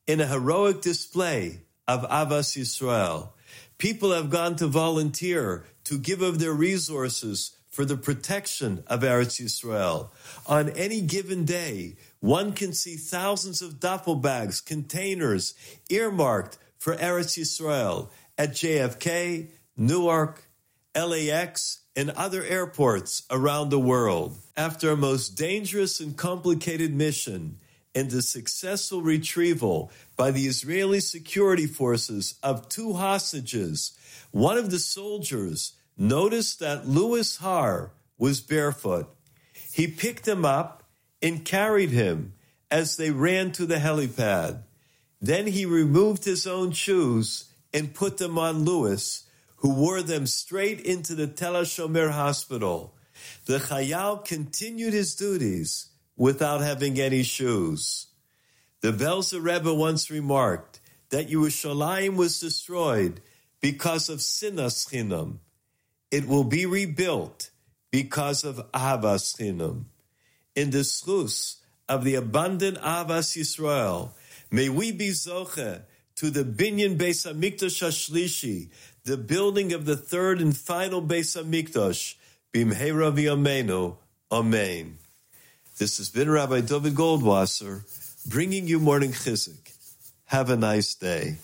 in 0.07 0.19
a 0.19 0.27
heroic 0.27 0.81
display 0.81 1.61
of 1.87 2.03
Avas 2.09 2.57
Yisrael. 2.57 3.29
People 3.77 4.11
have 4.11 4.29
gone 4.29 4.55
to 4.57 4.67
volunteer 4.67 5.65
to 5.85 5.97
give 5.97 6.21
of 6.21 6.39
their 6.39 6.53
resources 6.53 7.55
for 7.69 7.85
the 7.85 7.97
protection 7.97 8.83
of 8.87 9.01
Eretz 9.01 9.41
Yisrael. 9.41 10.09
On 10.45 10.69
any 10.69 11.01
given 11.01 11.45
day, 11.45 11.95
one 12.19 12.51
can 12.51 12.73
see 12.73 12.95
thousands 12.95 13.61
of 13.61 13.79
duffel 13.79 14.15
bags, 14.15 14.61
containers 14.61 15.55
earmarked 15.89 16.57
for 16.77 16.95
Eretz 16.95 17.39
Yisrael 17.39 18.09
at 18.37 18.51
JFK, 18.51 19.47
Newark, 19.77 20.43
LAX, 20.95 21.80
and 21.95 22.09
other 22.11 22.43
airports 22.43 23.23
around 23.29 23.69
the 23.69 23.79
world. 23.79 24.37
After 24.55 24.91
a 24.91 24.97
most 24.97 25.29
dangerous 25.29 25.99
and 25.99 26.15
complicated 26.15 26.93
mission 26.93 27.57
and 27.93 28.09
the 28.09 28.21
successful 28.21 29.01
retrieval 29.01 29.91
by 30.15 30.31
the 30.31 30.45
Israeli 30.47 30.99
security 30.99 31.67
forces 31.67 32.35
of 32.41 32.69
two 32.69 32.93
hostages, 32.93 33.97
one 34.31 34.57
of 34.57 34.71
the 34.71 34.79
soldiers 34.79 35.73
noticed 35.97 36.59
that 36.59 36.87
Louis 36.87 37.37
Har 37.37 37.91
was 38.17 38.39
barefoot. 38.39 39.07
He 39.73 39.87
picked 39.87 40.27
him 40.27 40.45
up 40.45 40.83
and 41.21 41.45
carried 41.45 41.89
him 41.89 42.33
as 42.69 42.95
they 42.95 43.11
ran 43.11 43.51
to 43.51 43.65
the 43.65 43.75
helipad. 43.75 44.63
Then 45.21 45.47
he 45.47 45.65
removed 45.65 46.23
his 46.23 46.47
own 46.47 46.71
shoes 46.71 47.51
and 47.73 47.93
put 47.93 48.17
them 48.17 48.37
on 48.37 48.63
Louis, 48.63 49.23
who 49.61 49.73
wore 49.73 50.01
them 50.01 50.25
straight 50.25 50.79
into 50.81 51.15
the 51.15 51.27
Tel 51.27 51.53
HaShomer 51.53 52.11
hospital. 52.11 52.95
The 53.45 53.59
Chayal 53.59 54.25
continued 54.25 54.93
his 54.93 55.15
duties 55.15 55.89
without 56.17 56.61
having 56.61 56.99
any 56.99 57.23
shoes. 57.23 58.07
The 58.81 58.91
Belzer 58.91 59.43
Rebbe 59.43 59.73
once 59.73 60.09
remarked 60.09 60.79
that 61.11 61.29
Yerushalayim 61.29 62.15
was 62.15 62.39
destroyed 62.39 63.21
because 63.59 64.09
of 64.09 64.19
sinas 64.19 64.89
chinam. 64.89 65.37
It 66.09 66.27
will 66.27 66.43
be 66.43 66.65
rebuilt 66.65 67.51
because 67.91 68.43
of 68.43 68.57
avas 68.71 69.37
chinam. 69.37 69.85
In 70.55 70.71
the 70.71 70.79
schus 70.79 71.57
of 71.87 72.03
the 72.03 72.15
abundant 72.15 72.79
avas 72.79 73.37
Yisrael, 73.37 74.13
may 74.49 74.69
we 74.69 74.91
be 74.91 75.09
zoche 75.09 75.83
to 76.15 76.29
the 76.29 76.43
binyan 76.43 76.97
Beis 76.97 77.25
Hamikdash 77.25 77.81
Hashlishi, 77.81 78.69
the 79.03 79.17
building 79.17 79.73
of 79.73 79.85
the 79.85 79.97
third 79.97 80.41
and 80.41 80.55
final 80.55 81.01
Beis 81.01 81.35
Hamikdash, 81.35 82.15
bimheira 82.53 83.11
v'yameinu, 83.11 83.95
Amen. 84.31 84.97
This 85.77 85.97
has 85.97 86.09
been 86.09 86.29
Rabbi 86.29 86.61
David 86.61 86.93
Goldwasser 86.93 87.83
bringing 88.29 88.67
you 88.67 88.79
morning 88.79 89.11
chizuk. 89.11 89.57
Have 90.25 90.49
a 90.49 90.55
nice 90.55 90.95
day. 90.95 91.37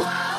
people. 0.00 0.29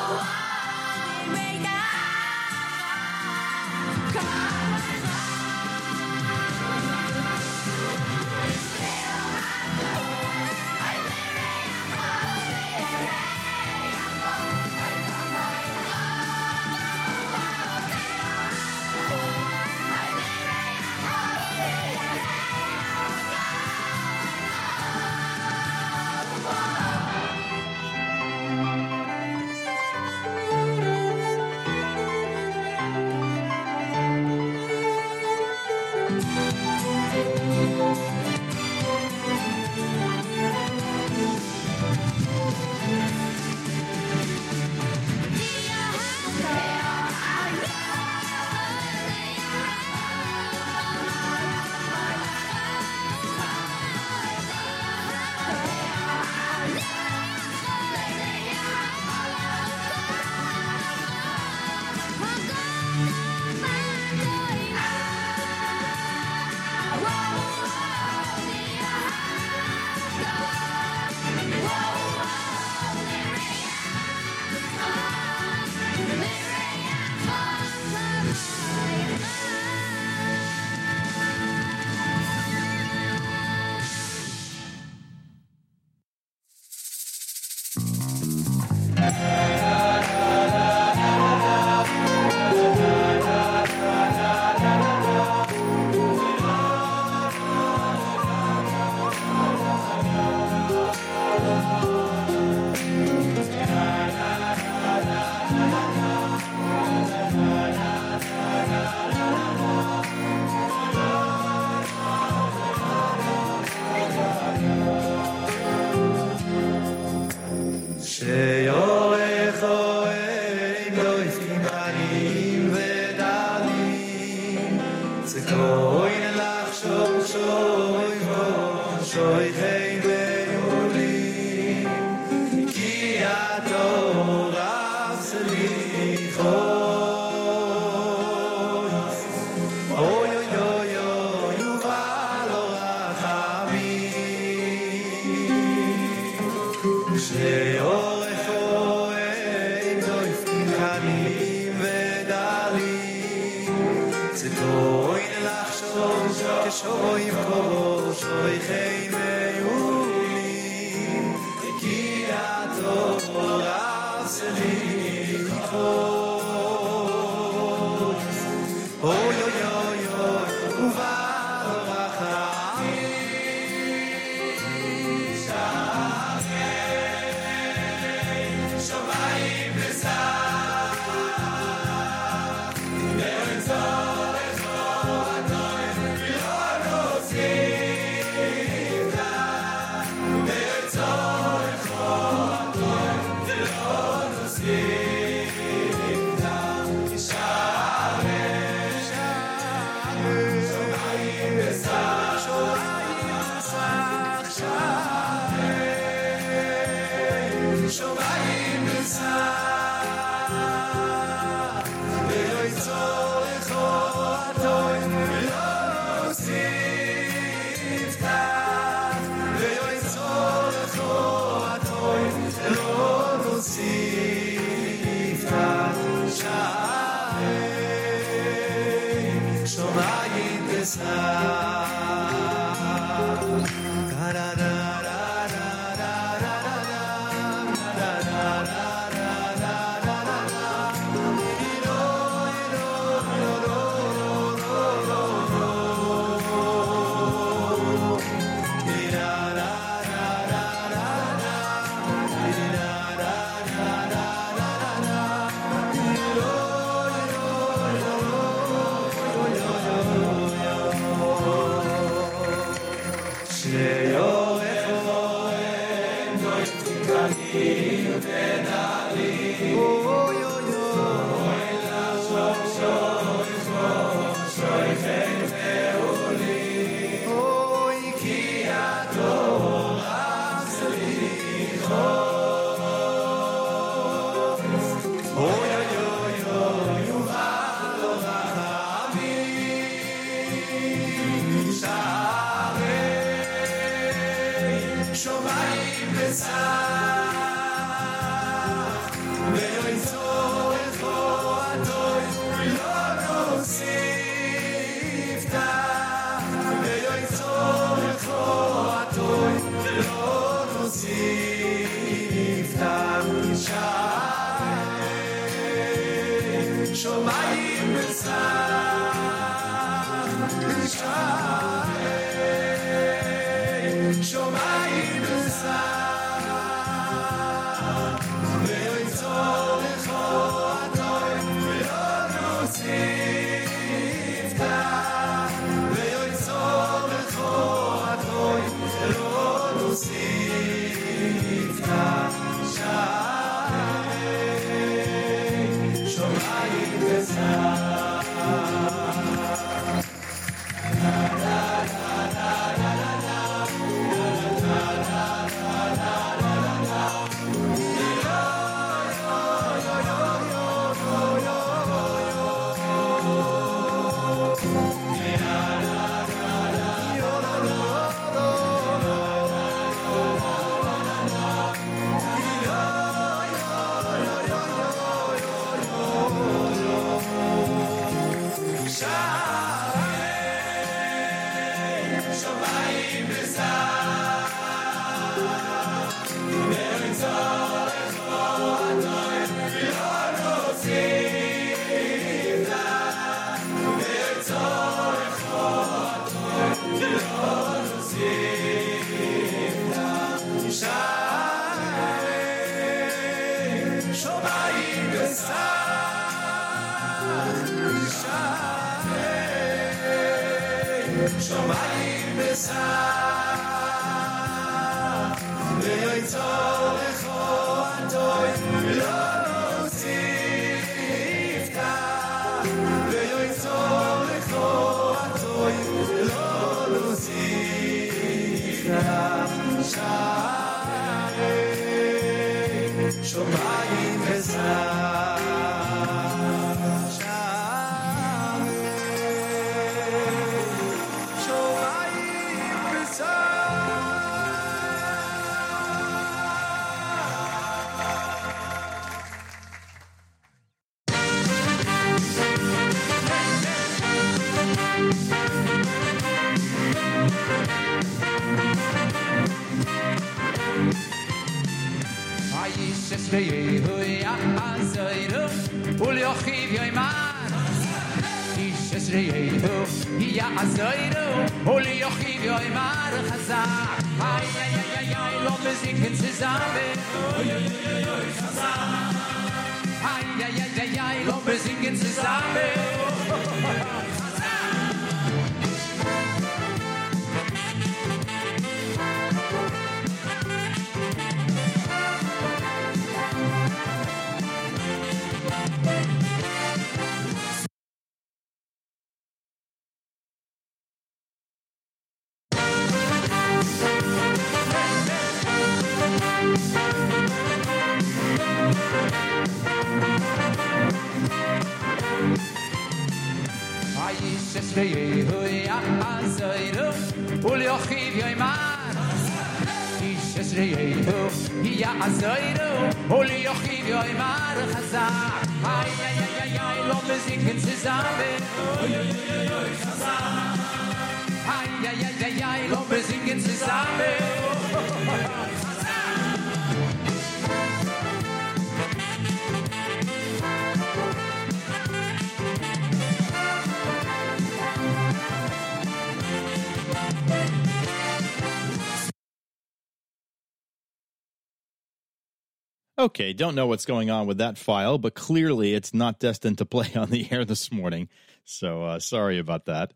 Okay, 553.02 553.32
don't 553.32 553.56
know 553.56 553.66
what's 553.66 553.84
going 553.84 554.10
on 554.10 554.28
with 554.28 554.38
that 554.38 554.56
file, 554.56 554.96
but 554.96 555.14
clearly 555.14 555.74
it's 555.74 555.92
not 555.92 556.20
destined 556.20 556.58
to 556.58 556.64
play 556.64 556.88
on 556.94 557.10
the 557.10 557.26
air 557.32 557.44
this 557.44 557.72
morning. 557.72 558.08
So 558.44 558.84
uh, 558.84 559.00
sorry 559.00 559.40
about 559.40 559.66
that. 559.66 559.92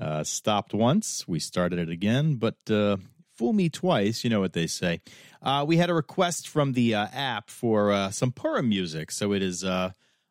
Uh, 0.00 0.24
stopped 0.24 0.72
once, 0.72 1.28
we 1.28 1.38
started 1.38 1.78
it 1.78 1.90
again, 1.90 2.36
but 2.36 2.56
uh, 2.70 2.96
fool 3.36 3.52
me 3.52 3.68
twice, 3.68 4.24
you 4.24 4.30
know 4.30 4.40
what 4.40 4.54
they 4.54 4.66
say. 4.66 5.02
Uh, 5.42 5.66
we 5.68 5.76
had 5.76 5.90
a 5.90 5.94
request 5.94 6.48
from 6.48 6.72
the 6.72 6.94
uh, 6.94 7.08
app 7.12 7.50
for 7.50 7.92
uh, 7.92 8.10
some 8.10 8.32
Purim 8.32 8.70
music, 8.70 9.10
so 9.10 9.34
it 9.34 9.42
is 9.42 9.62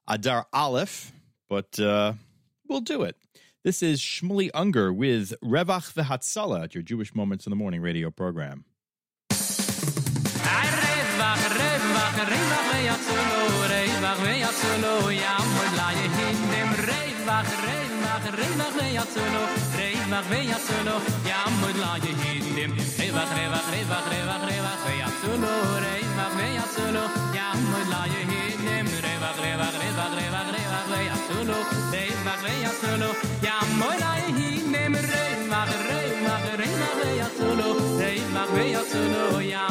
Adar 0.07 0.47
Aleph, 0.51 1.11
but 1.47 1.75
we'll 1.77 2.81
do 2.81 3.03
it. 3.03 3.17
This 3.63 3.83
is 3.83 4.01
Shmuley 4.01 4.49
Unger 4.55 4.91
with 4.91 5.35
Revach 5.43 5.93
V'Hatzala 5.93 6.63
at 6.63 6.73
your 6.73 6.81
Jewish 6.81 7.13
Moments 7.13 7.45
in 7.45 7.51
the 7.51 7.55
Morning 7.55 7.81
radio 7.81 8.09
program. 8.09 8.65
wach 11.25 11.45
reib 11.57 11.83
wach 11.95 12.17
reib 12.31 12.47
wach 12.53 12.67
wei 12.71 12.87
at 12.95 13.01
zulo 13.07 13.39
reib 13.71 13.95
wach 14.05 14.21
wei 14.25 14.39
at 14.49 14.57
zulo 14.61 14.93
ja 15.21 15.33
mol 15.53 15.71
lae 15.79 16.05
hin 16.17 16.39
dem 16.51 16.71
reib 16.89 17.17
wach 17.29 17.51
reib 17.65 17.93
wach 18.05 18.27
reib 18.37 18.55
wach 18.61 18.75
wei 18.79 18.93
at 19.03 19.15
zulo 19.15 19.43
reib 19.77 20.05
wach 20.13 20.29
wei 20.33 20.45
at 20.57 20.67
zulo 20.67 20.95
ja 21.29 21.39
mol 21.61 21.75
lae 21.83 22.11
hin 22.21 22.45
dem 22.57 22.75
reib 22.99 23.15
wach 23.17 23.33
reib 23.37 23.55
wach 23.55 23.69
reib 23.73 23.89
wach 23.93 24.09
reib 24.13 24.27
wach 24.31 24.45
reib 24.49 24.63
wach 24.67 24.85
wei 24.87 24.99
at 25.07 25.17
zulo 25.23 25.53
reib 25.85 26.11
wach 26.19 26.35
wei 26.39 26.51
ya 26.57 26.65
zulo 26.75 27.03
ja 27.37 27.47
mol 27.69 27.87
lae 27.93 28.21
hin 28.31 28.61
dem 28.67 28.91
reib 29.05 29.25
wach 29.25 29.41
reib 29.45 29.59
wach 29.63 29.79
reib 29.81 29.97
wach 30.01 30.13
reib 30.19 30.31
wach 30.37 30.51
reib 30.55 30.69
wach 30.75 30.91
wei 30.93 31.07
at 31.15 31.23
zulo 31.31 31.57
reib 31.95 32.19
wach 32.29 32.45
wei 32.47 32.57
ya 32.65 32.73
zulo 32.81 33.09
ja 33.47 33.57
mol 33.79 33.97
lae 34.05 34.29
hin 34.39 34.71
dem 34.77 34.99
reib 35.09 35.49
wach 35.55 35.75
reib 35.89 36.23
wach 36.27 36.47
reib 36.61 36.77
wach 36.83 36.97
wei 37.01 37.17
at 37.27 37.41
zulo 37.41 37.69
reib 38.03 38.31
wach 38.37 38.55
wei 38.59 38.71
at 38.83 38.93
zulo 38.93 39.25
ja 39.53 39.65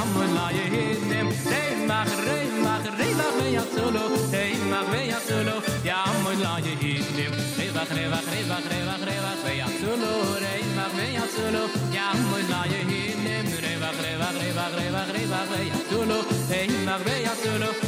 Hey, 16.49 16.69
Marbella 16.85 17.35
solo 17.43 17.84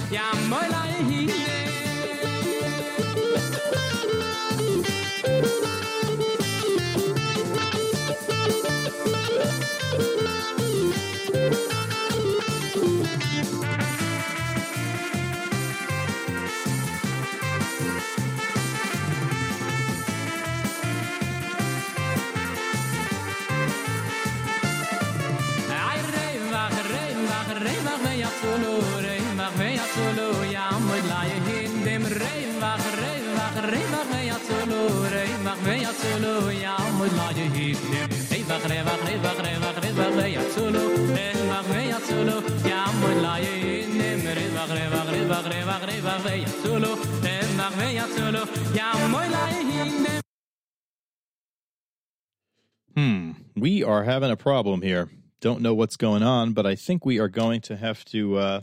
Hmm, 52.97 53.32
we 53.55 53.84
are 53.84 54.02
having 54.02 54.30
a 54.30 54.36
problem 54.36 54.82
here. 54.82 55.10
Don't 55.40 55.60
know 55.60 55.74
what's 55.74 55.97
going 55.97 56.22
on, 56.24 56.52
but 56.52 56.66
I 56.66 56.74
think 56.74 57.05
we 57.05 57.20
are 57.20 57.28
going 57.28 57.60
to 57.62 57.76
have 57.76 58.05
to. 58.06 58.36
Uh, 58.36 58.60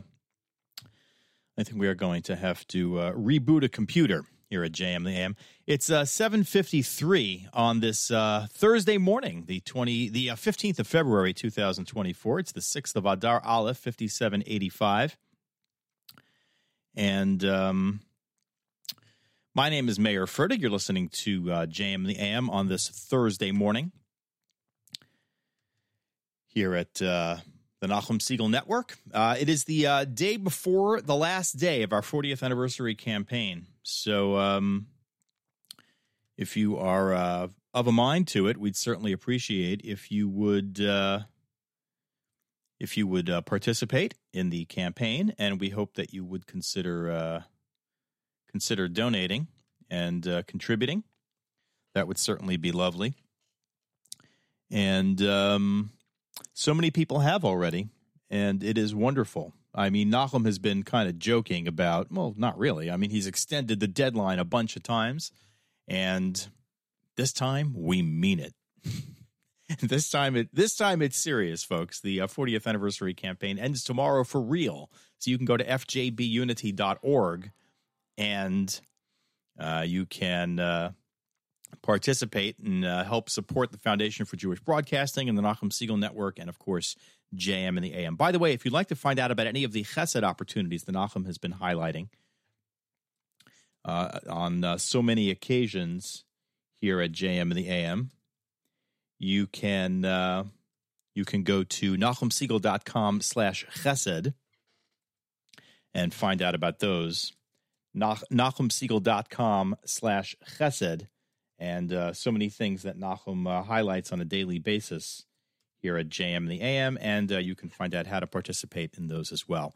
I 1.56 1.62
think 1.62 1.78
we 1.78 1.86
are 1.86 1.94
going 1.94 2.22
to 2.22 2.36
have 2.36 2.66
to 2.68 2.98
uh, 2.98 3.12
reboot 3.12 3.64
a 3.64 3.68
computer 3.68 4.26
here 4.54 4.62
at 4.62 4.70
JM 4.70 5.02
the 5.02 5.10
AM. 5.10 5.34
It's 5.66 5.90
uh, 5.90 6.04
seven 6.04 6.44
fifty 6.44 6.80
three 6.80 7.48
on 7.52 7.80
this 7.80 8.08
uh, 8.12 8.46
Thursday 8.52 8.98
morning, 8.98 9.44
the 9.48 9.58
twenty, 9.60 10.08
the 10.08 10.30
uh, 10.30 10.36
fifteenth 10.36 10.78
of 10.78 10.86
February, 10.86 11.34
two 11.34 11.50
thousand 11.50 11.86
twenty 11.86 12.12
four. 12.12 12.38
It's 12.38 12.52
the 12.52 12.60
sixth 12.60 12.94
of 12.94 13.04
Adar 13.04 13.42
Aleph, 13.44 13.76
fifty 13.76 14.06
seven 14.06 14.44
eighty 14.46 14.68
five, 14.68 15.16
and 16.94 17.44
um, 17.44 18.00
my 19.56 19.70
name 19.70 19.88
is 19.88 19.98
Mayer 19.98 20.26
Fertig. 20.26 20.60
You're 20.60 20.70
listening 20.70 21.08
to 21.08 21.50
uh, 21.50 21.66
JM 21.66 22.06
the 22.06 22.16
AM 22.16 22.48
on 22.48 22.68
this 22.68 22.88
Thursday 22.88 23.50
morning 23.50 23.90
here 26.46 26.76
at 26.76 27.02
uh, 27.02 27.38
the 27.80 27.88
Nachum 27.88 28.22
Siegel 28.22 28.48
Network. 28.48 28.98
Uh, 29.12 29.34
it 29.36 29.48
is 29.48 29.64
the 29.64 29.84
uh, 29.88 30.04
day 30.04 30.36
before 30.36 31.00
the 31.00 31.16
last 31.16 31.54
day 31.54 31.82
of 31.82 31.92
our 31.92 32.02
40th 32.02 32.44
anniversary 32.44 32.94
campaign. 32.94 33.66
So 33.84 34.36
um, 34.38 34.86
if 36.36 36.56
you 36.56 36.76
are 36.78 37.14
uh, 37.14 37.48
of 37.72 37.86
a 37.86 37.92
mind 37.92 38.26
to 38.28 38.48
it, 38.48 38.56
we'd 38.56 38.76
certainly 38.76 39.12
appreciate 39.12 39.82
if 39.84 40.10
you 40.10 40.28
would. 40.28 40.80
Uh, 40.80 41.20
if 42.80 42.96
you 42.96 43.06
would 43.06 43.30
uh, 43.30 43.40
participate 43.40 44.14
in 44.32 44.50
the 44.50 44.64
campaign, 44.64 45.32
and 45.38 45.60
we 45.60 45.70
hope 45.70 45.94
that 45.94 46.12
you 46.12 46.24
would 46.24 46.46
consider 46.46 47.10
uh, 47.10 47.42
consider 48.50 48.88
donating 48.88 49.46
and 49.88 50.26
uh, 50.26 50.42
contributing. 50.42 51.04
That 51.94 52.08
would 52.08 52.18
certainly 52.18 52.56
be 52.56 52.72
lovely. 52.72 53.14
And 54.70 55.22
um, 55.22 55.92
so 56.52 56.74
many 56.74 56.90
people 56.90 57.20
have 57.20 57.44
already, 57.44 57.88
and 58.28 58.62
it 58.64 58.76
is 58.76 58.94
wonderful. 58.94 59.52
I 59.74 59.90
mean, 59.90 60.08
Nahum 60.08 60.44
has 60.44 60.58
been 60.58 60.84
kind 60.84 61.08
of 61.08 61.18
joking 61.18 61.66
about, 61.66 62.12
well, 62.12 62.34
not 62.36 62.56
really. 62.56 62.90
I 62.90 62.96
mean, 62.96 63.10
he's 63.10 63.26
extended 63.26 63.80
the 63.80 63.88
deadline 63.88 64.38
a 64.38 64.44
bunch 64.44 64.76
of 64.76 64.82
times, 64.82 65.32
and 65.88 66.46
this 67.16 67.32
time 67.32 67.74
we 67.76 68.00
mean 68.00 68.38
it. 68.38 68.54
this 69.80 70.10
time 70.10 70.36
it 70.36 70.48
this 70.52 70.76
time 70.76 71.02
it's 71.02 71.18
serious, 71.18 71.64
folks. 71.64 72.00
The 72.00 72.20
uh, 72.20 72.26
40th 72.26 72.66
anniversary 72.66 73.14
campaign 73.14 73.58
ends 73.58 73.82
tomorrow 73.82 74.24
for 74.24 74.40
real. 74.40 74.90
So 75.18 75.30
you 75.30 75.38
can 75.38 75.46
go 75.46 75.56
to 75.56 75.64
fjbunity.org 75.64 77.50
and 78.18 78.80
uh, 79.58 79.84
you 79.86 80.06
can 80.06 80.58
uh, 80.58 80.92
participate 81.82 82.58
and 82.58 82.84
uh, 82.84 83.04
help 83.04 83.28
support 83.30 83.72
the 83.72 83.78
Foundation 83.78 84.26
for 84.26 84.36
Jewish 84.36 84.60
Broadcasting 84.60 85.28
and 85.28 85.36
the 85.36 85.42
Nachum 85.42 85.72
Siegel 85.72 85.96
Network, 85.96 86.38
and 86.38 86.48
of 86.48 86.58
course 86.58 86.96
JM 87.34 87.76
and 87.76 87.84
the 87.84 87.94
AM. 87.94 88.16
By 88.16 88.32
the 88.32 88.38
way, 88.38 88.52
if 88.52 88.64
you'd 88.64 88.74
like 88.74 88.88
to 88.88 88.96
find 88.96 89.18
out 89.18 89.30
about 89.30 89.46
any 89.46 89.64
of 89.64 89.72
the 89.72 89.84
Chesed 89.84 90.22
opportunities 90.22 90.84
that 90.84 90.94
Nachum 90.94 91.26
has 91.26 91.38
been 91.38 91.54
highlighting 91.54 92.08
uh, 93.84 94.20
on 94.28 94.64
uh, 94.64 94.78
so 94.78 95.02
many 95.02 95.30
occasions 95.30 96.24
here 96.80 97.00
at 97.00 97.12
JM 97.12 97.42
and 97.42 97.56
the 97.56 97.68
AM, 97.68 98.10
you 99.18 99.46
can 99.46 100.04
uh, 100.04 100.44
you 101.14 101.24
can 101.24 101.42
go 101.42 101.62
to 101.64 101.96
nachumsiegel.com 101.96 103.20
slash 103.20 103.64
chesed 103.82 104.34
and 105.92 106.12
find 106.12 106.42
out 106.42 106.54
about 106.54 106.80
those. 106.80 107.32
Nach- 107.94 108.24
nachumsiegel.com 108.32 109.76
slash 109.84 110.34
chesed 110.58 111.06
and 111.64 111.92
uh, 111.94 112.12
so 112.12 112.30
many 112.30 112.50
things 112.50 112.82
that 112.82 113.00
Nachum 113.00 113.48
uh, 113.48 113.62
highlights 113.62 114.12
on 114.12 114.20
a 114.20 114.24
daily 114.26 114.58
basis 114.58 115.24
here 115.80 115.96
at 115.96 116.10
JM 116.10 116.36
and 116.36 116.50
the 116.50 116.60
AM, 116.60 116.98
and 117.00 117.32
uh, 117.32 117.38
you 117.38 117.54
can 117.54 117.70
find 117.70 117.94
out 117.94 118.06
how 118.06 118.20
to 118.20 118.26
participate 118.26 118.98
in 118.98 119.08
those 119.08 119.32
as 119.32 119.48
well. 119.48 119.74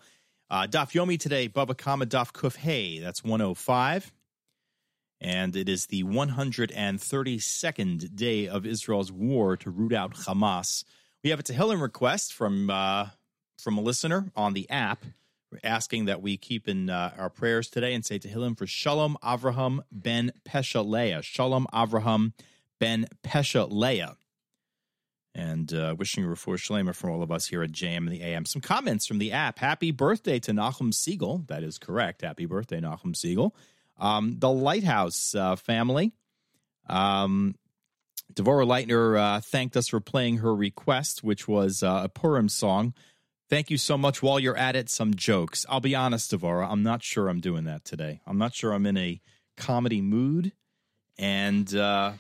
Uh, 0.51 0.66
Daf 0.66 0.93
Yomi 0.93 1.19
today, 1.19 1.48
Baba 1.48 1.74
Kama 1.74 2.05
Daf 2.05 2.31
Kuf 2.32 2.56
Hey, 2.56 2.98
that's 2.98 3.24
105. 3.24 4.12
And 5.20 5.56
it 5.56 5.69
is 5.69 5.86
the 5.86 6.05
132nd 6.05 8.15
day 8.15 8.47
of 8.47 8.65
Israel's 8.66 9.10
war 9.10 9.56
to 9.56 9.70
root 9.70 9.94
out 9.94 10.15
Hamas. 10.15 10.85
We 11.24 11.31
have 11.31 11.40
a 11.40 11.43
Tehillim 11.43 11.81
request 11.81 12.35
from 12.35 12.69
uh, 12.69 13.06
from 13.59 13.78
a 13.78 13.81
listener 13.81 14.31
on 14.36 14.52
the 14.52 14.69
app 14.70 15.05
asking 15.65 16.07
that 16.07 16.23
we 16.23 16.37
keep 16.37 16.69
in 16.69 16.91
uh, 16.91 17.12
our 17.19 17.31
prayers 17.31 17.69
today 17.69 17.95
and 17.95 18.05
say 18.05 18.19
to 18.19 18.29
Tehillim 18.29 18.57
for 18.57 18.66
Shalom 18.66 19.16
Avraham 19.23 19.81
ben 19.91 20.33
Pesha 20.47 20.87
Leah. 20.87 21.23
Shalom 21.23 21.66
Avraham 21.73 22.33
ben 22.79 23.07
Pesha 23.25 23.66
Leah. 23.70 24.16
And 25.35 25.73
uh, 25.73 25.95
wishing 25.97 26.25
you 26.25 26.31
refuah 26.31 26.57
shalema 26.57 26.95
from 26.95 27.11
all 27.11 27.23
of 27.23 27.31
us 27.31 27.47
here 27.47 27.62
at 27.62 27.70
JM 27.70 27.99
and 27.99 28.09
the 28.09 28.23
AM. 28.23 28.45
Some 28.45 28.61
comments 28.61 29.07
from 29.07 29.19
the 29.19 29.33
app. 29.33 29.59
Happy 29.59 29.93
birthday 29.93 30.41
to 30.41 30.53
Nachum 30.53 30.93
Siegel. 30.93 31.45
That 31.47 31.62
is 31.62 31.79
correct. 31.79 32.23
Happy 32.23 32.47
birthday, 32.47 32.81
Nachum 32.81 33.15
Siegel. 33.15 33.55
Um, 33.99 34.37
the 34.39 34.51
Lighthouse 34.51 35.35
uh, 35.37 35.55
family. 35.55 36.12
Um, 36.89 37.55
Devorah 38.35 38.66
Leitner 38.66 39.19
uh, 39.19 39.41
thanked 39.41 39.77
us 39.77 39.89
for 39.89 40.01
playing 40.01 40.39
her 40.39 40.55
request, 40.55 41.23
which 41.23 41.47
was 41.47 41.83
uh, 41.83 42.03
a 42.05 42.09
Purim 42.09 42.49
song. 42.49 42.95
Thank 43.49 43.70
you 43.70 43.79
so 43.79 43.97
much. 43.97 44.23
While 44.23 44.39
you're 44.39 44.57
at 44.57 44.77
it, 44.77 44.91
some 44.91 45.15
jokes. 45.15 45.65
I'll 45.69 45.81
be 45.81 45.95
honest, 45.95 46.33
Devorah, 46.33 46.69
I'm 46.70 46.83
not 46.83 47.03
sure 47.03 47.29
I'm 47.29 47.41
doing 47.41 47.65
that 47.65 47.85
today. 47.85 48.20
I'm 48.27 48.37
not 48.37 48.55
sure 48.55 48.73
I'm 48.73 48.85
in 48.85 48.99
a 48.99 49.20
comedy 49.57 50.03
mood, 50.03 50.53
and 51.19 51.75
uh, 51.75 52.12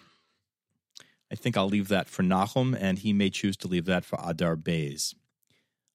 I 1.30 1.34
think 1.34 1.56
I'll 1.56 1.68
leave 1.68 1.88
that 1.88 2.08
for 2.08 2.22
Nachum, 2.22 2.76
and 2.78 2.98
he 2.98 3.12
may 3.12 3.28
choose 3.28 3.58
to 3.58 3.68
leave 3.68 3.84
that 3.84 4.06
for 4.06 4.18
Adar 4.24 4.56
Bays. 4.56 5.14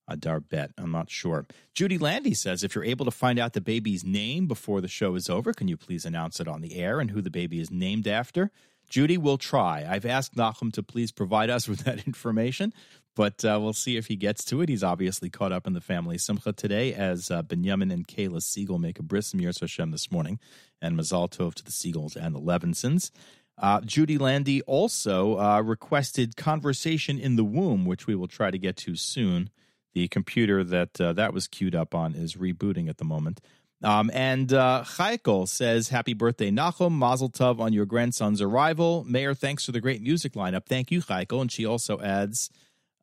Adar 0.07 0.39
Bet, 0.39 0.72
I'm 0.77 0.91
not 0.91 1.10
sure. 1.10 1.45
Judy 1.73 1.97
Landy 1.97 2.34
says, 2.34 2.64
if 2.64 2.76
you're 2.76 2.84
able 2.84 3.05
to 3.05 3.11
find 3.11 3.39
out 3.39 3.53
the 3.53 3.61
baby's 3.61 4.03
name 4.03 4.47
before 4.47 4.81
the 4.81 4.88
show 4.88 5.15
is 5.15 5.30
over, 5.30 5.53
can 5.53 5.68
you 5.68 5.77
please 5.77 6.05
announce 6.05 6.39
it 6.39 6.47
on 6.47 6.61
the 6.61 6.76
air 6.76 6.99
and 6.99 7.10
who 7.10 7.22
the 7.22 7.31
baby 7.31 7.60
is 7.60 7.72
named 7.72 8.07
after? 8.07 8.51
Judy 8.89 9.18
will 9.18 9.38
try. 9.38 9.85
I've 9.89 10.05
asked 10.05 10.35
Nachum 10.35 10.72
to 10.73 10.84
please 10.84 11.11
provide 11.11 11.49
us 11.49 11.68
with 11.69 11.80
that 11.85 12.05
information, 12.05 12.73
but 13.15 13.44
uh, 13.45 13.60
we'll 13.61 13.73
see 13.73 13.98
if 13.98 14.07
he 14.07 14.15
gets 14.15 14.44
to 14.45 14.61
it. 14.61 14.69
He's 14.69 14.84
obviously 14.84 15.30
caught 15.30 15.52
up 15.52 15.68
in 15.68 15.73
the 15.73 15.81
family 15.81 16.18
simcha 16.18 16.53
today 16.53 16.94
as 16.94 17.30
uh, 17.30 17.41
Benjamin 17.41 17.91
and 17.91 18.07
Kayla 18.07 18.41
Siegel 18.41 18.80
make 18.80 18.99
a 18.99 19.03
bris 19.03 19.34
Mir 19.34 19.52
Hashem 19.60 19.91
this 19.91 20.11
morning, 20.11 20.40
and 20.81 20.98
Mazal 20.98 21.30
Tov 21.30 21.53
to 21.56 21.64
the 21.64 21.72
Siegels 21.72 22.15
and 22.15 22.35
the 22.35 22.40
Levinsons. 22.40 23.11
Uh, 23.57 23.81
Judy 23.81 24.18
Landy 24.18 24.61
also 24.64 25.38
uh, 25.38 25.61
requested 25.61 26.35
Conversation 26.35 27.19
in 27.19 27.35
the 27.35 27.44
Womb, 27.44 27.85
which 27.85 28.07
we 28.07 28.15
will 28.15 28.27
try 28.27 28.49
to 28.49 28.57
get 28.57 28.77
to 28.77 28.95
soon. 28.95 29.49
The 29.94 30.07
computer 30.07 30.64
that 30.64 30.99
uh, 30.99 31.14
that 31.14 31.34
was 31.34 31.48
queued 31.48 31.76
up 31.76 31.94
on 31.94 32.15
is 32.15 32.35
rebooting 32.35 32.90
at 32.90 32.98
the 32.98 33.06
moment. 33.06 33.41
Um, 33.84 34.10
and 34.14 34.52
uh, 34.53 34.84
Chaikel 34.85 35.48
says, 35.48 35.90
Happy 35.90 36.14
birthday, 36.14 36.49
Nachum. 36.49 36.94
Mazel 36.94 37.30
Tov 37.30 37.60
on 37.60 37.73
your 37.73 37.85
grandson's 37.85 38.41
arrival. 38.41 39.03
Mayer, 39.07 39.35
thanks 39.35 39.65
for 39.65 39.73
the 39.73 39.81
great 39.81 40.02
music 40.02 40.34
lineup. 40.34 40.65
Thank 40.65 40.90
you, 40.90 41.02
Chaikel. 41.02 41.41
And 41.41 41.52
she 41.52 41.65
also 41.65 41.99
adds, 41.99 42.49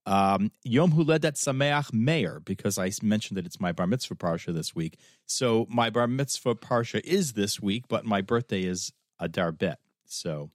um, 0.07 0.51
Yom 0.65 0.93
Huledet 0.93 1.35
Sameach 1.35 1.93
Mayer, 1.93 2.41
because 2.41 2.79
I 2.79 2.91
mentioned 3.03 3.37
that 3.37 3.47
it's 3.47 3.61
my 3.61 3.73
bar 3.73 3.87
mitzvah 3.87 4.15
parsha 4.15 4.53
this 4.55 4.75
week. 4.75 4.99
So 5.27 5.67
my 5.69 5.91
bar 5.91 6.07
mitzvah 6.07 6.57
parsha 6.57 7.01
is 7.05 7.35
this 7.35 7.61
week, 7.61 7.85
but 7.89 8.05
my 8.05 8.21
birthday 8.21 8.63
is 8.63 8.93
Adar 9.19 9.53
Bet. 9.53 9.79
So 10.07 10.51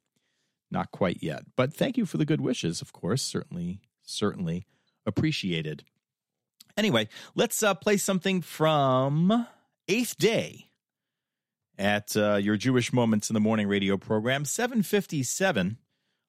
not 0.72 0.92
quite 0.92 1.22
yet. 1.22 1.44
But 1.56 1.74
thank 1.74 1.98
you 1.98 2.06
for 2.06 2.18
the 2.18 2.26
good 2.26 2.42
wishes, 2.42 2.82
of 2.82 2.92
course. 2.92 3.22
Certainly, 3.22 3.82
certainly 4.04 4.66
appreciated. 5.06 5.84
Anyway, 6.78 7.08
let's 7.36 7.64
uh, 7.64 7.74
play 7.74 7.98
something 7.98 8.42
from 8.42 9.48
Eighth 9.88 10.18
Day 10.18 10.66
at 11.78 12.16
uh, 12.18 12.36
your 12.36 12.58
Jewish 12.58 12.92
Moments 12.92 13.30
in 13.30 13.34
the 13.34 13.40
Morning 13.40 13.68
radio 13.68 13.98
program, 13.98 14.44
757 14.44 15.78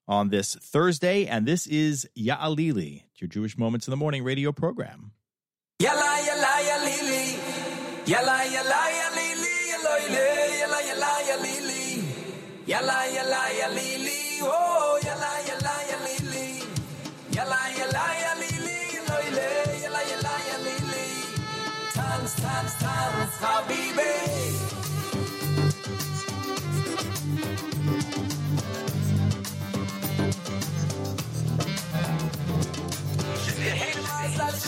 on 0.08 0.28
this 0.28 0.54
Thursday. 0.56 1.26
And 1.26 1.46
this 1.46 1.66
is 1.66 2.08
Ya'alili, 2.16 3.02
your 3.18 3.28
Jewish 3.28 3.58
Moments 3.58 3.86
in 3.86 3.90
the 3.90 3.96
Morning 3.96 4.24
radio 4.24 4.52
program. 4.52 5.12
Yalla 5.78 6.18
yalla 6.26 6.54
ya 6.68 6.76
lili. 6.88 7.36
Yalla 8.06 8.44
yalla 8.54 8.80
ya 8.98 9.08
lili. 9.18 9.56
Eloile. 9.76 10.58
Yalla 10.60 10.80
yalla 10.88 11.12
ya 11.28 11.36
lili. 11.44 12.04
Yalla 12.66 12.98
yalla 13.14 13.42
ya 13.60 13.68
lili. 13.68 14.40
Oh 14.42 14.98
yalla 15.04 15.32
yalla 15.48 15.74
ya 15.90 15.98
lili. 16.06 16.62
Yalla 17.36 17.60
yalla 17.78 18.04
ya 18.24 18.32
lili. 18.40 18.78
Eloile. 18.98 19.48
Yalla 19.82 20.00
yalla 20.10 20.34
ya 20.48 20.58
lili. 20.66 21.06
Tanz 21.92 22.34
tanz 22.36 22.72
tanz 22.80 23.32
habibi. 23.40 23.85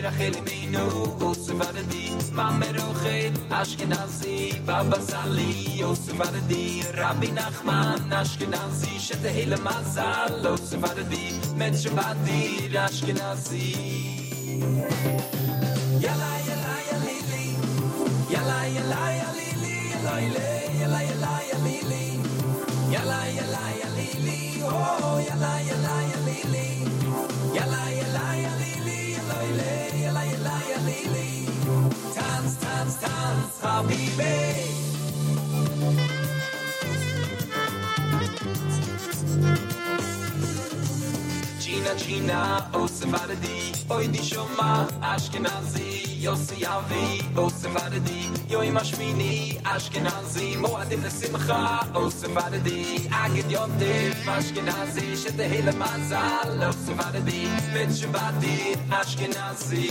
mir 0.00 0.08
a 0.08 0.12
khil 0.18 0.36
mi 0.46 0.58
nu 0.72 0.84
us 1.30 1.44
var 1.58 1.76
di 1.90 2.04
mam 2.38 2.62
ro 2.76 2.86
khil 3.02 3.34
ashkenazi 3.60 4.36
baba 4.66 4.98
sali 5.10 5.52
us 5.90 6.04
var 6.18 6.34
di 6.50 6.64
rabbi 7.00 7.28
nachman 7.38 8.12
ashkenazi 8.20 8.92
shet 9.06 9.24
hele 9.36 9.58
mazal 9.66 10.46
us 10.52 10.68
var 10.82 10.98
di 11.12 11.24
met 11.58 11.74
shvadi 11.82 12.42
ashkenazi 12.86 13.68
yala 16.04 16.32
yala 16.48 16.74
yali 16.90 17.16
li 17.32 17.46
yala 18.34 18.58
yala 18.76 19.02
yali 19.20 19.48
li 19.62 19.76
yala 19.92 20.14
yala 20.80 21.34
yali 21.50 21.78
li 21.90 22.04
yala 22.94 23.20
yala 23.38 23.49
Gina, 42.30 42.70
oh 42.74 42.86
Sephardi, 42.86 43.72
oi 43.88 44.08
di 44.08 44.18
shoma, 44.18 44.86
Ashkenazi, 45.00 46.22
Yossi 46.22 46.64
Avi, 46.64 47.28
oh 47.34 47.48
Sephardi, 47.48 48.30
yoi 48.48 48.70
mashmini, 48.70 49.60
Ashkenazi, 49.62 50.54
moadim 50.56 51.02
lesimcha, 51.02 51.88
oh 51.92 52.08
Sephardi, 52.08 53.08
agid 53.10 53.46
yotiv, 53.46 54.14
Ashkenazi, 54.26 55.16
hele 55.38 55.72
mazal, 55.72 56.62
oh 56.62 56.72
Sephardi, 56.72 57.48
mit 57.74 57.90
Shabbat, 57.90 58.44
Ashkenazi. 58.90 59.90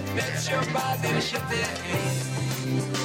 Let 0.29 0.49
your 0.51 0.73
body 0.73 1.21
shake. 1.21 3.00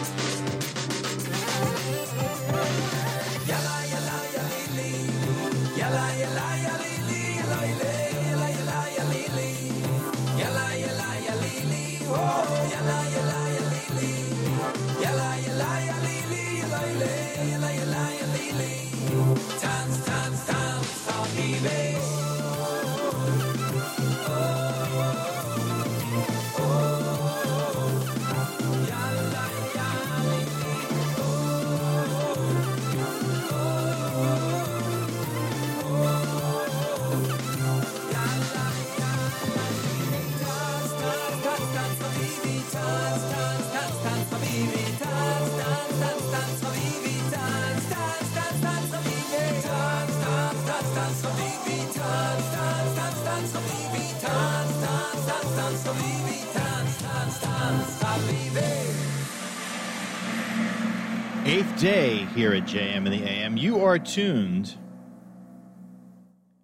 Here 62.37 62.53
at 62.53 62.65
JM 62.65 62.97
and 62.97 63.07
the 63.07 63.23
AM. 63.23 63.57
You 63.57 63.83
are 63.83 63.99
tuned. 63.99 64.77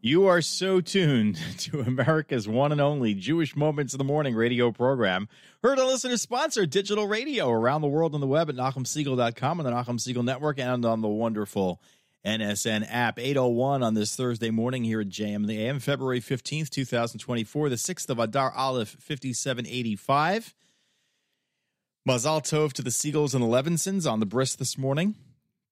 You 0.02 0.26
are 0.26 0.42
so 0.42 0.82
tuned 0.82 1.36
to 1.60 1.80
America's 1.80 2.46
one 2.46 2.72
and 2.72 2.80
only 2.82 3.14
Jewish 3.14 3.56
Moments 3.56 3.94
in 3.94 3.98
the 3.98 4.04
Morning 4.04 4.34
radio 4.34 4.70
program. 4.70 5.30
Heard 5.62 5.78
and 5.78 5.88
listener 5.88 6.18
sponsor 6.18 6.66
digital 6.66 7.08
radio 7.08 7.48
around 7.48 7.80
the 7.80 7.88
world 7.88 8.14
on 8.14 8.20
the 8.20 8.26
web 8.26 8.50
at 8.50 8.56
NachumSiegel.com 8.56 9.60
and 9.60 9.66
the 9.66 9.72
Nachum 9.72 9.98
Siegel 9.98 10.22
Network 10.22 10.58
and 10.58 10.84
on 10.84 11.00
the 11.00 11.08
wonderful 11.08 11.80
NSN 12.22 12.86
app. 12.90 13.18
801 13.18 13.82
on 13.82 13.94
this 13.94 14.14
Thursday 14.14 14.50
morning 14.50 14.84
here 14.84 15.00
at 15.00 15.08
JM 15.08 15.36
and 15.36 15.48
the 15.48 15.64
AM, 15.64 15.80
February 15.80 16.20
15th, 16.20 16.68
2024, 16.68 17.70
the 17.70 17.76
6th 17.76 18.10
of 18.10 18.18
Adar 18.18 18.52
Aleph, 18.52 18.90
5785. 19.00 20.54
Mazal 22.06 22.42
Tov 22.42 22.74
to 22.74 22.82
the 22.82 22.90
Siegels 22.90 23.32
and 23.32 23.42
the 23.42 23.46
Levinsons 23.46 24.06
on 24.06 24.20
the 24.20 24.26
bris 24.26 24.54
this 24.54 24.76
morning. 24.76 25.14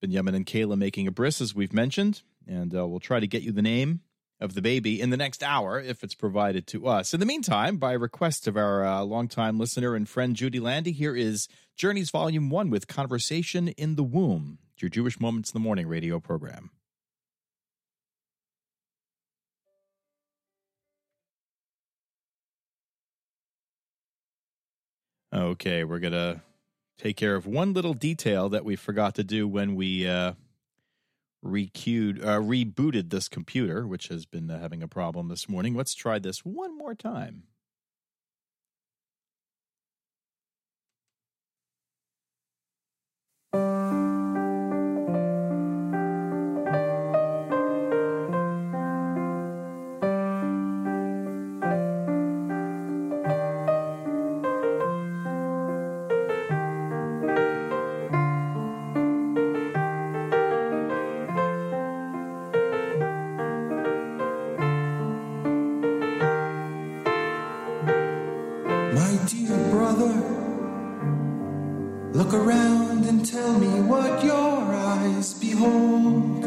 Benjamin 0.00 0.34
and 0.34 0.46
Kayla 0.46 0.76
making 0.78 1.06
a 1.06 1.10
bris, 1.10 1.40
as 1.40 1.54
we've 1.54 1.72
mentioned, 1.72 2.22
and 2.46 2.74
uh, 2.74 2.86
we'll 2.86 3.00
try 3.00 3.20
to 3.20 3.26
get 3.26 3.42
you 3.42 3.52
the 3.52 3.62
name 3.62 4.00
of 4.40 4.54
the 4.54 4.62
baby 4.62 5.00
in 5.00 5.10
the 5.10 5.16
next 5.16 5.42
hour 5.42 5.78
if 5.78 6.02
it's 6.02 6.14
provided 6.14 6.66
to 6.68 6.86
us. 6.86 7.12
In 7.12 7.20
the 7.20 7.26
meantime, 7.26 7.76
by 7.76 7.92
request 7.92 8.48
of 8.48 8.56
our 8.56 8.84
uh, 8.84 9.02
longtime 9.02 9.58
listener 9.58 9.94
and 9.94 10.08
friend 10.08 10.34
Judy 10.34 10.58
Landy, 10.58 10.92
here 10.92 11.14
is 11.14 11.46
Journeys 11.76 12.10
Volume 12.10 12.48
1 12.48 12.70
with 12.70 12.86
Conversation 12.86 13.68
in 13.68 13.96
the 13.96 14.02
Womb, 14.02 14.58
your 14.78 14.88
Jewish 14.88 15.20
Moments 15.20 15.50
in 15.50 15.60
the 15.60 15.64
Morning 15.64 15.86
radio 15.86 16.18
program. 16.18 16.70
Okay, 25.32 25.84
we're 25.84 26.00
going 26.00 26.12
to 26.12 26.40
take 27.00 27.16
care 27.16 27.34
of 27.34 27.46
one 27.46 27.72
little 27.72 27.94
detail 27.94 28.50
that 28.50 28.64
we 28.64 28.76
forgot 28.76 29.14
to 29.14 29.24
do 29.24 29.48
when 29.48 29.74
we 29.74 30.06
uh, 30.06 30.34
requeued, 31.44 32.22
uh, 32.22 32.38
rebooted 32.38 33.08
this 33.08 33.26
computer, 33.26 33.86
which 33.86 34.08
has 34.08 34.26
been 34.26 34.50
uh, 34.50 34.60
having 34.60 34.82
a 34.82 34.88
problem 34.88 35.28
this 35.28 35.48
morning. 35.48 35.74
Let's 35.74 35.94
try 35.94 36.18
this 36.18 36.40
one 36.40 36.76
more 36.76 36.94
time. 36.94 37.44
Look 72.30 72.46
around 72.46 73.04
and 73.06 73.26
tell 73.26 73.58
me 73.58 73.80
what 73.80 74.22
your 74.22 74.62
eyes 74.72 75.34
behold. 75.34 76.42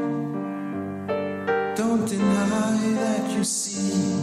Don't 1.76 2.06
deny 2.08 2.78
that 3.02 3.32
you 3.36 3.44
see 3.44 4.14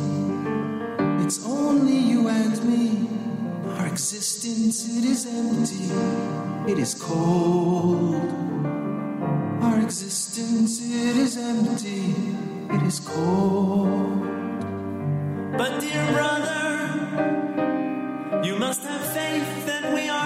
it's 1.24 1.44
only 1.44 1.98
you 1.98 2.28
and 2.28 2.64
me. 2.64 3.08
Our 3.76 3.86
existence, 3.88 4.88
it 4.96 5.04
is 5.04 5.26
empty, 5.26 5.90
it 6.72 6.78
is 6.78 6.94
cold. 6.94 8.14
Our 9.62 9.80
existence, 9.80 10.80
it 10.80 11.16
is 11.16 11.36
empty, 11.36 12.14
it 12.74 12.82
is 12.82 13.00
cold. 13.00 14.22
But 15.58 15.80
dear 15.80 16.06
brother, 16.12 16.70
you 18.44 18.56
must 18.56 18.82
have 18.82 19.12
faith 19.12 19.66
that 19.66 19.92
we 19.94 20.08
are 20.08 20.19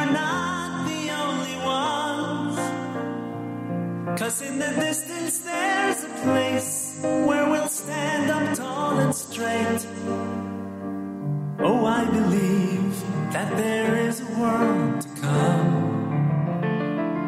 Cause 4.17 4.43
in 4.43 4.61
the 4.61 4.71
distance 4.79 5.39
there's 5.41 6.05
a 6.05 6.09
place 6.23 7.01
where 7.03 7.51
we'll 7.51 7.67
stand 7.67 8.31
up 8.31 8.57
tall 8.57 9.01
and 9.01 9.13
straight. 9.13 9.85
Oh, 11.59 11.85
I 11.85 12.05
believe 12.05 12.95
that 13.33 13.57
there 13.57 13.97
is 13.97 14.21
a 14.21 14.27
world 14.39 15.01
to 15.01 15.09
come. 15.21 15.73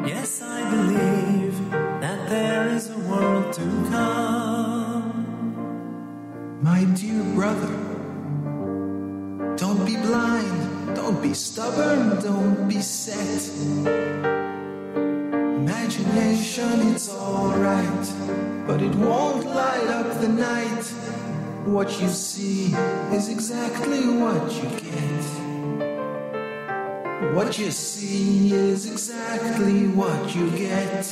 Yes, 0.06 0.40
I 0.40 0.70
believe 0.70 1.70
that 2.00 2.28
there 2.28 2.68
is 2.68 2.88
a 2.88 2.98
world 2.98 3.52
to 3.54 3.62
come. 3.90 5.26
My 6.62 6.84
dear 6.94 7.24
brother, 7.34 7.76
don't 9.56 9.84
be 9.84 9.96
blind, 9.96 10.94
don't 10.94 11.20
be 11.20 11.34
stubborn, 11.34 12.22
don't 12.22 12.68
be 12.68 12.80
set. 12.80 14.35
It's 16.58 17.12
alright, 17.12 18.12
but 18.66 18.80
it 18.80 18.94
won't 18.94 19.44
light 19.44 19.88
up 19.88 20.20
the 20.22 20.28
night. 20.28 20.84
What 21.66 22.00
you 22.00 22.08
see 22.08 22.72
is 23.12 23.28
exactly 23.28 24.08
what 24.08 24.50
you 24.54 24.70
get. 24.80 25.24
What 27.34 27.58
you 27.58 27.70
see 27.70 28.54
is 28.54 28.90
exactly 28.90 29.88
what 29.88 30.34
you 30.34 30.50
get. 30.52 31.04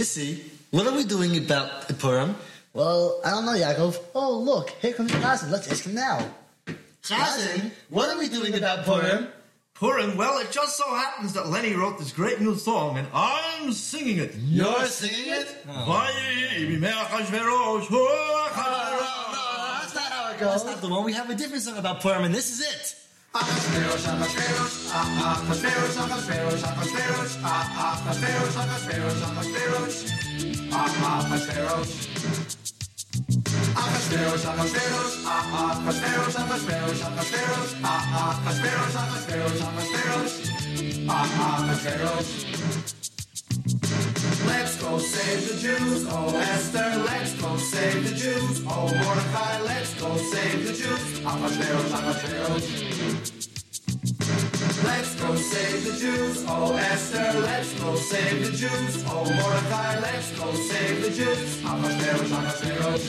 You 0.00 0.04
see, 0.04 0.42
what 0.70 0.86
are 0.86 0.96
we 0.96 1.04
doing 1.04 1.36
about 1.36 1.86
Purim? 1.98 2.34
Well, 2.72 3.20
I 3.22 3.32
don't 3.32 3.44
know, 3.44 3.52
Yaakov. 3.52 4.00
Oh, 4.14 4.38
look, 4.38 4.70
here 4.80 4.94
comes 4.94 5.12
Chazan. 5.12 5.50
Let's 5.50 5.70
ask 5.70 5.84
him 5.84 5.92
now. 5.92 6.26
Chazan, 7.02 7.70
what 7.90 8.08
are 8.08 8.18
we 8.18 8.30
doing 8.30 8.54
about 8.54 8.86
Purim? 8.86 9.28
Purim, 9.74 10.16
well, 10.16 10.38
it 10.38 10.50
just 10.50 10.78
so 10.78 10.88
happens 10.94 11.34
that 11.34 11.48
Lenny 11.48 11.74
wrote 11.74 11.98
this 11.98 12.12
great 12.12 12.40
new 12.40 12.56
song, 12.56 12.96
and 12.96 13.08
I'm 13.12 13.72
singing 13.72 14.16
it. 14.16 14.34
You're 14.38 14.86
singing 14.86 15.34
it? 15.34 15.66
Vayi 15.68 16.80
b'mei 16.80 16.92
Achashverosh, 16.92 17.84
hu 17.84 17.98
Achashverosh. 17.98 19.80
That's 19.82 19.94
not 19.94 20.12
how 20.12 20.32
it 20.32 20.40
goes. 20.40 20.64
That's 20.64 20.64
not 20.64 20.80
the 20.80 20.88
one. 20.88 21.04
We 21.04 21.12
have 21.12 21.28
a 21.28 21.34
different 21.34 21.62
song 21.62 21.76
about 21.76 22.00
Purim, 22.00 22.24
and 22.24 22.34
this 22.34 22.50
is 22.50 22.62
it. 22.62 22.99
Achashverosh, 23.32 24.06
Achashverosh, 24.10 24.90
ah, 24.92 25.38
Achashverosh, 25.38 25.98
Achashverosh, 26.02 26.64
Achashverosh, 26.66 27.34
ah, 27.44 27.94
Achashverosh, 27.94 28.56
Achashverosh, 28.60 29.22
Achashverosh, 29.30 29.98
ah, 30.72 30.88
Achashverosh. 31.30 31.92
Achashverosh, 33.80 34.44
Achashverosh, 34.50 35.14
ah, 35.26 35.78
Achashverosh, 35.78 36.36
Achashverosh, 36.42 37.02
Achashverosh, 37.06 37.72
ah, 37.84 38.38
Achashverosh, 38.42 38.96
Achashverosh, 39.00 39.62
Achashverosh, 39.70 40.34
ah, 41.08 41.24
Achashverosh. 41.70 42.99
Let's 44.46 44.76
go 44.76 44.98
save 44.98 45.48
the 45.48 45.56
Jews, 45.60 46.06
oh 46.08 46.36
Esther, 46.36 47.02
let's 47.04 47.34
go 47.40 47.56
save 47.56 48.08
the 48.08 48.14
Jews, 48.14 48.62
oh 48.66 48.88
Mordecai, 48.94 49.60
let's 49.62 49.94
go 50.00 50.16
save 50.16 50.66
the 50.66 50.72
Jews, 50.72 51.20
Achashverosh, 51.20 51.92
Achashverosh. 51.98 52.66
Let's 54.84 55.14
go 55.20 55.34
save 55.36 55.84
the 55.84 55.92
Jews, 55.98 56.44
oh 56.48 56.76
Esther, 56.76 57.40
let's 57.40 57.74
go 57.80 57.94
save 57.96 58.44
the 58.46 58.52
Jews, 58.56 59.04
oh 59.06 59.24
Mordecai, 59.24 59.98
let's 60.00 60.30
go 60.38 60.52
save 60.54 61.02
the 61.02 61.10
Jews, 61.10 61.62
Achashverosh, 61.62 62.30
Achashverosh. 62.38 63.06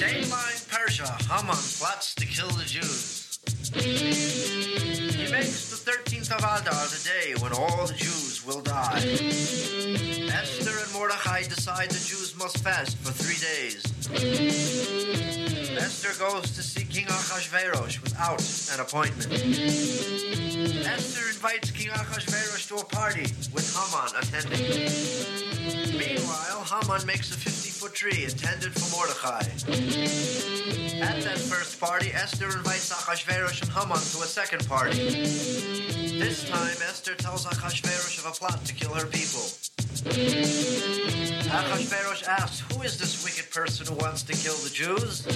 Dayline 0.00 0.68
Persia, 0.68 1.16
Haman 1.30 1.56
plots 1.78 2.14
to 2.14 2.26
kill 2.26 2.48
the 2.48 2.64
Jews. 2.64 3.23
He 3.74 5.30
makes 5.32 5.70
the 5.70 5.90
13th 5.90 6.30
of 6.30 6.38
Adar 6.38 6.86
the 6.86 7.02
day 7.04 7.34
when 7.40 7.52
all 7.52 7.86
the 7.86 7.94
Jews 7.94 8.44
will 8.46 8.60
die. 8.60 8.98
Esther 10.32 10.78
and 10.78 10.92
Mordechai 10.92 11.42
decide 11.42 11.90
the 11.90 11.94
Jews 11.94 12.36
must 12.38 12.58
fast 12.58 12.96
for 12.98 13.12
three 13.12 13.38
days. 13.38 13.82
Esther 15.76 16.14
goes 16.18 16.54
to 16.54 16.62
see 16.62 16.84
King 16.84 17.06
Achashverosh 17.06 18.00
without 18.02 18.40
an 18.72 18.80
appointment. 18.80 19.32
Esther 20.86 21.28
invites 21.28 21.70
King 21.72 21.90
Achashverosh 21.90 22.68
to 22.68 22.76
a 22.76 22.84
party 22.84 23.26
with 23.52 23.74
Haman 23.74 24.14
attending. 24.22 25.63
Meanwhile, 25.98 26.64
Haman 26.66 27.06
makes 27.06 27.30
a 27.30 27.38
50 27.38 27.70
foot 27.70 27.94
tree 27.94 28.24
intended 28.24 28.72
for 28.74 28.96
Mordecai. 28.96 29.42
At 31.00 31.22
that 31.22 31.38
first 31.38 31.78
party, 31.78 32.10
Esther 32.12 32.46
invites 32.46 32.92
Achashverosh 32.92 33.62
and 33.62 33.70
Haman 33.70 33.98
to 33.98 34.18
a 34.22 34.26
second 34.26 34.66
party. 34.68 34.96
This 36.18 36.48
time, 36.48 36.76
Esther 36.88 37.14
tells 37.14 37.46
Achashverosh 37.46 38.18
of 38.18 38.26
a 38.26 38.32
plot 38.32 38.64
to 38.64 38.74
kill 38.74 38.92
her 38.92 39.06
people. 39.06 39.46
Achashverosh 41.54 42.26
asks, 42.26 42.60
Who 42.72 42.82
is 42.82 42.98
this 42.98 43.22
wicked 43.24 43.52
person 43.52 43.86
who 43.86 43.94
wants 43.94 44.24
to 44.24 44.32
kill 44.32 44.56
the 44.56 44.70
Jews? 44.70 45.26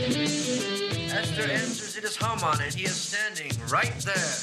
Esther 1.13 1.51
answers, 1.53 1.97
It 1.97 2.03
is 2.05 2.17
Haman, 2.17 2.61
and 2.63 2.75
he 2.75 2.85
is 2.85 2.97
standing 2.97 3.53
right 3.71 3.95
there. 4.03 4.35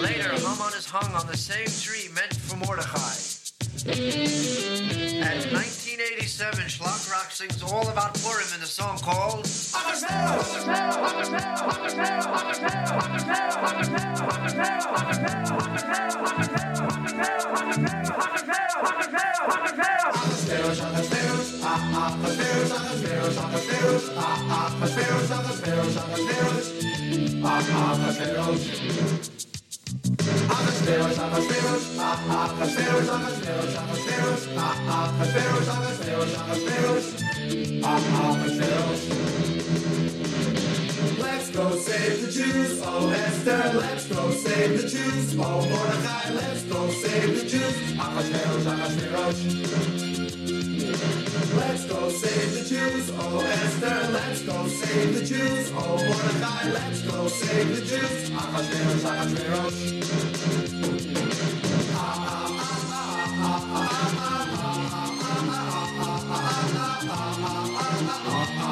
Later, 0.00 0.30
Haman 0.34 0.74
is 0.76 0.86
hung 0.86 1.14
on 1.14 1.26
the 1.26 1.36
same 1.36 1.68
tree 1.80 2.08
meant 2.14 2.36
for 2.36 2.56
Mordecai. 2.56 3.39
At 3.86 3.96
1987, 3.96 6.66
Shlock 6.66 7.10
Rock 7.10 7.30
sings 7.30 7.62
all 7.62 7.88
about 7.88 8.12
Purim 8.20 8.46
in 8.54 8.60
a 8.62 8.66
song 8.66 8.98
called 8.98 9.48
ah, 9.72 9.94
ah, 10.10 11.50
Achashverosh, 23.70 24.10
ah, 24.12 24.20
ah, 24.20 24.76
Achashverosh, 28.42 29.39
Achashverosh, 30.18 31.20
Let's 41.32 41.48
go 41.50 41.70
save 41.76 42.26
the 42.26 42.32
Jews, 42.32 42.82
oh 42.84 43.08
Esther, 43.08 43.78
let's 43.78 44.06
go 44.08 44.32
save 44.32 44.82
the 44.82 44.88
Jews, 44.88 45.36
oh 45.38 45.64
Mordecai, 45.70 46.30
let's 46.34 46.64
go 46.64 46.90
save 46.90 47.36
the 47.38 47.44
Jews, 47.48 47.92
Achashverosh, 47.94 48.66
Achashverosh. 48.74 49.40
Let's 51.56 51.84
go 51.86 52.08
save 52.10 52.52
the 52.54 52.64
Jews, 52.68 53.10
oh 53.14 53.38
Esther, 53.46 54.10
let's 54.12 54.42
go 54.42 54.66
save 54.66 55.14
the 55.14 55.24
Jews, 55.24 55.70
oh 55.76 55.96
Mordecai, 56.04 56.70
let's 56.72 57.02
go 57.02 57.28
save 57.28 57.76
the 57.76 57.82
Jews, 57.86 58.30
Achashverosh, 58.30 59.04
Achashverosh. 59.06 60.00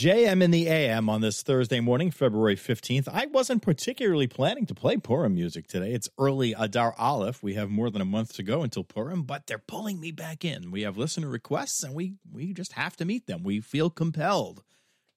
JM 0.00 0.42
in 0.42 0.50
the 0.50 0.66
AM 0.66 1.10
on 1.10 1.20
this 1.20 1.42
Thursday 1.42 1.78
morning, 1.78 2.10
February 2.10 2.56
15th. 2.56 3.06
I 3.06 3.26
wasn't 3.26 3.60
particularly 3.60 4.26
planning 4.26 4.64
to 4.64 4.74
play 4.74 4.96
Purim 4.96 5.34
music 5.34 5.66
today. 5.66 5.92
It's 5.92 6.08
early 6.16 6.54
Adar 6.56 6.94
Aleph. 6.96 7.42
We 7.42 7.52
have 7.52 7.68
more 7.68 7.90
than 7.90 8.00
a 8.00 8.06
month 8.06 8.32
to 8.36 8.42
go 8.42 8.62
until 8.62 8.82
Purim, 8.82 9.24
but 9.24 9.46
they're 9.46 9.58
pulling 9.58 10.00
me 10.00 10.10
back 10.10 10.42
in. 10.42 10.70
We 10.70 10.84
have 10.84 10.96
listener 10.96 11.28
requests 11.28 11.82
and 11.82 11.94
we 11.94 12.14
we 12.32 12.54
just 12.54 12.72
have 12.72 12.96
to 12.96 13.04
meet 13.04 13.26
them. 13.26 13.42
We 13.42 13.60
feel 13.60 13.90
compelled. 13.90 14.62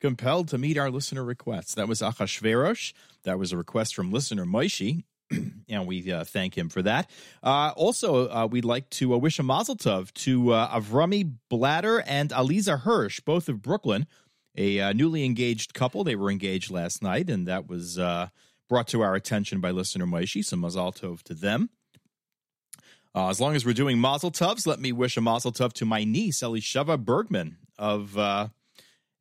Compelled 0.01 0.49
to 0.49 0.57
meet 0.57 0.77
our 0.77 0.91
listener 0.91 1.23
requests. 1.23 1.75
That 1.75 1.87
was 1.87 2.01
Achashverosh. 2.01 2.91
That 3.23 3.39
was 3.39 3.53
a 3.53 3.57
request 3.57 3.95
from 3.95 4.11
listener 4.11 4.43
Moishi. 4.43 5.05
and 5.69 5.87
we 5.87 6.11
uh, 6.11 6.23
thank 6.23 6.57
him 6.57 6.69
for 6.69 6.81
that. 6.81 7.09
Uh, 7.41 7.71
also, 7.75 8.29
uh, 8.29 8.47
we'd 8.49 8.65
like 8.65 8.89
to 8.89 9.13
uh, 9.13 9.17
wish 9.17 9.39
a 9.39 9.43
mazel 9.43 9.75
tov 9.75 10.13
to 10.13 10.51
uh, 10.51 10.77
Avrami 10.77 11.35
Blatter 11.49 12.01
and 12.01 12.31
Aliza 12.31 12.81
Hirsch, 12.81 13.19
both 13.21 13.49
of 13.49 13.61
Brooklyn, 13.61 14.07
a 14.55 14.79
uh, 14.79 14.93
newly 14.93 15.25
engaged 15.25 15.73
couple. 15.73 16.03
They 16.03 16.15
were 16.15 16.31
engaged 16.31 16.71
last 16.71 17.01
night, 17.01 17.29
and 17.29 17.47
that 17.47 17.67
was 17.67 17.97
uh, 17.97 18.29
brought 18.69 18.87
to 18.89 19.01
our 19.01 19.15
attention 19.15 19.59
by 19.59 19.71
listener 19.71 20.05
Moishi. 20.05 20.43
So 20.43 20.55
mazel 20.55 20.91
tov 20.91 21.23
to 21.23 21.33
them. 21.33 21.69
Uh, 23.15 23.29
as 23.29 23.39
long 23.39 23.55
as 23.55 23.65
we're 23.65 23.73
doing 23.73 24.01
mazel 24.01 24.31
tovs, 24.31 24.65
let 24.65 24.79
me 24.79 24.91
wish 24.91 25.17
a 25.17 25.21
mazel 25.21 25.51
tov 25.51 25.73
to 25.73 25.85
my 25.85 26.03
niece 26.03 26.41
Elisheva 26.41 26.97
Bergman 26.97 27.57
of 27.77 28.17
uh, 28.17 28.47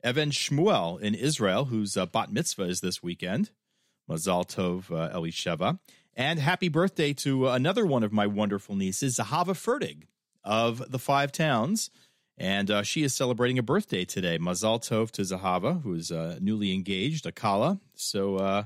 Even 0.07 0.31
Shmuel 0.31 1.01
in 1.01 1.15
Israel, 1.15 1.67
whose 1.67 1.97
uh, 1.97 2.07
bat 2.07 2.33
mitzvah 2.33 2.65
is 2.65 2.81
this 2.81 3.03
weekend. 3.03 3.51
Mazel 4.09 4.45
tov, 4.45 4.91
uh, 4.91 5.15
Elisheva. 5.15 5.79
And 6.15 6.39
happy 6.39 6.69
birthday 6.69 7.13
to 7.15 7.49
another 7.49 7.87
one 7.87 8.03
of 8.03 8.13
my 8.13 8.27
wonderful 8.27 8.77
nieces, 8.77 9.19
Zahava 9.19 9.55
Fertig 9.55 10.05
of 10.45 10.91
the 10.91 10.99
Five 10.99 11.33
Towns. 11.33 11.91
And 12.39 12.71
uh, 12.71 12.83
she 12.83 13.03
is 13.03 13.15
celebrating 13.15 13.59
a 13.59 13.63
birthday 13.63 14.05
today. 14.05 14.39
Mazal 14.39 14.81
Tov 14.81 15.11
to 15.13 15.23
Zahava, 15.23 15.83
who 15.83 15.95
is 15.95 16.11
uh, 16.11 16.39
newly 16.41 16.73
engaged, 16.73 17.25
Akala. 17.25 17.79
So 17.95 18.37
uh, 18.37 18.65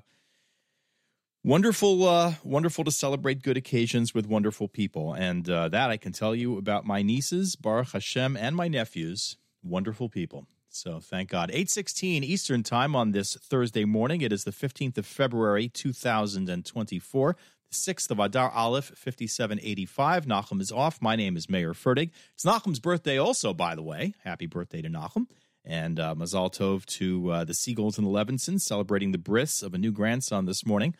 wonderful, 1.44 2.08
uh, 2.08 2.34
wonderful 2.44 2.84
to 2.84 2.90
celebrate 2.90 3.42
good 3.42 3.56
occasions 3.56 4.14
with 4.14 4.26
wonderful 4.26 4.68
people. 4.68 5.12
And 5.12 5.48
uh, 5.50 5.68
that 5.68 5.90
I 5.90 5.96
can 5.96 6.12
tell 6.12 6.34
you 6.34 6.58
about 6.58 6.86
my 6.86 7.02
nieces, 7.02 7.56
Baruch 7.56 7.92
Hashem, 7.92 8.36
and 8.36 8.54
my 8.54 8.68
nephews. 8.68 9.36
Wonderful 9.62 10.08
people. 10.08 10.46
So 10.68 11.00
thank 11.00 11.30
God. 11.30 11.50
816 11.50 12.22
Eastern 12.22 12.62
Time 12.62 12.94
on 12.94 13.12
this 13.12 13.34
Thursday 13.34 13.84
morning. 13.84 14.20
It 14.20 14.32
is 14.32 14.44
the 14.44 14.50
15th 14.50 14.98
of 14.98 15.06
February, 15.06 15.68
2024 15.68 17.36
sixth 17.70 18.10
of 18.10 18.18
Adar 18.18 18.50
Aleph, 18.50 18.92
fifty-seven 18.96 19.60
eighty-five. 19.62 20.26
Nachum 20.26 20.60
is 20.60 20.72
off. 20.72 21.00
My 21.00 21.16
name 21.16 21.36
is 21.36 21.48
Mayer 21.48 21.74
Fertig. 21.74 22.10
It's 22.34 22.44
Nachum's 22.44 22.80
birthday, 22.80 23.18
also, 23.18 23.52
by 23.52 23.74
the 23.74 23.82
way. 23.82 24.14
Happy 24.24 24.46
birthday 24.46 24.82
to 24.82 24.88
Nachum. 24.88 25.26
And 25.64 25.98
uh, 25.98 26.14
Mazal 26.14 26.52
Tov 26.52 26.86
to 26.86 27.30
uh, 27.30 27.44
the 27.44 27.52
Siegels 27.52 27.98
and 27.98 28.06
the 28.06 28.10
Levinsons 28.10 28.60
celebrating 28.60 29.10
the 29.10 29.18
bris 29.18 29.62
of 29.62 29.74
a 29.74 29.78
new 29.78 29.90
grandson 29.90 30.46
this 30.46 30.64
morning. 30.64 30.94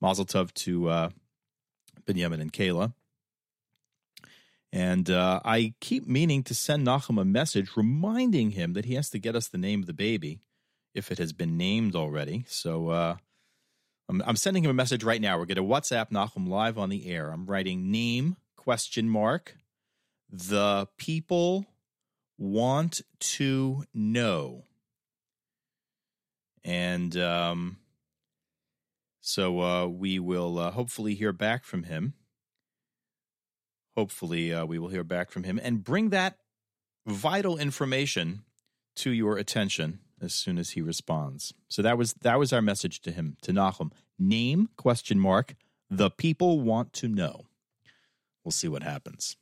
Mazel 0.00 0.24
Tov 0.24 0.54
to 0.54 0.88
uh, 0.88 1.10
Benjamin 2.06 2.40
and 2.40 2.52
Kayla. 2.52 2.94
And 4.72 5.10
uh, 5.10 5.40
I 5.44 5.74
keep 5.80 6.06
meaning 6.06 6.42
to 6.44 6.54
send 6.54 6.86
Nachum 6.86 7.20
a 7.20 7.24
message 7.24 7.76
reminding 7.76 8.52
him 8.52 8.72
that 8.72 8.84
he 8.84 8.94
has 8.94 9.10
to 9.10 9.18
get 9.18 9.36
us 9.36 9.48
the 9.48 9.58
name 9.58 9.80
of 9.80 9.86
the 9.86 9.92
baby 9.92 10.38
if 10.94 11.10
it 11.10 11.18
has 11.18 11.32
been 11.32 11.56
named 11.56 11.94
already. 11.94 12.44
So 12.48 12.88
uh, 12.88 13.16
I'm, 14.08 14.22
I'm 14.26 14.36
sending 14.36 14.64
him 14.64 14.70
a 14.70 14.74
message 14.74 15.04
right 15.04 15.20
now. 15.20 15.38
We're 15.38 15.46
going 15.46 15.56
to 15.56 15.62
WhatsApp 15.62 16.10
Nachum 16.10 16.48
live 16.48 16.78
on 16.78 16.88
the 16.88 17.06
air. 17.06 17.30
I'm 17.30 17.46
writing 17.46 17.90
name 17.90 18.36
question 18.56 19.08
mark. 19.08 19.56
The 20.30 20.88
people 20.96 21.66
want 22.38 23.00
to 23.20 23.84
know. 23.94 24.64
And 26.64 27.16
um, 27.16 27.78
so 29.20 29.60
uh, 29.60 29.86
we 29.86 30.18
will 30.18 30.58
uh, 30.58 30.70
hopefully 30.72 31.14
hear 31.14 31.32
back 31.32 31.64
from 31.64 31.84
him. 31.84 32.14
Hopefully, 33.96 34.54
uh, 34.54 34.64
we 34.64 34.78
will 34.78 34.88
hear 34.88 35.04
back 35.04 35.30
from 35.30 35.44
him 35.44 35.60
and 35.62 35.84
bring 35.84 36.10
that 36.10 36.38
vital 37.06 37.58
information 37.58 38.42
to 38.96 39.10
your 39.10 39.36
attention 39.36 40.00
as 40.22 40.32
soon 40.32 40.58
as 40.58 40.70
he 40.70 40.82
responds. 40.82 41.52
So 41.68 41.82
that 41.82 41.98
was 41.98 42.14
that 42.22 42.38
was 42.38 42.52
our 42.52 42.62
message 42.62 43.00
to 43.02 43.10
him 43.10 43.36
to 43.42 43.52
Nachum. 43.52 43.92
Name 44.18 44.68
question 44.76 45.18
mark. 45.18 45.54
The 45.90 46.10
people 46.10 46.60
want 46.60 46.92
to 46.94 47.08
know. 47.08 47.46
We'll 48.44 48.52
see 48.52 48.68
what 48.68 48.82
happens. 48.82 49.36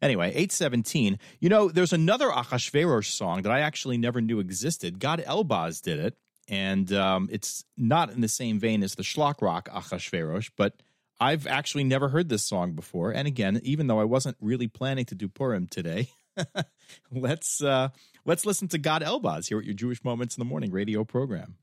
Anyway, 0.00 0.28
817. 0.28 1.18
You 1.40 1.48
know, 1.48 1.68
there's 1.68 1.92
another 1.92 2.28
Achashverosh 2.28 3.06
song 3.06 3.42
that 3.42 3.50
I 3.50 3.60
actually 3.60 3.98
never 3.98 4.20
knew 4.20 4.38
existed. 4.38 5.00
Gad 5.00 5.24
Elbaz 5.26 5.82
did 5.82 5.98
it. 5.98 6.16
And 6.48 6.90
um, 6.92 7.28
it's 7.30 7.64
not 7.76 8.10
in 8.10 8.22
the 8.22 8.28
same 8.28 8.58
vein 8.58 8.82
as 8.82 8.94
the 8.94 9.02
Shlock 9.02 9.42
Rock 9.42 9.68
Achashverosh, 9.68 10.50
but 10.56 10.82
I've 11.20 11.46
actually 11.46 11.84
never 11.84 12.08
heard 12.08 12.28
this 12.28 12.44
song 12.44 12.72
before. 12.72 13.10
And 13.10 13.28
again, 13.28 13.60
even 13.64 13.86
though 13.86 14.00
I 14.00 14.04
wasn't 14.04 14.36
really 14.40 14.68
planning 14.68 15.04
to 15.06 15.14
do 15.14 15.28
Purim 15.28 15.66
today, 15.66 16.08
let's 17.12 17.62
uh, 17.62 17.88
let's 18.24 18.46
listen 18.46 18.68
to 18.68 18.78
Gad 18.78 19.02
Elbaz 19.02 19.48
here 19.48 19.58
at 19.58 19.64
your 19.64 19.74
Jewish 19.74 20.02
Moments 20.04 20.36
in 20.36 20.40
the 20.40 20.44
Morning 20.44 20.70
radio 20.70 21.04
program. 21.04 21.56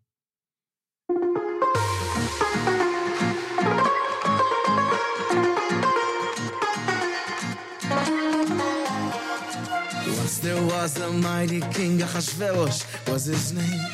Once 10.17 10.39
there 10.39 10.63
was 10.65 10.99
a 10.99 11.11
mighty 11.11 11.61
king, 11.73 12.01
Ahasuerus 12.01 12.85
was 13.07 13.25
his 13.25 13.53
name. 13.53 13.85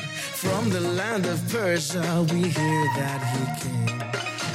From 0.42 0.70
the 0.70 0.80
land 0.80 1.26
of 1.26 1.40
Persia, 1.50 2.26
we 2.32 2.48
hear 2.48 2.84
that 2.96 3.20
he 3.32 3.44
came. 3.68 4.00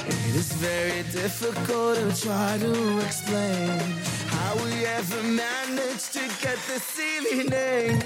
It 0.08 0.36
is 0.36 0.52
very 0.54 1.04
difficult 1.12 1.98
to 1.98 2.22
try 2.22 2.58
to 2.58 3.00
explain 3.00 4.17
how 4.48 4.56
we 4.64 4.86
ever 4.86 5.24
managed 5.24 6.14
to 6.14 6.24
get 6.42 6.58
this 6.68 6.84
silly 6.84 7.44
name. 7.50 8.00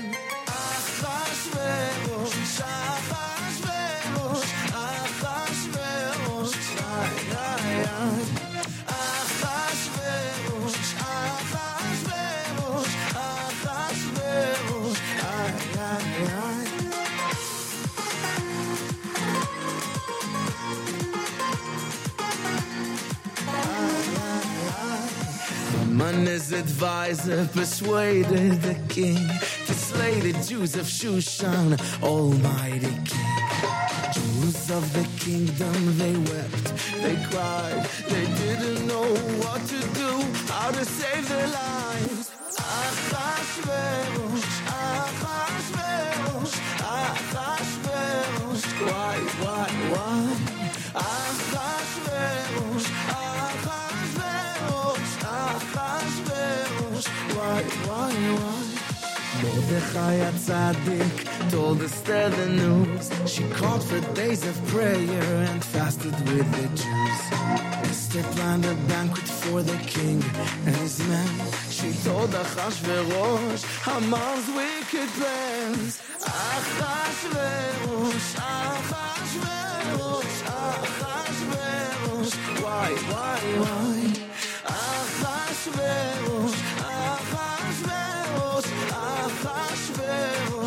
Ahasuerus, 0.47 1.53
Ahasuerus, 2.09 3.40
Haman, 26.11 26.25
his 26.25 26.51
advisor, 26.51 27.47
persuaded 27.53 28.61
the 28.61 28.75
king 28.89 29.27
to 29.65 29.73
slay 29.73 30.19
the 30.19 30.33
Jews 30.43 30.75
of 30.75 30.85
Shushan, 30.85 31.79
almighty 32.03 32.93
king. 33.05 33.37
Jews 34.13 34.69
of 34.71 34.93
the 34.93 35.07
kingdom, 35.23 35.97
they 35.97 36.15
wept, 36.31 36.73
they 37.01 37.15
cried, 37.29 37.87
they 38.09 38.25
didn't 38.25 38.87
know 38.87 39.15
what 39.43 39.61
to 39.67 39.79
do, 40.01 40.11
how 40.51 40.71
to 40.71 40.83
save 40.83 41.29
their 41.29 41.47
lives. 41.47 42.31
Achashverosh, 42.57 44.45
Achashverosh, 44.83 46.55
Achashverosh, 46.99 48.65
why, 48.85 49.17
why, 49.43 49.67
why? 49.93 51.20
Why, 57.41 57.65
why, 57.89 58.13
why? 58.37 58.61
Mordechai 59.41 60.21
Tzaddik 60.37 61.17
told 61.49 61.81
Esther 61.81 62.29
the 62.29 62.45
news. 62.61 63.09
She 63.25 63.41
called 63.49 63.81
for 63.83 63.99
days 64.13 64.45
of 64.45 64.53
prayer 64.67 65.33
and 65.49 65.57
fasted 65.63 66.13
with 66.29 66.47
the 66.57 66.67
Jews. 66.81 67.21
Esther 67.89 68.21
planned 68.35 68.65
a 68.65 68.75
banquet 68.91 69.27
for 69.41 69.63
the 69.63 69.77
king 69.87 70.21
and 70.67 70.75
his 70.75 70.99
men. 71.07 71.27
She 71.71 71.91
told 72.05 72.29
Achashverosh 72.29 73.63
Haman's 73.87 74.47
wicked 74.57 75.09
plans. 75.17 75.99
Achashverosh, 76.21 78.29
Achashverosh, 78.53 80.37
Achashverosh, 80.61 82.35
why, 82.63 82.89
why, 83.11 83.39
why? 83.63 83.97
Achashverosh, 84.77 86.59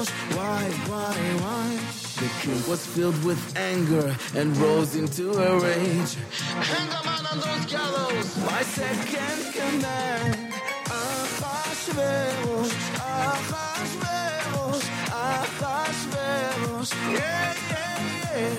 Achashverosh, 0.04 0.36
why, 0.36 0.64
why, 0.88 1.14
why? 1.42 1.78
The 2.20 2.28
king 2.40 2.60
was 2.70 2.86
filled 2.86 3.24
with 3.24 3.56
anger 3.56 4.16
and 4.34 4.56
rose 4.56 4.94
into 4.96 5.32
a 5.32 5.58
rage. 5.58 6.14
Hang 6.14 6.88
a 6.88 7.02
man 7.04 7.26
on 7.26 7.38
those 7.40 7.66
gallows, 7.72 8.36
my 8.38 8.62
second 8.62 9.52
command. 9.52 10.52
Achashverosh, 10.86 12.72
Achashverosh, 13.12 14.86
Achashverosh, 15.24 16.92
yeah, 17.12 17.54
yeah, 17.70 17.98
yeah. 18.36 18.54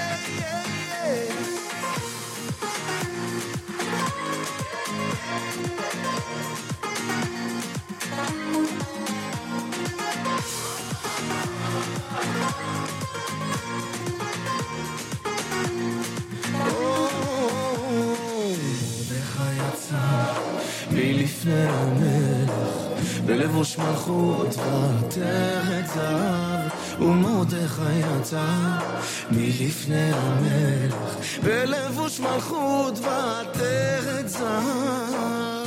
מלפני 21.44 21.68
המלך 21.68 22.50
בלבוש 23.26 23.78
מלכות 23.78 24.56
ועטרת 24.56 25.86
זהב 25.94 27.00
ומרדכי 27.00 27.82
יצא 28.20 28.46
מלפני 29.30 30.10
המלך. 30.14 31.16
בלבוש 31.42 32.20
מלכות 32.20 32.98
ועטרת 32.98 34.28
זהב 34.28 35.59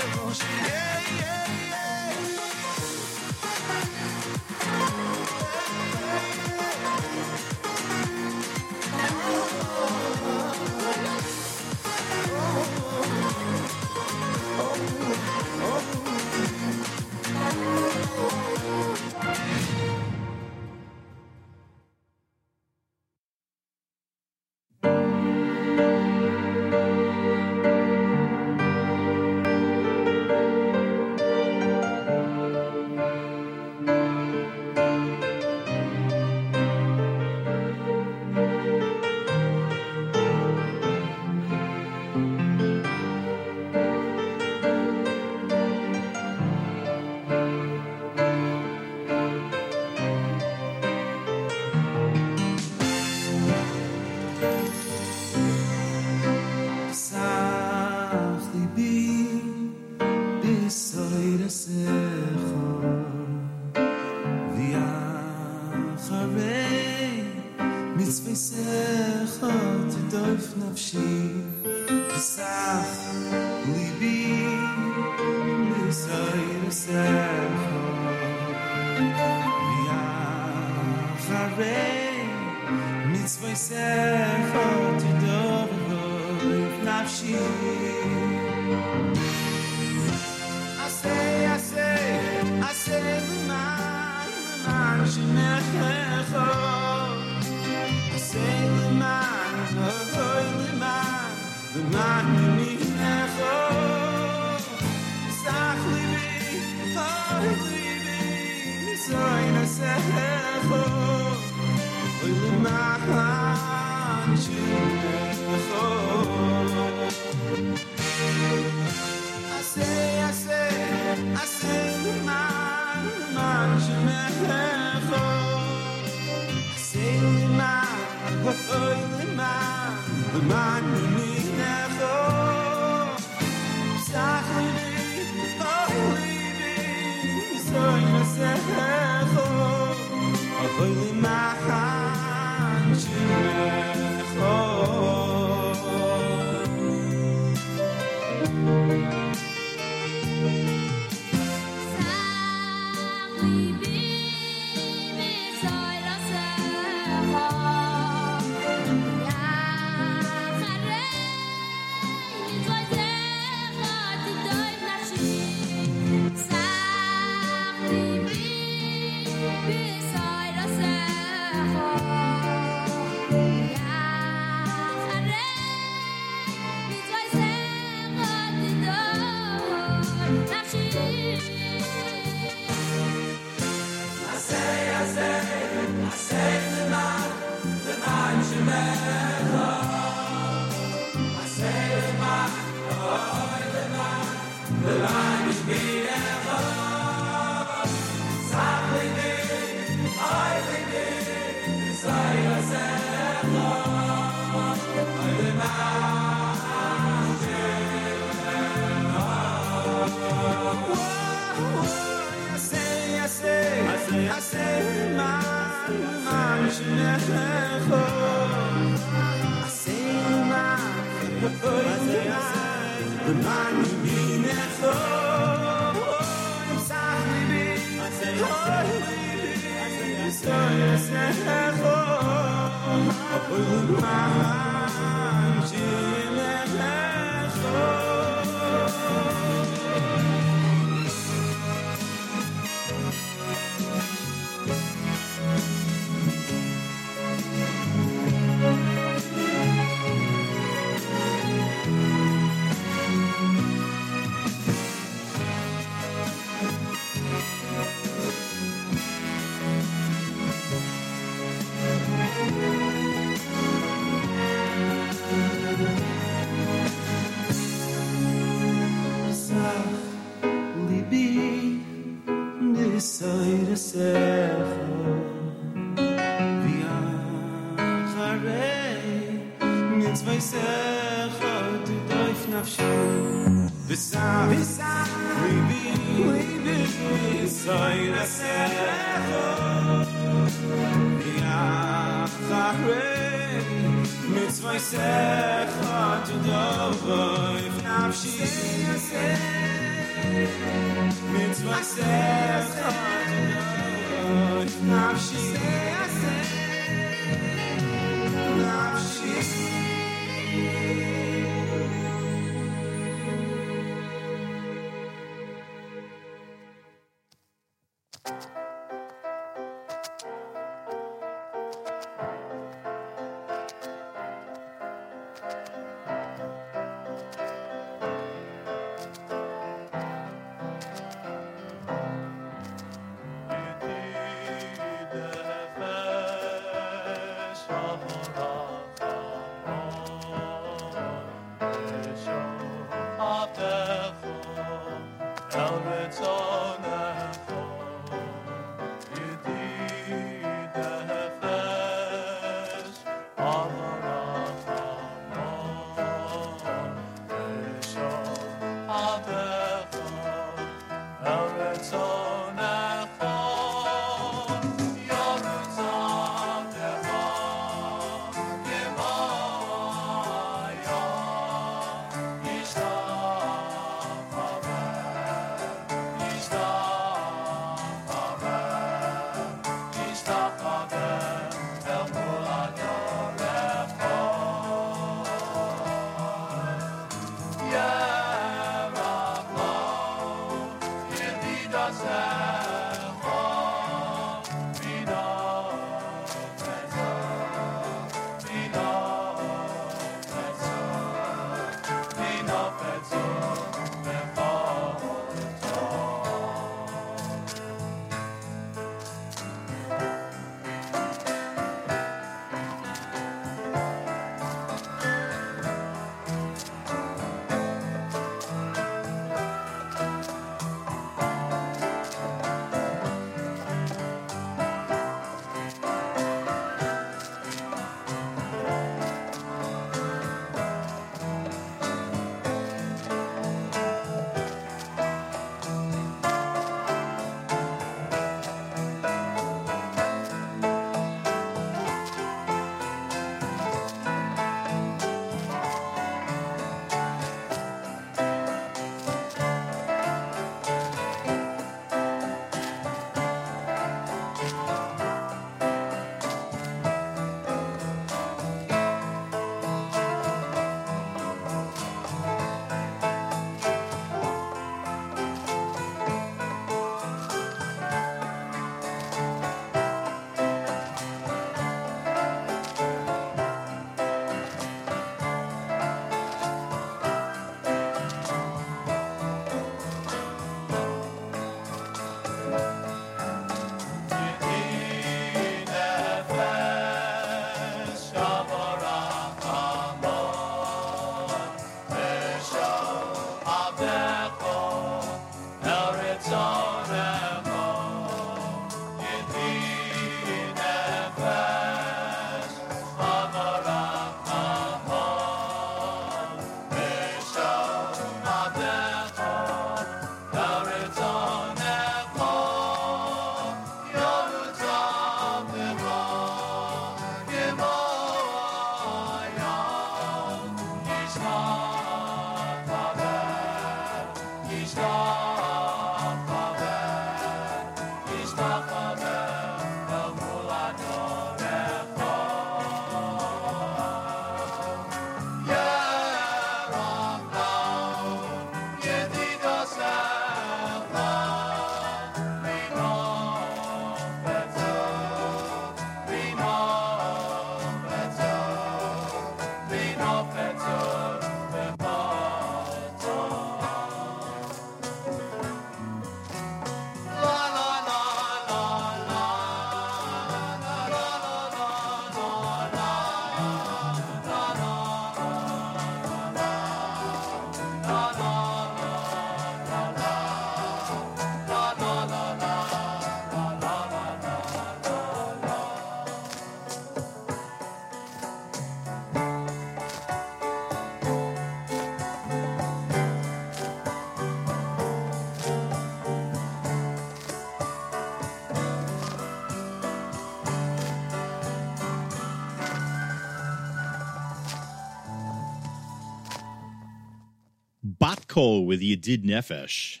Batkol 598.36 598.66
with 598.66 598.80
Yedid 598.80 599.24
Nefesh. 599.24 600.00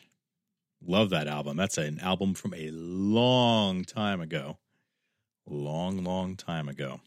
Love 0.86 1.10
that 1.10 1.26
album. 1.26 1.56
That's 1.56 1.78
an 1.78 1.98
album 2.00 2.34
from 2.34 2.52
a 2.54 2.70
long 2.70 3.84
time 3.84 4.20
ago. 4.20 4.58
Long, 5.48 6.04
long 6.04 6.36
time 6.36 6.68
ago. 6.68 7.00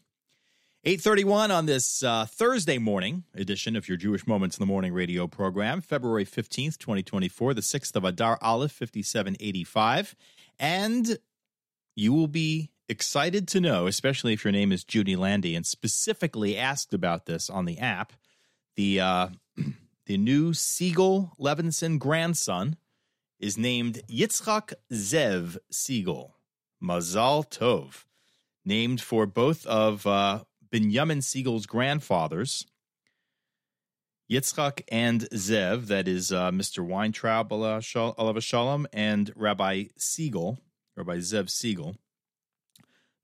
831 0.84 1.50
on 1.50 1.66
this 1.66 2.02
uh, 2.02 2.26
Thursday 2.26 2.78
morning 2.78 3.24
edition 3.34 3.76
of 3.76 3.86
your 3.86 3.98
Jewish 3.98 4.26
Moments 4.26 4.56
in 4.56 4.62
the 4.62 4.66
Morning 4.66 4.92
radio 4.92 5.26
program, 5.26 5.82
February 5.82 6.24
15th, 6.24 6.78
2024, 6.78 7.54
the 7.54 7.60
6th 7.60 7.94
of 7.94 8.04
Adar 8.04 8.38
Aleph, 8.40 8.72
5785. 8.72 10.16
And 10.58 11.18
you 11.94 12.12
will 12.12 12.28
be 12.28 12.70
excited 12.88 13.46
to 13.48 13.60
know, 13.60 13.86
especially 13.86 14.32
if 14.32 14.42
your 14.42 14.52
name 14.52 14.72
is 14.72 14.84
Judy 14.84 15.16
Landy 15.16 15.54
and 15.54 15.66
specifically 15.66 16.56
asked 16.56 16.94
about 16.94 17.26
this 17.26 17.50
on 17.50 17.66
the 17.66 17.78
app, 17.78 18.14
the, 18.74 19.00
uh, 19.00 19.28
the 20.10 20.18
new 20.18 20.52
Siegel 20.52 21.30
Levinson 21.38 21.96
grandson 22.00 22.74
is 23.38 23.56
named 23.56 24.02
Yitzchak 24.08 24.72
Zev 24.92 25.56
Siegel. 25.70 26.34
Mazal 26.82 27.48
Tov. 27.48 28.06
Named 28.64 29.00
for 29.00 29.24
both 29.24 29.64
of 29.68 30.08
uh, 30.08 30.40
Binyamin 30.68 31.22
Siegel's 31.22 31.64
grandfathers, 31.64 32.66
Yitzchak 34.28 34.82
and 34.88 35.30
Zev, 35.30 35.86
that 35.86 36.08
is 36.08 36.32
uh, 36.32 36.50
Mr. 36.50 36.84
Weintraub, 36.84 37.48
Alav 37.50 38.42
Shalom, 38.42 38.88
and 38.92 39.32
Rabbi 39.36 39.84
Siegel, 39.96 40.58
Rabbi 40.96 41.18
Zev 41.18 41.48
Siegel. 41.48 41.94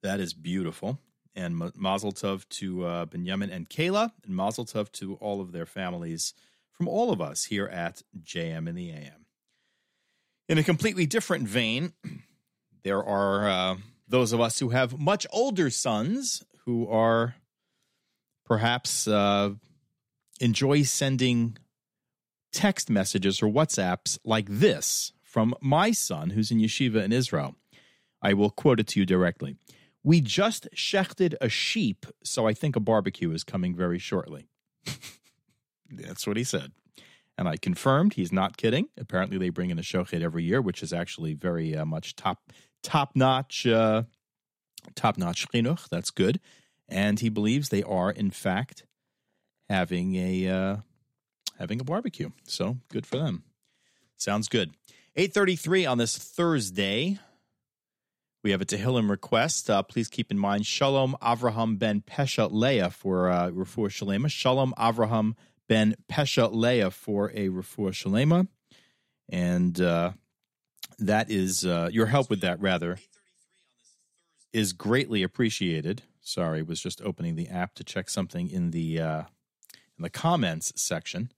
That 0.05 0.21
is 0.21 0.35
beautiful. 0.35 1.01
And 1.35 1.57
Ma- 1.57 1.73
Mazel 1.75 2.13
Tov 2.13 2.49
to 2.51 2.85
uh, 2.85 3.07
Binyamin 3.07 3.51
and 3.51 3.69
Kayla, 3.69 4.13
and 4.25 4.37
Mazel 4.37 4.65
Tov 4.65 4.93
to 4.93 5.15
all 5.15 5.41
of 5.41 5.51
their 5.51 5.67
families 5.67 6.33
from 6.77 6.89
all 6.89 7.11
of 7.11 7.21
us 7.21 7.45
here 7.45 7.67
at 7.67 8.03
JM 8.23 8.69
in 8.69 8.75
the 8.75 8.91
AM. 8.91 9.27
In 10.49 10.59
a 10.59 10.63
completely 10.63 11.07
different 11.07 11.49
vein, 11.49 11.93
there 12.85 13.03
are 13.03 13.49
uh, 13.49 13.77
those 14.07 14.33
of 14.33 14.41
us 14.41 14.59
who 14.59 14.71
have 14.71 14.99
much 14.99 15.27
older 15.33 15.71
sons 15.71 16.45
who 16.65 16.89
are 16.89 17.37
perhaps 18.45 19.09
uh, 19.09 19.51
enjoy 20.41 20.83
sending 20.83 21.57
text 22.53 22.89
messages 22.89 23.43
or 23.43 23.47
WhatsApps 23.47 24.19
like 24.25 24.47
this 24.49 25.13
from 25.23 25.55
my 25.61 25.91
son 25.91 26.31
who's 26.31 26.51
in 26.51 26.59
yeshiva 26.59 27.03
in 27.03 27.13
Israel. 27.13 27.57
I 28.23 28.35
will 28.35 28.51
quote 28.51 28.81
it 28.81 28.87
to 28.89 29.01
you 29.01 29.07
directly. 29.07 29.57
We 30.03 30.21
just 30.21 30.69
shechted 30.75 31.35
a 31.41 31.49
sheep, 31.49 32.07
so 32.23 32.47
I 32.47 32.55
think 32.55 32.77
a 32.77 32.81
barbecue 32.81 33.33
is 33.33 33.45
coming 33.45 33.75
very 33.75 33.99
shortly. 33.99 34.49
That's 35.91 36.27
what 36.27 36.37
he 36.37 36.45
said. 36.45 36.73
And 37.39 37.49
I 37.49 37.57
confirmed 37.57 38.15
he's 38.15 38.33
not 38.33 38.57
kidding. 38.57 38.89
Apparently, 38.99 39.37
they 39.39 39.51
bring 39.51 39.71
in 39.71 39.79
a 39.79 39.83
shochet 39.83 40.23
every 40.23 40.45
year, 40.45 40.63
which 40.63 40.83
is 40.83 40.93
actually 40.93 41.35
very 41.35 41.77
uh, 41.77 41.85
much 41.85 42.17
top 42.17 42.51
top 42.83 43.15
notch 43.15 43.67
uh, 43.67 44.05
top 44.95 45.19
notch 45.19 45.47
chinuch. 45.49 45.89
That's 45.91 46.11
good. 46.11 46.41
And 46.89 47.21
he 47.21 47.29
believes 47.29 47.69
they 47.69 47.83
are, 47.83 48.11
in 48.11 48.31
fact, 48.31 48.85
having 49.69 50.15
a 50.17 50.49
uh, 50.49 50.77
having 51.59 51.81
a 51.81 51.85
barbecue. 51.85 52.31
So 52.45 52.79
good 52.89 53.05
for 53.05 53.19
them. 53.19 53.43
Sounds 54.17 54.49
good. 54.49 54.73
Eight 55.15 55.35
thirty 55.35 55.57
three 55.57 55.85
on 55.85 55.99
this 55.99 56.17
Thursday. 56.17 57.19
We 58.43 58.53
have 58.53 58.63
a 58.63 58.67
Tehillim 58.67 59.11
request. 59.11 59.69
Uh, 59.69 59.83
please 59.83 60.09
keep 60.09 60.31
in 60.31 60.39
mind 60.39 60.67
Shalom 60.67 61.17
Avraham 61.21 61.79
ben 61.79 62.01
Pesha 62.01 62.49
Leah 62.51 62.91
for 62.91 63.29
uh, 63.29 63.51
Refuah 63.51 63.91
Shalema. 63.91 64.31
Shalom 64.31 64.73
Avraham 64.79 65.35
ben 65.69 65.95
Pesha 66.11 66.53
Leah 66.53 66.91
for 66.91 67.31
a 67.31 67.49
Refuah 67.49 67.93
Shalema. 67.93 68.49
And 69.29 69.81
uh, 69.81 70.13
that 70.99 71.31
is 71.31 71.65
uh, 71.65 71.89
your 71.93 72.07
help 72.07 72.31
with 72.31 72.41
that, 72.43 72.61
rather, 72.61 72.99
is 74.53 74.73
greatly 74.73 75.23
appreciated. 75.23 76.03
Sorry, 76.21 76.63
was 76.63 76.81
just 76.81 77.03
opening 77.03 77.37
the 77.37 77.49
app 77.49 77.75
to 77.75 77.85
check 77.85 78.09
something 78.09 78.51
in 78.51 78.71
the 78.71 79.01
uh, 79.01 79.23
in 79.97 80.03
the 80.03 80.11
comments 80.11 80.73
section, 80.77 81.33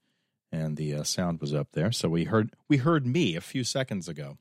and 0.51 0.77
the 0.77 0.95
uh, 0.95 1.03
sound 1.03 1.41
was 1.41 1.53
up 1.53 1.69
there. 1.73 1.91
So 1.91 2.09
we 2.09 2.25
heard 2.25 2.53
we 2.67 2.77
heard 2.77 3.05
me 3.05 3.35
a 3.35 3.41
few 3.41 3.63
seconds 3.63 4.07
ago. 4.07 4.37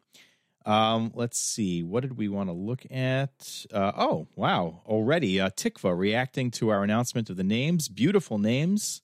Um, 0.66 1.12
let's 1.14 1.38
see. 1.38 1.82
What 1.82 2.00
did 2.00 2.18
we 2.18 2.28
want 2.28 2.50
to 2.50 2.52
look 2.52 2.84
at? 2.90 3.64
Uh, 3.72 3.92
oh, 3.96 4.28
wow. 4.36 4.82
Already, 4.84 5.40
uh, 5.40 5.48
Tikva 5.48 5.96
reacting 5.96 6.50
to 6.52 6.68
our 6.68 6.82
announcement 6.82 7.30
of 7.30 7.38
the 7.38 7.44
names. 7.44 7.88
Beautiful 7.88 8.36
names. 8.36 9.00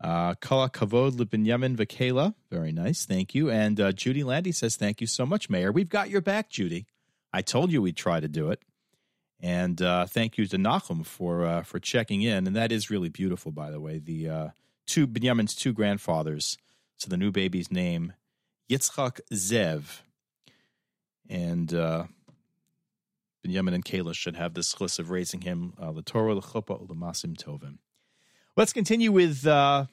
Uh, 0.00 0.34
Kala 0.34 0.70
Kavod 0.70 1.12
Libinyamin 1.12 1.76
Vakela. 1.76 2.34
Very 2.50 2.72
nice. 2.72 3.04
Thank 3.04 3.34
you. 3.34 3.50
And 3.50 3.78
uh, 3.80 3.92
Judy 3.92 4.24
Landy 4.24 4.52
says, 4.52 4.76
Thank 4.76 5.00
you 5.00 5.06
so 5.06 5.26
much, 5.26 5.50
Mayer. 5.50 5.72
We've 5.72 5.88
got 5.88 6.08
your 6.08 6.20
back, 6.22 6.48
Judy. 6.48 6.86
I 7.32 7.42
told 7.42 7.70
you 7.70 7.82
we'd 7.82 7.96
try 7.96 8.20
to 8.20 8.28
do 8.28 8.50
it. 8.50 8.62
And 9.42 9.80
uh, 9.80 10.06
thank 10.06 10.36
you 10.36 10.46
to 10.46 10.56
Nachum 10.56 11.04
for 11.04 11.44
uh, 11.44 11.62
for 11.62 11.78
checking 11.78 12.22
in. 12.22 12.46
And 12.46 12.56
that 12.56 12.72
is 12.72 12.90
really 12.90 13.08
beautiful, 13.08 13.52
by 13.52 13.70
the 13.70 13.80
way. 13.80 13.98
The 13.98 14.28
uh, 14.28 14.48
two 14.86 15.06
Binyamin's 15.06 15.54
two 15.54 15.72
grandfathers. 15.72 16.58
So 16.96 17.08
the 17.08 17.16
new 17.16 17.30
baby's 17.30 17.70
name, 17.70 18.12
Yitzchak 18.70 19.20
Zev 19.32 20.02
and 21.30 21.72
uh, 21.72 22.04
Benjamin 23.42 23.72
and 23.72 23.84
Kayla 23.84 24.14
should 24.14 24.36
have 24.36 24.52
this 24.52 24.78
list 24.80 24.98
of 24.98 25.10
raising 25.10 25.42
him 25.42 25.72
uh, 25.80 25.92
the 25.92 26.02
Torah, 26.02 26.34
the 26.34 26.42
Chuppah, 26.42 26.86
the 26.86 26.94
Masim 26.94 27.36
Tovim. 27.36 27.78
Let's 28.60 28.74
continue 28.74 29.10
with. 29.10 29.46
Uh, 29.46 29.86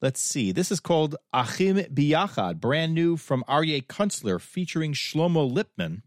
let's 0.00 0.20
see. 0.20 0.50
This 0.50 0.72
is 0.72 0.80
called 0.80 1.14
Achim 1.32 1.76
Biyachad, 1.76 2.58
brand 2.58 2.92
new 2.92 3.16
from 3.16 3.44
Aryeh 3.48 3.86
Kunstler, 3.86 4.40
featuring 4.40 4.94
Shlomo 4.94 5.48
Lipman. 5.48 6.02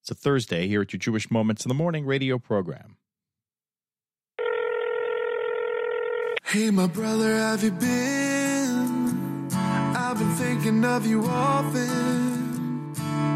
It's 0.00 0.10
a 0.10 0.16
Thursday 0.16 0.66
here 0.66 0.82
at 0.82 0.92
your 0.92 0.98
Jewish 0.98 1.30
Moments 1.30 1.64
in 1.64 1.68
the 1.68 1.76
Morning 1.76 2.04
radio 2.04 2.40
program. 2.40 2.96
Hey, 6.46 6.72
my 6.72 6.88
brother, 6.88 7.36
have 7.36 7.62
you 7.62 7.70
been? 7.70 9.48
I've 9.52 10.18
been 10.18 10.34
thinking 10.34 10.84
of 10.84 11.06
you 11.06 11.24
often. 11.24 12.27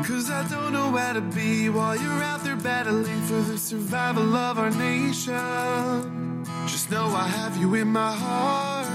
Cause 0.07 0.31
I 0.31 0.47
don't 0.49 0.73
know 0.73 0.91
where 0.91 1.15
to 1.15 1.21
be 1.21 1.69
while 1.69 1.97
you're 1.97 2.23
out 2.31 2.43
there 2.45 2.57
battling 2.57 3.23
for 3.23 3.41
the 3.41 3.59
survival 3.59 4.35
of 4.35 4.59
our 4.59 4.71
nation. 4.71 6.45
Just 6.67 6.91
know 6.91 7.07
I 7.07 7.27
have 7.29 7.57
you 7.57 7.75
in 7.75 7.89
my 7.89 8.13
heart, 8.13 8.89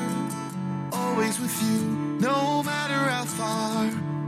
always 0.92 1.40
with 1.40 1.56
you, 1.64 1.80
no 2.20 2.64
matter 2.64 3.02
how 3.14 3.26
far. 3.26 3.86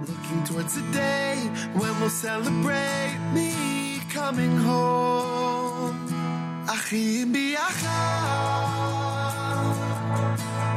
Looking 0.07 0.43
towards 0.45 0.75
the 0.75 0.85
day 0.91 1.35
when 1.73 1.99
we'll 1.99 2.09
celebrate 2.09 3.17
me 3.33 3.99
coming 4.09 4.55
home. 4.57 4.99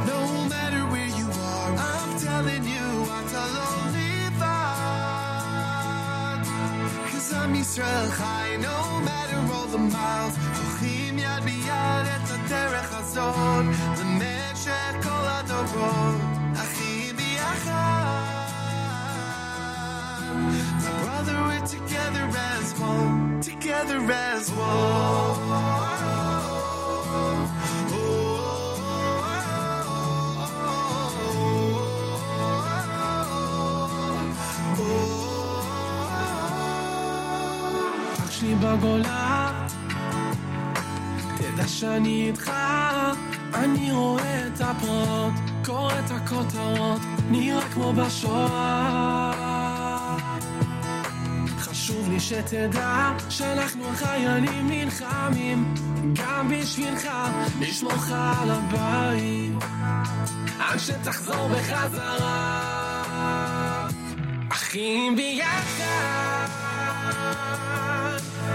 No 0.05 0.19
matter 0.53 0.81
where 0.91 1.11
you 1.19 1.27
are, 1.51 1.71
I'm 1.91 2.19
telling 2.19 2.63
you, 2.65 2.82
Cause 7.42 7.42
I'm 7.42 7.52
Yisrael 7.52 8.16
Chai, 8.16 8.56
no 8.58 9.00
matter 9.00 9.40
all 9.52 9.66
the 9.66 9.78
miles. 9.78 10.34
הולכים 10.56 11.18
יד 11.18 11.44
ביד 11.44 12.06
את 12.16 12.30
הדרך 12.30 12.92
הזאת, 12.92 13.64
למשך 14.00 14.92
כל 15.02 15.24
הדורות. 15.26 16.20
אחים 16.54 17.16
ביחד. 17.16 18.48
My 20.84 21.02
brother, 21.02 21.36
we're 21.48 21.66
together 21.66 22.26
as 22.52 22.78
one, 22.78 23.40
together 23.40 24.00
as 24.12 24.50
one. 24.52 26.21
בגולה. 38.63 39.67
תדע 41.37 41.67
שאני 41.67 42.27
איתך 42.27 42.51
אני 43.53 43.91
רואה 43.91 44.47
את 44.47 44.61
הפרעות 44.61 45.33
קורא 45.65 45.93
את 45.93 46.11
הכותרות 46.11 47.01
נראה 47.29 47.61
כמו 47.73 47.93
בשואה. 47.93 49.33
חשוב 51.57 52.09
לי 52.09 52.19
שתדע 52.19 53.11
שאנחנו 53.29 53.87
החיילים 53.89 54.69
נלחמים 54.69 55.73
גם 56.13 56.49
בשבילך 56.49 57.09
לשמורך 57.59 58.11
על 58.11 58.51
הבית 58.51 59.63
עד 60.59 60.77
שתחזור 60.77 61.47
בחזרה. 61.47 62.59
אחים 64.49 65.15
ביחד 65.15 66.47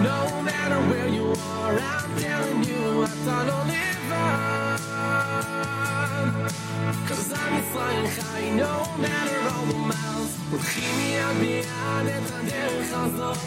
No 0.02 0.42
matter 0.42 0.80
where 0.90 1.08
you 1.08 1.32
are, 1.32 1.78
I'm 1.78 2.16
telling 2.18 2.62
you 2.64 3.02
I 3.02 3.06
thought 3.24 3.48
I'll 3.54 3.66
live 3.66 4.12
on. 4.12 4.78
Cause 7.08 7.32
I'm 7.32 7.62
flying 7.72 8.06
high, 8.06 8.50
no 8.64 8.74
matter 8.98 9.38
all 9.50 9.66
the 9.66 9.78
miles. 9.78 10.32
הולכים 10.50 11.00
יד 11.00 11.36
ביד 11.40 12.06
את 12.06 12.30
הדרך 12.32 12.88
הזאת 12.92 13.38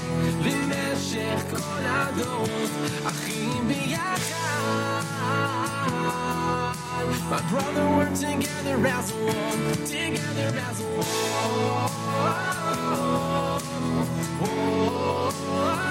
במשך 0.44 1.42
כל 1.50 1.84
הדורות, 1.86 2.70
אחים 3.06 3.68
ביחד. 3.68 5.02
My 7.32 7.42
brother, 7.50 7.86
we're 7.96 8.14
together 8.28 8.78
as 8.88 9.08
one, 9.14 9.64
together 9.86 10.50
as 10.68 10.82
one. 10.82 11.06
Oh, 11.44 11.90
oh, 12.24 13.60
oh, 14.44 15.32
oh. 15.44 15.91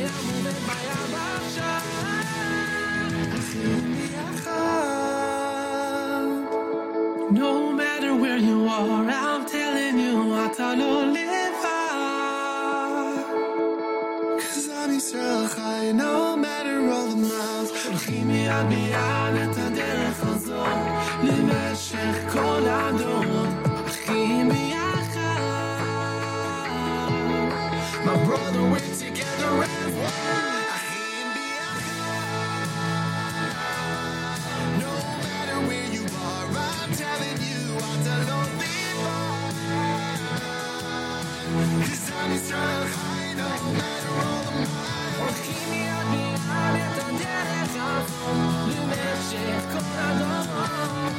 No 7.30 7.72
matter 7.72 8.14
where 8.14 8.38
you 8.38 8.68
are, 8.68 9.10
I'm 9.10 9.44
telling 9.46 9.98
you, 9.98 10.16
אתה 10.46 10.74
לא 10.74 11.04
לבד. 11.04 11.66
Cause 14.40 14.70
עם 14.84 14.96
ישראל 14.96 15.46
חי, 15.46 15.92
no 15.94 16.36
matter 16.36 16.78
all 16.92 17.08
the 17.10 17.16
miles. 17.16 17.86
הולכים 17.86 18.30
יד 18.30 18.66
ביד 18.68 19.50
את 19.50 19.56
הדרך 19.56 20.20
הזאת, 20.22 20.66
למשך 21.22 22.32
כל 22.32 22.62
הדורות, 22.66 23.48
אחים 23.86 24.48
ביחד. 24.48 24.76
My 28.04 28.14
brother, 28.26 28.62
we're 28.72 28.94
together 29.04 29.52
as 29.62 29.94
one. 29.94 30.49
Numer 48.67 49.17
się 49.29 49.61
kochaną 49.73 51.10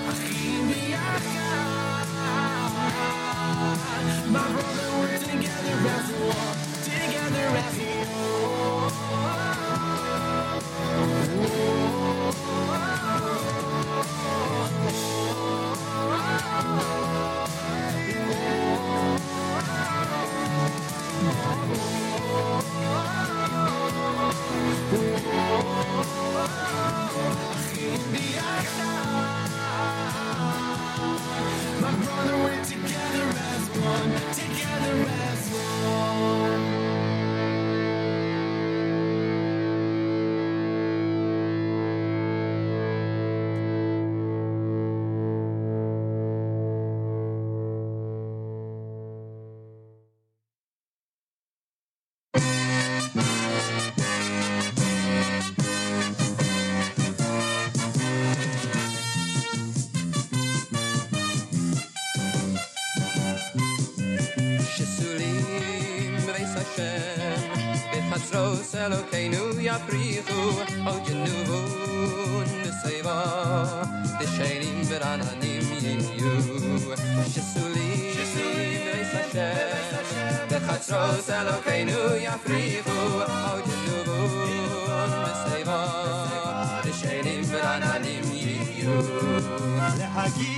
aquí. 90.24 90.51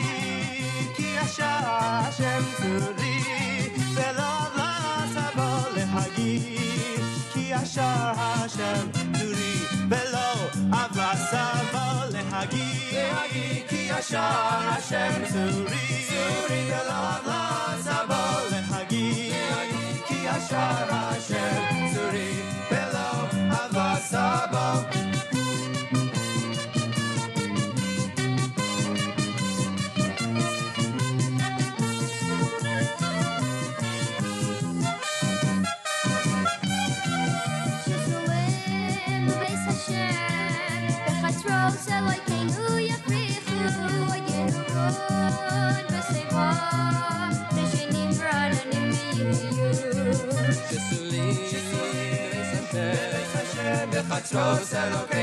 Todo 54.35 55.14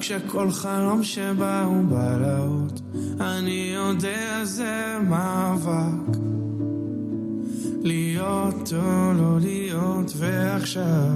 כשכל 0.00 0.50
חלום 0.50 1.02
שבא 1.02 1.62
הוא 1.64 1.84
בלהות, 1.88 2.80
אני 3.20 3.72
יודע 3.74 4.44
זה 4.44 4.98
מאבק. 5.08 6.16
להיות 7.86 8.72
או 8.72 9.12
לא 9.12 9.40
להיות, 9.40 10.12
ועכשיו, 10.16 11.12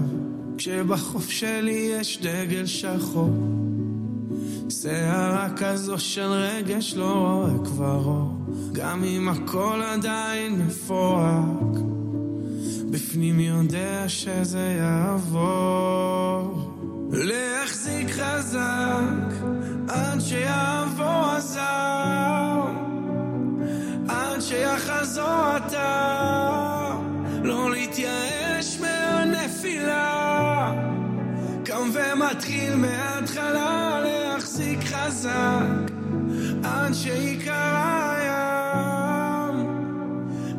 כשבחוף 0.58 1.30
שלי 1.30 1.90
יש 2.00 2.18
דגל 2.22 2.66
שחור, 2.66 3.30
שערה 4.68 5.48
כזו 5.56 5.98
של 5.98 6.30
רגש 6.30 6.94
לא 6.94 7.12
רואה 7.12 7.64
כבר 7.64 8.04
אור, 8.04 8.54
גם 8.72 9.04
אם 9.04 9.28
הכל 9.28 9.82
עדיין 9.84 10.62
מפורק, 10.66 11.80
בפנים 12.90 13.40
יודע 13.40 14.08
שזה 14.08 14.76
יעבור. 14.78 16.59
להחזיק 17.12 18.10
חזק 18.10 19.34
עד 19.88 20.20
שיעבור 20.20 21.26
הזר, 21.36 22.62
עד 24.08 24.40
שיחזור 24.40 25.56
אתה, 25.56 26.94
לא 27.44 27.70
להתייאש 27.70 28.80
מהנפילה, 28.80 30.72
קם 31.64 31.90
ומתחיל 31.92 32.74
מההתחלה 32.74 34.00
להחזיק 34.04 34.78
חזק 34.84 35.90
עד 36.64 36.94
שיקרה 36.94 38.16
הים, 38.16 39.66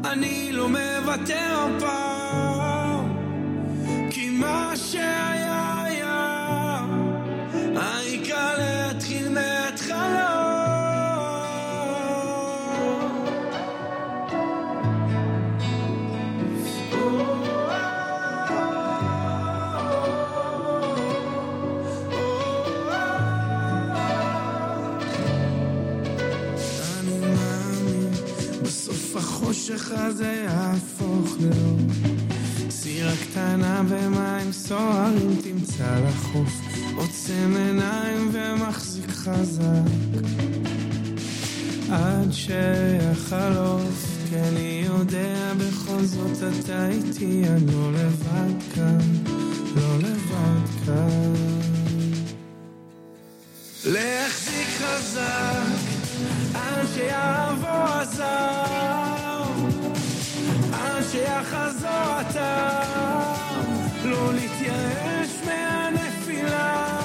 אני 0.06 0.52
לא 0.52 0.70
מוותר 0.70 1.68
פעם. 1.80 2.11
החושך 29.62 29.92
הזה 29.92 30.44
יהפוך 30.46 31.38
לאור. 31.40 31.80
סירה 32.70 33.12
קטנה 33.22 33.84
במים 33.90 34.52
סוערים 34.52 35.36
תמצא 35.44 36.00
לחוף, 36.08 36.50
עוצם 36.96 37.54
עיניים 37.58 38.30
ומחזיק 38.32 39.10
חזק. 39.10 39.92
עד 41.92 42.32
שיחלוף, 42.32 44.06
כי 44.30 44.36
אני 44.36 44.84
יודע 44.86 45.54
בכל 45.58 46.04
זאת 46.04 46.38
אתה 46.60 46.90
איתי, 46.90 47.44
אני 47.48 47.76
לא 47.76 47.92
לבד 47.94 48.74
כאן, 48.76 49.00
לא 49.76 49.98
לבד 49.98 50.86
כאן. 50.86 51.34
להחזיק 53.86 54.68
חזק, 54.78 55.64
עד 56.54 56.88
שיעבור 56.96 57.86
הזר. 57.88 59.11
שיחזור 61.12 61.90
הטעם, 61.92 63.66
לא 64.04 64.34
להתייאש 64.34 65.30
מהנפילה, 65.46 66.98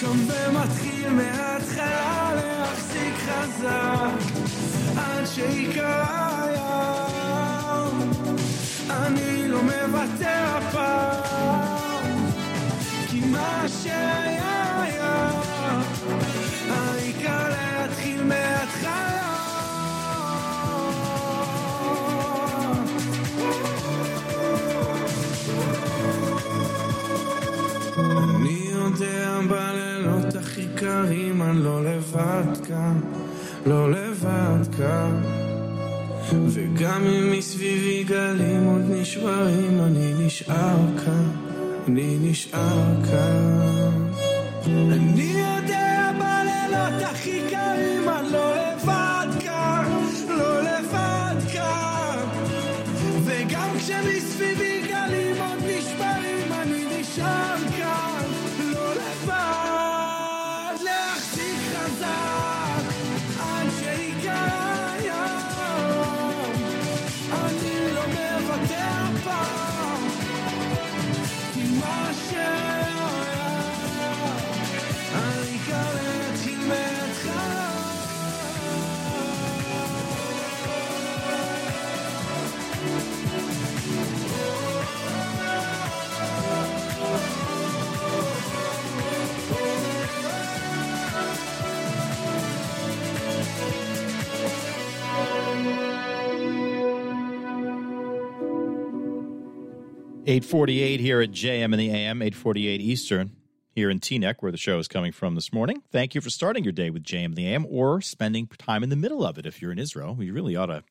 קם 0.00 0.18
ומתחיל 0.28 1.08
מההתחלה 1.08 2.32
להחזיק 2.34 3.14
חזק, 3.14 4.38
עד 4.96 5.24
שיקרא 5.26 6.04
הים, 6.42 8.10
אני 8.90 9.48
לא 9.48 9.60
מוותר 9.62 10.44
הפעם, 10.46 12.26
כי 13.08 13.20
מה 13.20 13.64
שהיה 13.82 14.82
היה, 14.82 15.30
העיקר 16.70 17.48
להתחיל 17.48 18.24
מההתחלה. 18.24 18.63
יודע 28.94 29.40
בלילות 29.48 30.34
הכי 30.34 30.66
קרים, 30.74 31.42
אני 31.42 31.64
לא 31.64 31.84
לבד 31.84 32.66
כאן, 32.68 33.00
לא 33.66 33.90
לבד 33.90 34.74
כאן. 34.76 35.22
וגם 36.48 37.04
אם 37.04 37.32
מסביבי 37.38 38.04
גלים 38.04 38.64
עוד 38.64 38.82
נשברים, 38.90 39.80
אני 39.80 40.12
נשאר 40.18 40.76
כאן, 41.04 41.28
אני 41.88 42.18
נשאר 42.20 43.04
כאן. 43.10 44.08
אני 44.66 45.22
יודע 45.22 46.10
בלילות 46.18 47.02
הכי 47.02 47.40
קרים, 47.50 48.08
אני 48.08 48.32
לא 48.32 48.53
848 100.26 101.00
here 101.00 101.20
at 101.20 101.32
JM 101.32 101.64
and 101.64 101.74
the 101.74 101.90
AM, 101.90 102.22
848 102.22 102.80
Eastern 102.80 103.36
here 103.74 103.90
in 103.90 104.00
Teaneck, 104.00 104.36
where 104.40 104.50
the 104.50 104.56
show 104.56 104.78
is 104.78 104.88
coming 104.88 105.12
from 105.12 105.34
this 105.34 105.52
morning. 105.52 105.82
Thank 105.92 106.14
you 106.14 106.22
for 106.22 106.30
starting 106.30 106.64
your 106.64 106.72
day 106.72 106.88
with 106.88 107.02
JM 107.02 107.26
and 107.26 107.36
the 107.36 107.46
AM 107.46 107.66
or 107.68 108.00
spending 108.00 108.46
time 108.46 108.82
in 108.82 108.88
the 108.88 108.96
middle 108.96 109.22
of 109.22 109.36
it 109.36 109.44
if 109.44 109.60
you're 109.60 109.70
in 109.70 109.78
Israel. 109.78 110.14
We 110.14 110.30
really 110.30 110.56
ought 110.56 110.66
to 110.66 110.82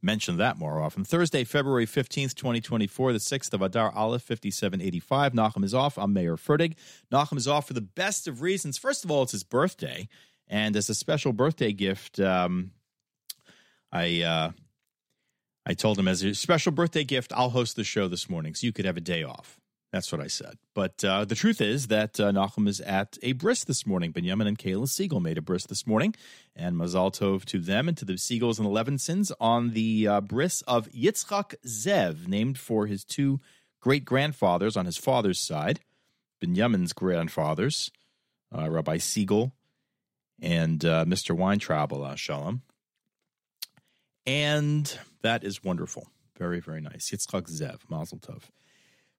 mention 0.00 0.38
that 0.38 0.56
more 0.56 0.80
often. 0.80 1.04
Thursday, 1.04 1.44
February 1.44 1.84
15th, 1.84 2.34
2024, 2.34 3.12
the 3.12 3.18
6th 3.18 3.52
of 3.52 3.60
Adar 3.60 3.92
Aleph, 3.94 4.22
5785. 4.22 5.34
Nachum 5.34 5.64
is 5.64 5.74
off. 5.74 5.98
I'm 5.98 6.14
Mayer 6.14 6.38
Fertig. 6.38 6.76
Nachum 7.12 7.36
is 7.36 7.46
off 7.46 7.66
for 7.66 7.74
the 7.74 7.82
best 7.82 8.26
of 8.26 8.40
reasons. 8.40 8.78
First 8.78 9.04
of 9.04 9.10
all, 9.10 9.22
it's 9.22 9.32
his 9.32 9.44
birthday. 9.44 10.08
And 10.46 10.74
as 10.74 10.88
a 10.88 10.94
special 10.94 11.34
birthday 11.34 11.74
gift, 11.74 12.20
um, 12.20 12.70
I. 13.92 14.22
Uh, 14.22 14.50
I 15.68 15.74
told 15.74 15.98
him 15.98 16.08
as 16.08 16.22
a 16.22 16.34
special 16.34 16.72
birthday 16.72 17.04
gift, 17.04 17.30
I'll 17.36 17.50
host 17.50 17.76
the 17.76 17.84
show 17.84 18.08
this 18.08 18.30
morning 18.30 18.54
so 18.54 18.66
you 18.66 18.72
could 18.72 18.86
have 18.86 18.96
a 18.96 19.02
day 19.02 19.22
off. 19.22 19.60
That's 19.92 20.10
what 20.10 20.20
I 20.20 20.26
said. 20.26 20.58
But 20.74 21.04
uh, 21.04 21.26
the 21.26 21.34
truth 21.34 21.60
is 21.60 21.88
that 21.88 22.18
uh, 22.18 22.32
Nachum 22.32 22.66
is 22.66 22.80
at 22.80 23.18
a 23.22 23.32
bris 23.32 23.64
this 23.64 23.86
morning. 23.86 24.10
Benjamin 24.10 24.46
and 24.46 24.58
Kayla 24.58 24.88
Siegel 24.88 25.20
made 25.20 25.36
a 25.36 25.42
bris 25.42 25.66
this 25.66 25.86
morning, 25.86 26.14
and 26.56 26.76
Mazal 26.76 27.12
Tov 27.12 27.44
to 27.46 27.58
them 27.58 27.86
and 27.86 27.96
to 27.98 28.06
the 28.06 28.14
Siegels 28.14 28.58
and 28.58 28.66
the 28.66 28.70
Levinsons 28.70 29.30
on 29.40 29.70
the 29.70 30.08
uh, 30.08 30.20
bris 30.22 30.62
of 30.62 30.88
Yitzchak 30.90 31.54
Zev, 31.66 32.26
named 32.26 32.58
for 32.58 32.86
his 32.86 33.04
two 33.04 33.40
great 33.80 34.04
grandfathers 34.04 34.76
on 34.76 34.86
his 34.86 34.96
father's 34.96 35.38
side, 35.38 35.80
Benjamin's 36.40 36.94
grandfathers, 36.94 37.90
uh, 38.56 38.70
Rabbi 38.70 38.96
Siegel 38.96 39.52
and 40.40 40.84
uh, 40.84 41.04
Mr. 41.04 41.36
Weintraub, 41.36 41.90
Alav 41.90 42.16
Shalom. 42.16 42.62
And 44.26 44.98
that 45.22 45.44
is 45.44 45.62
wonderful. 45.64 46.08
Very, 46.36 46.60
very 46.60 46.80
nice. 46.80 47.10
Yitzchak 47.10 47.50
Zev, 47.50 47.80
Mazel 47.88 48.18
Tov. 48.18 48.44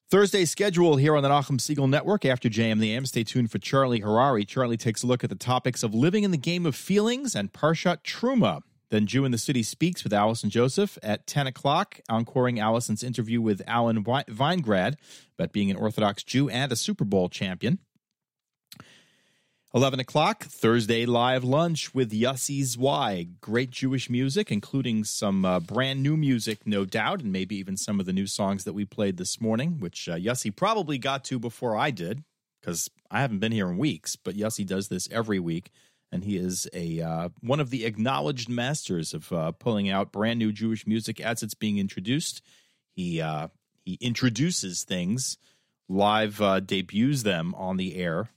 Thursday 0.10 0.46
schedule 0.46 0.96
here 0.96 1.16
on 1.16 1.22
the 1.22 1.30
Nachum 1.30 1.62
Siegel 1.62 1.88
Network 1.88 2.26
after 2.26 2.50
JM 2.50 2.80
the 2.80 2.96
AM. 2.96 3.06
Stay 3.06 3.24
tuned 3.24 3.52
for 3.52 3.60
Charlie 3.60 4.00
Harari. 4.00 4.44
Charlie 4.44 4.78
takes 4.78 5.04
a 5.04 5.08
look 5.08 5.24
at 5.24 5.30
the 5.30 5.36
topics 5.36 5.84
of 5.84 5.94
living 5.94 6.24
in 6.24 6.32
the 6.32 6.38
game 6.38 6.66
of 6.66 6.76
feelings 6.76 7.36
and 7.36 7.54
Parshat 7.54 7.98
Terumah. 8.04 8.62
Then 8.90 9.06
Jew 9.06 9.24
in 9.24 9.32
the 9.32 9.38
City 9.38 9.62
speaks 9.62 10.04
with 10.04 10.12
Allison 10.12 10.50
Joseph 10.50 10.98
at 11.04 11.28
10 11.28 11.46
o'clock, 11.46 12.00
encoring 12.10 12.60
Allison's 12.60 13.04
interview 13.04 13.40
with 13.40 13.62
Alan 13.68 14.04
Wei- 14.04 14.24
Veingrad 14.24 14.96
about 15.38 15.54
being 15.54 15.70
an 15.70 15.78
Orthodox 15.78 16.24
Jew 16.24 16.50
and 16.50 16.72
a 16.72 16.76
Super 16.76 17.06
Bowl 17.06 17.30
champion. 17.30 17.78
11 19.76 20.00
o'clock, 20.00 20.46
Thursday 20.46 21.06
live 21.06 21.44
lunch 21.44 21.94
with 21.94 22.12
Yossi 22.12 22.64
Zweig. 22.64 23.40
Great 23.40 23.70
Jewish 23.70 24.10
music, 24.10 24.52
including 24.52 25.04
some 25.04 25.46
uh, 25.46 25.60
brand 25.60 26.02
new 26.02 26.18
music, 26.18 26.66
no 26.66 26.86
doubt, 26.86 27.22
and 27.22 27.32
maybe 27.32 27.56
even 27.58 27.78
some 27.78 28.00
of 28.00 28.08
the 28.08 28.14
new 28.14 28.26
songs 28.26 28.64
that 28.64 28.74
we 28.74 28.84
played 28.84 29.18
this 29.18 29.40
morning, 29.40 29.80
which 29.80 30.10
uh, 30.10 30.18
probably 30.56 30.98
got 30.98 31.24
to 31.26 31.38
before 31.38 31.78
I 31.78 31.92
did, 31.92 32.24
because 32.60 32.90
I 33.12 33.22
haven't 33.22 33.38
been 33.38 33.52
here 33.52 33.70
in 33.70 33.78
weeks, 33.78 34.16
but 34.16 34.36
Yossi 34.36 34.66
does 34.66 34.88
this 34.88 35.08
every 35.12 35.38
week, 35.38 35.70
and 36.12 36.24
he 36.24 36.38
is 36.38 36.68
a 36.74 37.02
uh, 37.02 37.30
one 37.42 37.60
of 37.60 37.70
the 37.70 37.86
acknowledged 37.86 38.50
masters 38.50 39.14
of 39.14 39.32
uh, 39.32 39.52
pulling 39.52 39.88
out 39.88 40.12
brand 40.12 40.40
new 40.40 40.52
Jewish 40.52 40.88
music 40.88 41.22
as 41.22 41.44
it's 41.44 41.54
being 41.54 41.78
introduced. 41.78 42.42
He 42.96 43.22
uh, 43.22 43.50
he 43.86 44.00
introduces 44.02 44.84
things, 44.84 45.38
live 45.88 46.42
uh, 46.42 46.60
debuts 46.60 47.22
them 47.22 47.54
on 47.54 47.78
the 47.78 47.96
air 47.98 48.30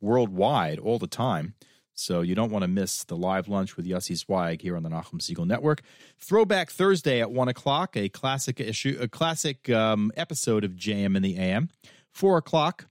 worldwide 0.00 0.78
all 0.78 0.98
the 0.98 1.06
time. 1.06 1.54
So 1.94 2.20
you 2.20 2.34
don't 2.34 2.50
want 2.50 2.62
to 2.62 2.68
miss 2.68 3.04
the 3.04 3.16
live 3.16 3.48
lunch 3.48 3.76
with 3.76 3.86
Yossi 3.86 4.16
Zweig 4.16 4.60
here 4.60 4.76
on 4.76 4.82
the 4.82 4.90
Nachum 4.90 5.20
Siegel 5.20 5.46
Network. 5.46 5.80
Throwback 6.18 6.70
Thursday 6.70 7.22
at 7.22 7.30
one 7.30 7.48
o'clock, 7.48 7.96
a 7.96 8.10
classic 8.10 8.60
issue, 8.60 8.98
a 9.00 9.08
classic 9.08 9.70
um, 9.70 10.12
episode 10.14 10.62
of 10.62 10.72
JM 10.72 11.16
in 11.16 11.22
the 11.22 11.38
AM. 11.38 11.70
Four 12.12 12.36
o'clock, 12.36 12.88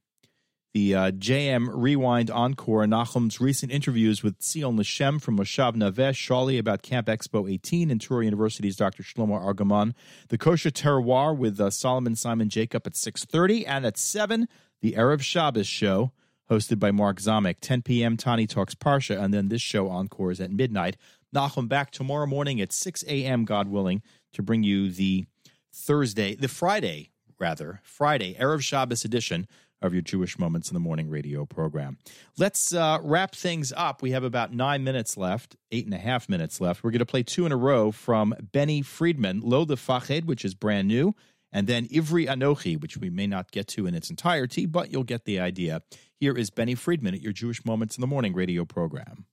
the 0.74 0.94
uh, 0.94 1.12
JM 1.12 1.70
Rewind 1.72 2.30
Encore, 2.30 2.86
Nachum's 2.86 3.40
recent 3.40 3.72
interviews 3.72 4.24
with 4.24 4.42
Zion 4.44 4.76
Lashem 4.76 5.22
from 5.22 5.38
Moshav 5.38 5.76
Navesh, 5.76 6.18
Shali 6.28 6.60
about 6.60 6.82
Camp 6.82 7.08
Expo 7.08 7.50
18, 7.50 7.90
and 7.90 8.02
Touro 8.02 8.26
University's 8.26 8.76
Dr. 8.76 9.02
Shlomo 9.02 9.42
Argaman. 9.42 9.94
The 10.30 10.38
Kosher 10.38 10.72
Terroir 10.72 11.38
with 11.38 11.62
uh, 11.62 11.70
Solomon 11.70 12.16
Simon 12.16 12.50
Jacob 12.50 12.82
at 12.86 12.94
6.30, 12.94 13.64
and 13.66 13.86
at 13.86 13.98
7, 13.98 14.48
the 14.82 14.94
Erev 14.94 15.22
Shabbos 15.22 15.66
show, 15.66 16.12
hosted 16.50 16.80
by 16.80 16.92
Mark 16.92 17.20
Zamek. 17.20 17.58
10 17.62 17.82
p.m. 17.82 18.18
Tani 18.18 18.48
Talks 18.48 18.76
Parsha, 18.76 19.20
and 19.20 19.34
then 19.34 19.50
this 19.50 19.62
show 19.62 19.90
encores 19.90 20.40
at 20.40 20.52
midnight. 20.52 20.98
Nachum 21.34 21.68
back 21.68 21.92
tomorrow 21.92 22.26
morning 22.26 22.62
at 22.62 22.72
6 22.72 23.04
a.m., 23.08 23.46
God 23.46 23.68
willing, 23.68 24.02
to 24.34 24.42
bring 24.42 24.64
you 24.64 24.90
the 24.90 25.26
Thursday, 25.74 26.36
the 26.36 26.48
Friday, 26.48 27.12
rather, 27.40 27.82
Friday, 27.84 28.36
Erev 28.36 28.62
Shabbos 28.62 29.04
edition 29.04 29.48
of 29.82 29.94
your 29.94 30.02
Jewish 30.02 30.40
Moments 30.40 30.70
in 30.70 30.74
the 30.74 30.80
Morning 30.80 31.10
radio 31.10 31.46
program. 31.46 31.98
Let's 32.38 32.74
uh, 32.74 33.00
wrap 33.02 33.36
things 33.36 33.74
up. 33.76 34.02
We 34.02 34.12
have 34.12 34.24
about 34.24 34.54
nine 34.54 34.84
minutes 34.84 35.18
left, 35.18 35.56
eight 35.72 35.86
and 35.86 35.94
a 35.94 36.00
half 36.00 36.30
minutes 36.30 36.62
left. 36.62 36.84
We're 36.84 36.92
going 36.92 37.00
to 37.00 37.06
play 37.06 37.24
two 37.24 37.46
in 37.46 37.52
a 37.52 37.58
row 37.58 37.92
from 37.92 38.34
Benny 38.52 38.82
Friedman, 38.82 39.42
Lo 39.44 39.66
Lefached, 39.66 40.26
which 40.26 40.46
is 40.46 40.54
brand 40.54 40.88
new, 40.88 41.14
and 41.56 41.68
then 41.68 41.88
Ivri 41.88 42.28
Anochi, 42.28 42.80
which 42.80 42.98
we 42.98 43.10
may 43.10 43.28
not 43.28 43.50
get 43.50 43.66
to 43.70 43.88
in 43.88 43.96
its 43.96 44.10
entirety, 44.10 44.66
but 44.66 44.92
you'll 44.92 45.06
get 45.06 45.24
the 45.24 45.40
idea. 45.40 45.82
Here 46.20 46.38
is 46.38 46.50
Benny 46.50 46.76
Friedman 46.76 47.14
at 47.14 47.22
your 47.22 47.32
Jewish 47.32 47.64
Moments 47.64 47.96
in 47.96 48.02
the 48.02 48.08
Morning 48.08 48.34
radio 48.34 48.66
program. 48.66 49.26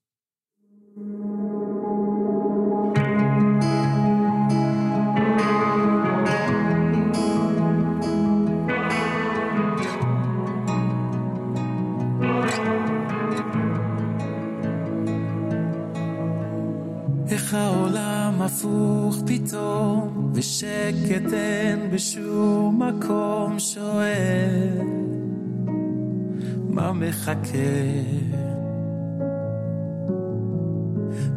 איך 17.31 17.55
העולם 17.55 18.22
הפוך 18.41 19.17
פתאום, 19.27 20.31
ושקט 20.35 21.33
אין 21.33 21.91
בשום 21.91 22.83
מקום 22.83 23.59
שואל, 23.59 24.81
מה 26.69 26.93
מחכה? 26.93 27.59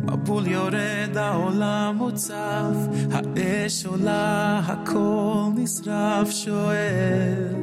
מבול 0.03 0.47
יורד, 0.47 1.17
העולם 1.17 1.95
מוצף, 1.97 2.75
האש 3.11 3.85
עולה, 3.85 4.59
הכל 4.59 5.49
נשרף, 5.55 6.29
שואל, 6.29 7.55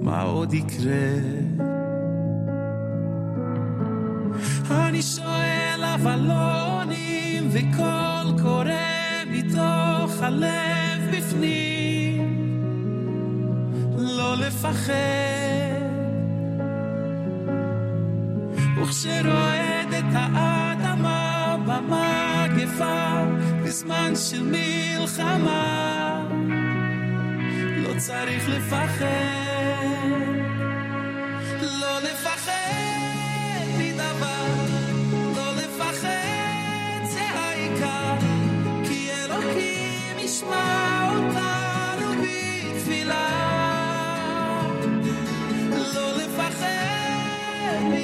מה 0.00 0.22
עוד 0.22 0.54
יקרה? 0.54 1.18
אני 4.70 5.02
שואל 5.02 5.84
אבל 5.94 6.18
לא 6.18 6.77
וקול 7.50 8.42
קורא 8.42 9.24
מתוך 9.26 10.22
הלב 10.22 11.16
בפנים. 11.16 12.38
לא 13.98 14.36
לפחד. 14.36 14.92
וכשרועדת 18.82 20.04
האדמה 20.12 21.56
במגפה 21.66 23.24
בזמן 23.64 24.12
של 24.16 24.42
מלחמה 24.42 26.24
לא 27.76 27.98
צריך 27.98 28.48
לפחד. 28.48 29.04
לא 31.62 32.00
לפחד 32.02 32.47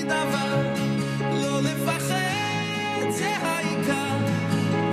מדבר 0.05 0.73
לא 1.33 1.60
לפחד 1.62 3.10
זה 3.10 3.28
העיקר. 3.28 4.16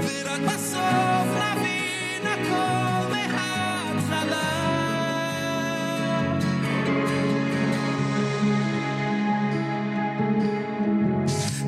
ורק 0.03 0.41
בסוף 0.53 1.27
נבין 1.37 2.27
הכל 2.27 3.11
מההתחלה. 3.11 4.51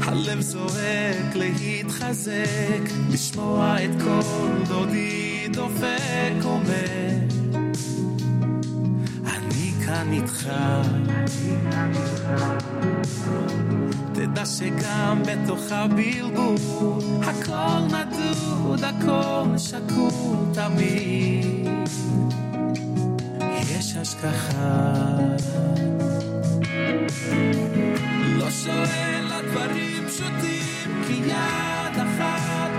הלב 0.02 0.42
זועק 0.42 1.36
להתחזק, 1.36 2.82
לשמוע 3.12 3.76
את 3.86 4.02
קול 4.04 4.52
דודי 4.68 5.48
דופק 5.54 6.46
אומר, 6.46 7.10
כאן 9.93 10.13
איתך. 10.13 10.49
תדע 14.13 14.47
שגם 14.47 15.23
בתוך 15.27 15.73
הבלבול, 15.73 17.01
הכל 17.23 17.97
נדוד, 17.97 18.85
הכל 18.85 19.59
שקול 19.59 20.37
תמיד. 20.53 21.69
יש 23.71 23.97
השגחה. 23.97 24.93
לא 28.39 28.51
שואל 28.51 29.33
על 29.33 29.51
דברים 29.51 30.07
פשוטים, 30.07 31.03
כי 31.07 31.13
יד 31.13 31.97
אחת 31.97 32.72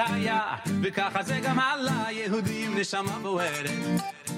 ככה 0.00 0.14
היה, 0.14 0.40
וככה 0.82 1.22
זה 1.22 1.40
גם 1.42 1.58
עלה, 1.58 2.04
יהודים 2.10 2.78
נשמה 2.78 3.18
בוערת. 3.22 3.70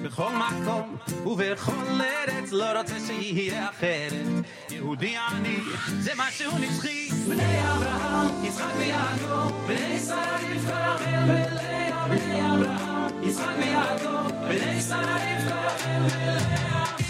בכל 0.03 0.33
מקום 0.33 0.97
ובכל 1.27 2.01
ארץ, 2.01 2.53
לא 2.53 2.79
רוצה 2.79 2.95
שיהיה 3.07 3.71
אחרת. 3.71 4.27
יהודי 4.71 5.17
אני, 5.33 5.57
זה 6.01 6.13
משהו 6.17 6.59
נצחי. 6.59 7.09
בני 7.29 7.61
אברהם, 7.73 8.45
יצחק 8.45 8.77
ויעקב, 8.79 9.67
בני 9.67 9.99
שרה 10.07 10.37
רבקה 10.37 10.95
רחל 10.95 11.25
ולאה. 11.25 12.09
בני 12.09 12.41
אברהם, 12.41 13.23
יצחק 13.23 13.55
ויעקב, 13.59 14.29
בני 14.49 14.81
שרה 14.81 15.17
רבקה 15.17 15.67
רחל 15.67 16.01
ולאה. 16.05 17.02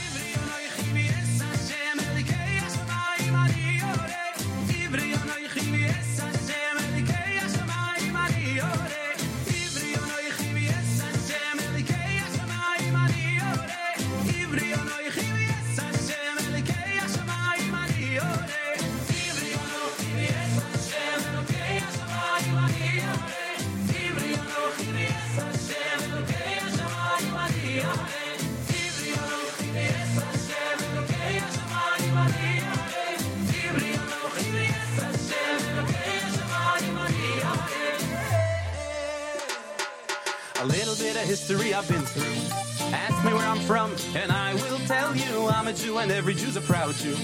History 41.23 41.73
I've 41.73 41.87
been 41.87 42.01
through. 42.01 42.93
Ask 42.93 43.25
me 43.25 43.33
where 43.33 43.45
I'm 43.45 43.59
from, 43.59 43.91
and 44.15 44.31
I 44.31 44.53
will 44.55 44.79
tell 44.87 45.15
you 45.15 45.47
I'm 45.47 45.67
a 45.67 45.73
Jew, 45.73 45.97
and 45.97 46.11
every 46.11 46.33
Jew's 46.33 46.57
a 46.57 46.61
proud 46.61 46.93
Jew. 46.95 47.17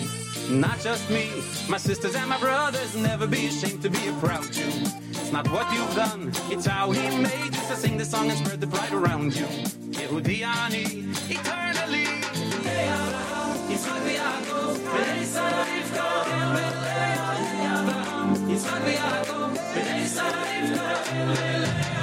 Not 0.49 0.79
just 0.79 1.09
me, 1.09 1.29
my 1.69 1.77
sisters 1.77 2.15
and 2.15 2.29
my 2.29 2.39
brothers. 2.39 2.95
Never 2.95 3.27
be 3.27 3.47
ashamed 3.47 3.81
to 3.83 3.89
be 3.89 4.07
a 4.07 4.13
proud 4.13 4.51
Jew. 4.51 4.71
It's 5.09 5.31
not 5.31 5.47
what 5.51 5.71
you've 5.73 5.95
done, 5.95 6.31
it's 6.49 6.65
how 6.65 6.91
He 6.91 7.21
made 7.21 7.53
you. 7.53 7.61
So 7.69 7.75
sing 7.75 7.97
the 7.97 8.05
song 8.05 8.29
and 8.29 8.37
spread 8.39 8.61
the 8.61 8.67
pride 8.67 8.93
around 8.93 9.35
you. 9.35 9.45
Yehudi 9.99 10.43
ani, 10.43 10.85
eternally. 11.29 12.05
Yitzchak 13.69 14.01
v'Yaakov, 14.05 14.77
b'nei 14.93 15.23
Sarah 15.23 15.65
Rivka, 15.69 16.07
Elelei 16.39 17.15
Avraham. 17.75 18.29
Yitzchak 18.49 18.81
v'Yaakov, 18.85 19.49
b'nei 19.73 20.05
Sarah 20.07 20.45
Rivka, 20.49 20.87
Elelei 21.13 21.98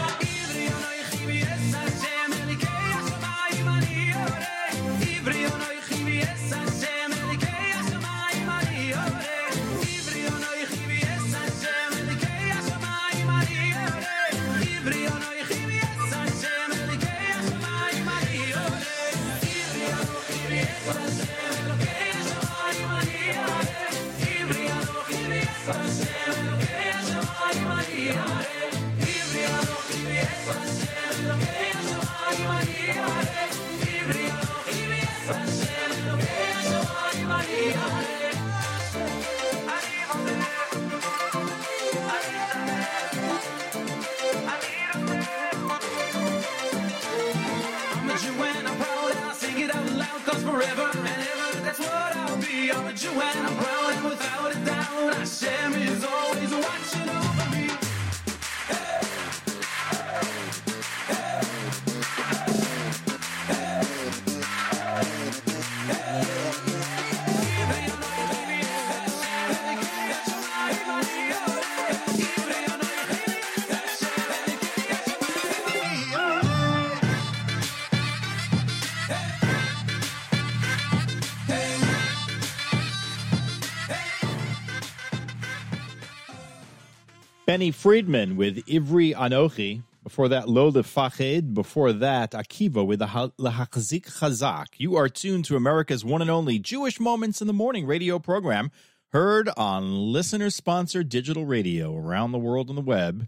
Benny 87.56 87.70
Friedman 87.70 88.36
with 88.36 88.66
Ivri 88.66 89.14
Anochi. 89.14 89.82
Before 90.02 90.28
that, 90.28 90.46
Lo 90.46 90.70
Lefached. 90.70 91.54
Before 91.54 91.90
that, 91.90 92.32
Akiva 92.32 92.86
with 92.86 93.00
Lahachzik 93.00 94.18
Chazak. 94.18 94.66
You 94.76 94.94
are 94.96 95.08
tuned 95.08 95.46
to 95.46 95.56
America's 95.56 96.04
one 96.04 96.20
and 96.20 96.30
only 96.30 96.58
Jewish 96.58 97.00
Moments 97.00 97.40
in 97.40 97.46
the 97.46 97.54
Morning 97.54 97.86
radio 97.86 98.18
program, 98.18 98.70
heard 99.12 99.48
on 99.56 100.12
listener-sponsored 100.12 101.08
digital 101.08 101.46
radio 101.46 101.96
around 101.96 102.32
the 102.32 102.38
world 102.38 102.68
on 102.68 102.76
the 102.76 102.82
web 102.82 103.26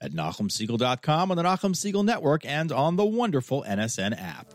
at 0.00 0.12
NachumSiegel.com, 0.12 1.32
on 1.32 1.36
the 1.36 1.42
Nachum 1.42 1.74
Siegel 1.74 2.04
Network, 2.04 2.46
and 2.46 2.70
on 2.70 2.94
the 2.94 3.04
wonderful 3.04 3.64
NSN 3.66 4.16
app. 4.16 4.54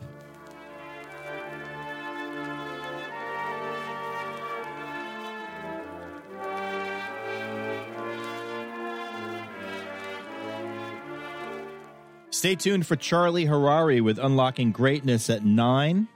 Stay 12.40 12.54
tuned 12.54 12.86
for 12.86 12.96
Charlie 12.96 13.44
Harari 13.44 14.00
with 14.00 14.18
Unlocking 14.18 14.72
Greatness 14.72 15.28
at 15.28 15.44
9. 15.44 16.08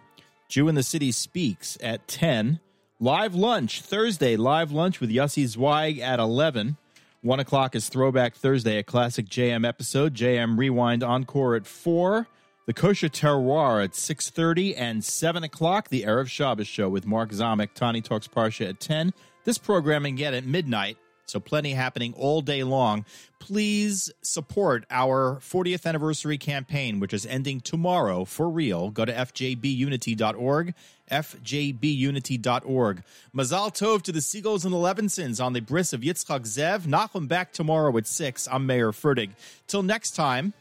Jew 0.49 0.69
in 0.69 0.75
the 0.75 0.83
City 0.83 1.13
Speaks 1.13 1.77
at 1.83 2.09
10. 2.09 2.61
Live 2.99 3.35
lunch, 3.35 3.83
Thursday, 3.83 4.35
live 4.35 4.73
lunch 4.73 5.01
with 5.01 5.11
Yossi 5.11 5.47
Zweig 5.47 5.99
at 5.99 6.19
11. 6.19 6.79
1 7.21 7.41
o'clock 7.41 7.75
is 7.75 7.91
Throwback 7.91 8.37
Thursday, 8.37 8.79
a 8.79 8.83
classic 8.83 9.27
JM 9.27 9.69
episode. 9.69 10.15
JM 10.15 10.57
Rewind 10.57 11.03
Encore 11.03 11.57
at 11.57 11.67
4. 11.67 12.27
The 12.65 12.73
Kosher 12.73 13.11
Terroir 13.11 13.85
at 13.85 13.91
6.30 13.91 14.77
and 14.79 15.05
7 15.05 15.45
o'clock, 15.45 15.91
the 15.91 16.05
Erev 16.05 16.29
Shabbos 16.29 16.67
show 16.67 16.89
with 16.89 17.05
Mark 17.05 17.33
Zamek. 17.33 17.75
Tani 17.75 18.01
Talks 18.01 18.29
Parsha 18.29 18.71
at 18.71 18.81
10. 18.81 19.13
This 19.45 19.59
programming 19.59 20.15
again 20.15 20.33
at 20.33 20.47
midnight. 20.47 20.97
So 21.27 21.41
plenty 21.41 21.73
happening 21.73 22.15
all 22.17 22.41
day 22.41 22.63
long. 22.63 23.05
Please 23.39 24.11
support 24.23 24.85
our 24.91 25.41
40th 25.41 25.87
anniversary 25.87 26.39
campaign, 26.39 27.01
which 27.01 27.13
is 27.13 27.27
ending 27.27 27.61
tomorrow 27.61 28.25
for 28.25 28.49
real. 28.49 28.91
Go 28.91 29.05
to 29.05 29.13
fjbunity.org, 29.13 30.75
fjbunity.org. 31.11 33.03
Mazal 33.35 33.75
Tov 33.75 34.03
to 34.03 34.13
the 34.13 34.21
Siegels 34.21 34.65
and 34.65 34.73
the 34.73 34.79
Levinsons 34.79 35.45
on 35.45 35.53
the 35.53 35.61
bris 35.61 35.93
of 35.93 36.01
Yitzchak 36.01 36.43
Zev. 36.43 36.83
Nachum 36.83 37.29
back 37.29 37.53
tomorrow 37.53 37.97
at 37.97 38.07
6. 38.07 38.49
I'm 38.51 38.67
Mayer 38.67 38.93
Fertig. 38.93 39.31
Till 39.67 39.83
next 39.83 40.13
time, 40.13 40.55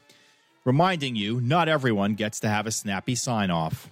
reminding 0.65 1.15
you, 1.15 1.39
not 1.39 1.69
everyone 1.69 2.15
gets 2.15 2.39
to 2.41 2.49
have 2.49 2.67
a 2.67 2.71
snappy 2.71 3.15
sign-off. 3.15 3.89